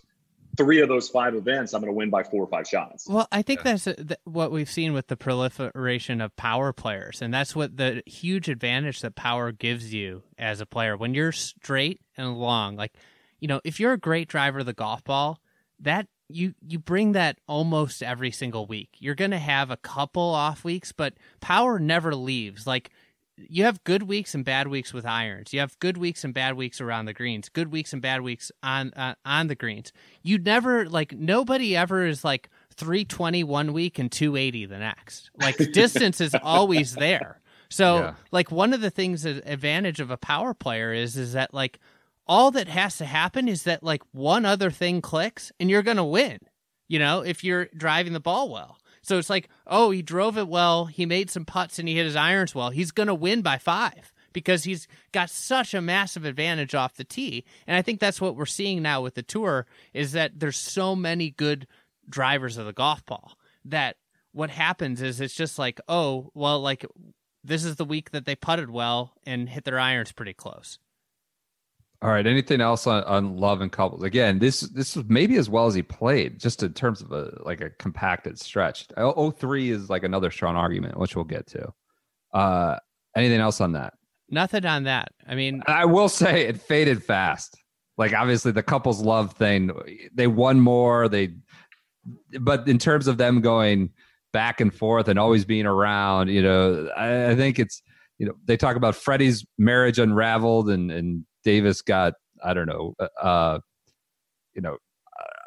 three 0.58 0.82
of 0.82 0.90
those 0.90 1.08
five 1.08 1.34
events. 1.34 1.74
I'm 1.74 1.80
gonna 1.82 1.94
win 1.94 2.10
by 2.10 2.24
four 2.24 2.44
or 2.44 2.48
five 2.48 2.68
shots. 2.68 3.08
Well, 3.08 3.28
I 3.32 3.42
think 3.42 3.64
that's 3.64 3.88
uh 3.88 3.94
th- 3.94 4.20
what 4.26 4.52
we've 4.52 4.70
seen 4.70 4.92
with 4.92 5.08
the 5.08 5.16
proliferation 5.16 6.20
of 6.20 6.36
power 6.36 6.74
players, 6.74 7.22
and 7.22 7.34
that's 7.34 7.56
what 7.56 7.78
the 7.78 8.04
huge 8.06 8.50
advantage 8.50 9.00
that 9.02 9.16
power 9.16 9.52
gives 9.54 9.94
you 9.94 10.24
as 10.38 10.60
a 10.60 10.66
player. 10.66 10.98
When 10.98 11.14
you're 11.14 11.32
straight 11.32 12.02
and 12.18 12.38
long, 12.38 12.76
like 12.76 12.94
you 13.40 13.48
know, 13.48 13.62
if 13.64 13.80
you're 13.80 13.94
a 13.94 13.98
great 13.98 14.28
driver 14.28 14.60
of 14.60 14.66
the 14.66 14.74
golf 14.74 15.04
ball, 15.04 15.40
that 15.80 16.08
you 16.34 16.54
you 16.68 16.80
bring 16.80 17.12
that 17.14 17.38
almost 17.48 18.02
every 18.04 18.32
single 18.32 18.66
week. 18.66 18.90
You're 19.00 19.16
going 19.16 19.32
to 19.32 19.38
have 19.40 19.70
a 19.72 19.78
couple 19.78 20.22
off 20.24 20.64
weeks, 20.64 20.92
but 20.92 21.14
power 21.40 21.80
never 21.80 22.16
leaves. 22.16 22.66
Like 22.68 22.90
you 23.38 23.64
have 23.64 23.84
good 23.86 24.04
weeks 24.04 24.36
and 24.36 24.46
bad 24.46 24.68
weeks 24.68 24.94
with 24.94 25.06
irons. 25.06 25.52
You 25.54 25.62
have 25.62 25.78
good 25.80 25.98
weeks 25.98 26.24
and 26.24 26.34
bad 26.34 26.56
weeks 26.56 26.80
around 26.82 27.06
the 27.06 27.14
greens. 27.14 27.50
Good 27.50 27.72
weeks 27.72 27.92
and 27.94 28.02
bad 28.02 28.22
weeks 28.22 28.52
on 28.62 28.94
uh, 28.96 29.16
on 29.26 29.48
the 29.48 29.56
greens. 29.56 29.92
You 30.22 30.38
never 30.38 30.88
like 30.88 31.14
nobody 31.14 31.76
ever 31.76 32.06
is 32.06 32.24
like 32.24 32.50
320 32.76 33.44
one 33.44 33.74
week 33.74 34.00
and 34.00 34.12
280 34.12 34.66
the 34.66 34.78
next. 34.80 35.32
Like 35.40 35.58
distance 35.74 36.22
is 36.22 36.36
always 36.44 36.96
there. 36.96 37.40
So 37.70 37.96
Yeah. 38.00 38.14
like 38.32 38.52
one 38.52 38.74
of 38.74 38.82
the 38.82 38.90
things 38.90 39.24
that 39.24 39.44
advantage 39.46 40.00
of 40.00 40.12
a 40.12 40.18
power 40.18 40.54
player 40.54 40.94
is 40.94 41.16
is 41.18 41.34
that 41.34 41.54
like 41.54 41.80
all 42.32 42.50
that 42.50 42.70
has 42.70 42.98
to 42.98 43.04
happen 43.04 43.50
is 43.50 43.64
that 43.64 43.84
like 43.84 44.02
one 44.14 44.46
other 44.46 44.72
thing 44.72 45.02
clicks 45.02 45.52
and 45.60 45.70
you're 45.70 45.84
going 45.84 45.98
to 45.98 46.04
win. 46.04 46.40
You 46.88 46.98
know, 46.98 47.26
if 47.26 47.44
you're 47.44 47.68
driving 47.76 48.14
the 48.14 48.22
ball 48.22 48.50
well. 48.50 48.78
So 49.02 49.18
it's 49.18 49.30
like, 49.30 49.50
oh, 49.68 49.92
he 49.92 50.02
drove 50.02 50.38
it 50.38 50.48
well, 50.48 50.86
he 50.86 51.06
made 51.06 51.30
some 51.30 51.44
putts, 51.44 51.78
and 51.78 51.90
he 51.90 51.96
hit 51.96 52.06
his 52.06 52.16
irons 52.16 52.56
well. 52.56 52.70
He's 52.70 52.92
going 52.92 53.08
to 53.08 53.14
win 53.14 53.42
by 53.42 53.58
five 53.58 54.14
because 54.32 54.64
he's 54.64 54.88
got 55.12 55.30
such 55.30 55.74
a 55.74 55.82
massive 55.82 56.24
advantage 56.24 56.74
off 56.74 56.96
the 56.96 57.04
tee. 57.04 57.44
And 57.68 57.76
I 57.76 57.82
think 57.82 58.00
that's 58.00 58.22
what 58.22 58.38
we're 58.38 58.46
seeing 58.46 58.82
now 58.82 59.02
with 59.02 59.16
the 59.16 59.24
tour 59.24 59.66
is 59.94 60.14
that 60.14 60.40
there's 60.40 60.58
so 60.58 60.96
many 60.96 61.32
good 61.32 61.68
drivers 62.10 62.56
of 62.56 62.66
the 62.66 62.72
golf 62.72 63.06
ball 63.06 63.38
that 63.66 63.98
what 64.32 64.52
happens 64.52 65.02
is 65.02 65.20
it's 65.20 65.36
just 65.36 65.60
like, 65.60 65.82
oh, 65.90 66.32
well, 66.34 66.62
like 66.62 66.86
this 67.44 67.66
is 67.66 67.76
the 67.76 67.84
week 67.84 68.12
that 68.12 68.24
they 68.24 68.36
putted 68.36 68.70
well 68.70 69.16
and 69.26 69.50
hit 69.50 69.66
their 69.66 69.80
irons 69.80 70.14
pretty 70.14 70.34
close. 70.34 70.80
All 72.02 72.10
right. 72.10 72.26
Anything 72.26 72.62
else 72.62 72.88
on, 72.88 73.04
on 73.04 73.38
Love 73.38 73.62
and 73.62 73.72
Couples? 73.72 74.04
Again, 74.04 74.40
this 74.40 74.62
this 74.62 74.96
was 74.96 75.06
maybe 75.08 75.38
as 75.38 75.50
well 75.50 75.68
as 75.68 75.76
he 75.76 75.84
played, 75.84 76.40
just 76.40 76.64
in 76.64 76.74
terms 76.74 77.02
of 77.02 77.12
a 77.12 77.38
like 77.44 77.62
a 77.62 77.70
compacted 77.70 78.40
stretch. 78.40 78.88
03 78.98 79.70
is 79.70 79.90
like 79.90 80.04
another 80.04 80.32
strong 80.32 80.56
argument, 80.56 80.98
which 80.98 81.16
we'll 81.16 81.26
get 81.26 81.46
to. 81.48 81.72
Uh, 82.34 82.78
anything 83.16 83.40
else 83.40 83.62
on 83.62 83.74
that? 83.74 83.94
Nothing 84.30 84.66
on 84.66 84.86
that. 84.86 85.10
I 85.28 85.36
mean, 85.36 85.62
I 85.68 85.86
will 85.86 86.10
say 86.10 86.48
it 86.48 86.60
faded 86.60 87.04
fast. 87.04 87.56
Like 87.98 88.14
obviously 88.14 88.52
the 88.52 88.64
Couples 88.64 89.02
love 89.02 89.34
thing, 89.34 89.72
they 90.14 90.26
won 90.26 90.60
more. 90.60 91.08
They, 91.08 91.34
but 92.40 92.68
in 92.68 92.80
terms 92.80 93.08
of 93.08 93.18
them 93.18 93.42
going 93.42 93.92
back 94.34 94.62
and 94.62 94.74
forth 94.74 95.08
and 95.08 95.20
always 95.20 95.46
being 95.46 95.68
around, 95.68 96.30
you 96.30 96.42
know, 96.42 96.90
I, 96.98 97.32
I 97.32 97.36
think 97.36 97.60
it's 97.60 97.84
you 98.18 98.26
know 98.26 98.34
they 98.46 98.58
talk 98.58 98.76
about 98.76 98.96
Freddie's 98.96 99.46
marriage 99.58 100.00
unraveled 100.00 100.70
and 100.70 100.90
and 100.90 101.26
Davis 101.44 101.82
got 101.82 102.14
I 102.44 102.54
don't 102.54 102.68
know, 102.68 102.96
uh, 103.00 103.08
uh 103.22 103.60
you 104.54 104.62
know, 104.62 104.78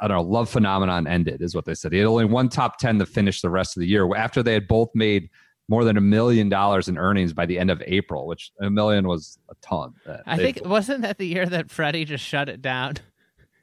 I 0.01 0.09
don't 0.09 0.16
know, 0.16 0.22
love 0.22 0.49
phenomenon 0.49 1.07
ended 1.07 1.42
is 1.42 1.55
what 1.55 1.64
they 1.64 1.74
said. 1.74 1.92
He 1.92 1.99
had 1.99 2.07
only 2.07 2.24
one 2.24 2.49
top 2.49 2.78
ten 2.78 2.99
to 2.99 3.07
finish 3.07 3.40
the 3.40 3.51
rest 3.51 3.76
of 3.76 3.80
the 3.80 3.86
year 3.86 4.14
after 4.16 4.42
they 4.42 4.55
had 4.55 4.68
both 4.68 4.90
made 4.95 5.28
more 5.68 5.84
than 5.84 5.97
a 5.97 6.01
million 6.01 6.49
dollars 6.49 6.88
in 6.88 6.99
earnings 6.99 7.32
by 7.32 7.47
the 7.47 7.59
end 7.59 7.70
of 7.70 7.82
April, 7.86 8.26
which 8.26 8.53
a 8.61 8.70
million 8.70 9.09
was 9.09 9.38
a 9.51 9.55
ton. 9.62 9.95
I 10.26 10.36
think 10.36 10.61
wasn't 10.64 11.03
that 11.03 11.18
the 11.18 11.26
year 11.26 11.47
that 11.47 11.70
Freddie 11.70 12.05
just 12.05 12.24
shut 12.24 12.49
it 12.49 12.61
down? 12.61 12.95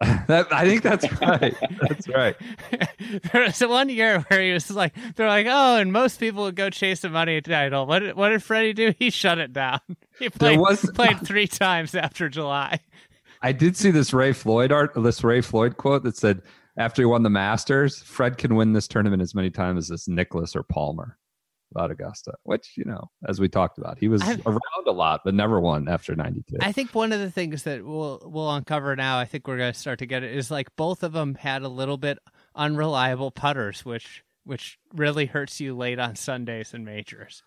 that, 0.27 0.51
I 0.51 0.65
think 0.65 0.81
that's 0.81 1.05
right. 1.21 1.55
That's 1.79 2.07
right. 2.07 2.35
there 3.31 3.43
was 3.43 3.61
one 3.61 3.87
year 3.89 4.21
where 4.21 4.41
he 4.41 4.51
was 4.51 4.71
like, 4.71 4.95
they're 5.15 5.27
like, 5.27 5.45
oh, 5.47 5.77
and 5.77 5.93
most 5.93 6.19
people 6.19 6.43
would 6.43 6.55
go 6.55 6.71
chase 6.71 7.03
a 7.03 7.09
money 7.09 7.39
title. 7.39 7.85
What 7.85 7.99
did, 7.99 8.15
what 8.15 8.29
did 8.29 8.41
Freddie 8.41 8.73
do? 8.73 8.93
He 8.97 9.11
shut 9.11 9.37
it 9.37 9.53
down. 9.53 9.79
He 10.19 10.29
played, 10.29 10.59
was, 10.59 10.87
played 10.93 11.25
three 11.25 11.47
times 11.47 11.95
after 11.95 12.29
July. 12.29 12.79
I 13.41 13.53
did 13.53 13.75
see 13.75 13.89
this 13.89 14.13
Ray 14.13 14.33
Floyd 14.33 14.71
art, 14.71 14.91
this 14.95 15.23
Ray 15.23 15.41
Floyd 15.41 15.77
quote 15.77 16.03
that 16.03 16.15
said, 16.15 16.43
after 16.77 17.01
he 17.01 17.07
won 17.07 17.23
the 17.23 17.31
Masters, 17.31 18.03
Fred 18.03 18.37
can 18.37 18.53
win 18.53 18.73
this 18.73 18.87
tournament 18.87 19.23
as 19.23 19.33
many 19.33 19.49
times 19.49 19.89
as 19.89 20.07
Nicklaus 20.07 20.55
or 20.55 20.61
Palmer 20.61 21.17
about 21.71 21.91
Augusta, 21.91 22.33
which, 22.43 22.73
you 22.75 22.85
know, 22.85 23.09
as 23.27 23.39
we 23.39 23.49
talked 23.49 23.77
about, 23.77 23.97
he 23.97 24.07
was 24.07 24.21
I've, 24.21 24.45
around 24.45 24.87
a 24.87 24.91
lot, 24.91 25.21
but 25.23 25.33
never 25.33 25.59
won 25.59 25.87
after 25.87 26.15
92. 26.15 26.57
I 26.61 26.71
think 26.71 26.93
one 26.93 27.11
of 27.11 27.19
the 27.19 27.31
things 27.31 27.63
that 27.63 27.83
we'll, 27.85 28.21
we'll 28.25 28.51
uncover 28.51 28.95
now, 28.95 29.17
I 29.17 29.25
think 29.25 29.47
we're 29.47 29.57
going 29.57 29.73
to 29.73 29.79
start 29.79 29.99
to 29.99 30.05
get 30.05 30.23
it, 30.23 30.35
is 30.35 30.51
like 30.51 30.75
both 30.75 31.03
of 31.03 31.13
them 31.13 31.35
had 31.35 31.63
a 31.63 31.69
little 31.69 31.97
bit 31.97 32.19
unreliable 32.55 33.31
putters, 33.31 33.85
which, 33.85 34.23
which 34.43 34.77
really 34.93 35.25
hurts 35.25 35.59
you 35.59 35.75
late 35.75 35.99
on 35.99 36.15
Sundays 36.15 36.73
and 36.73 36.85
majors. 36.85 37.43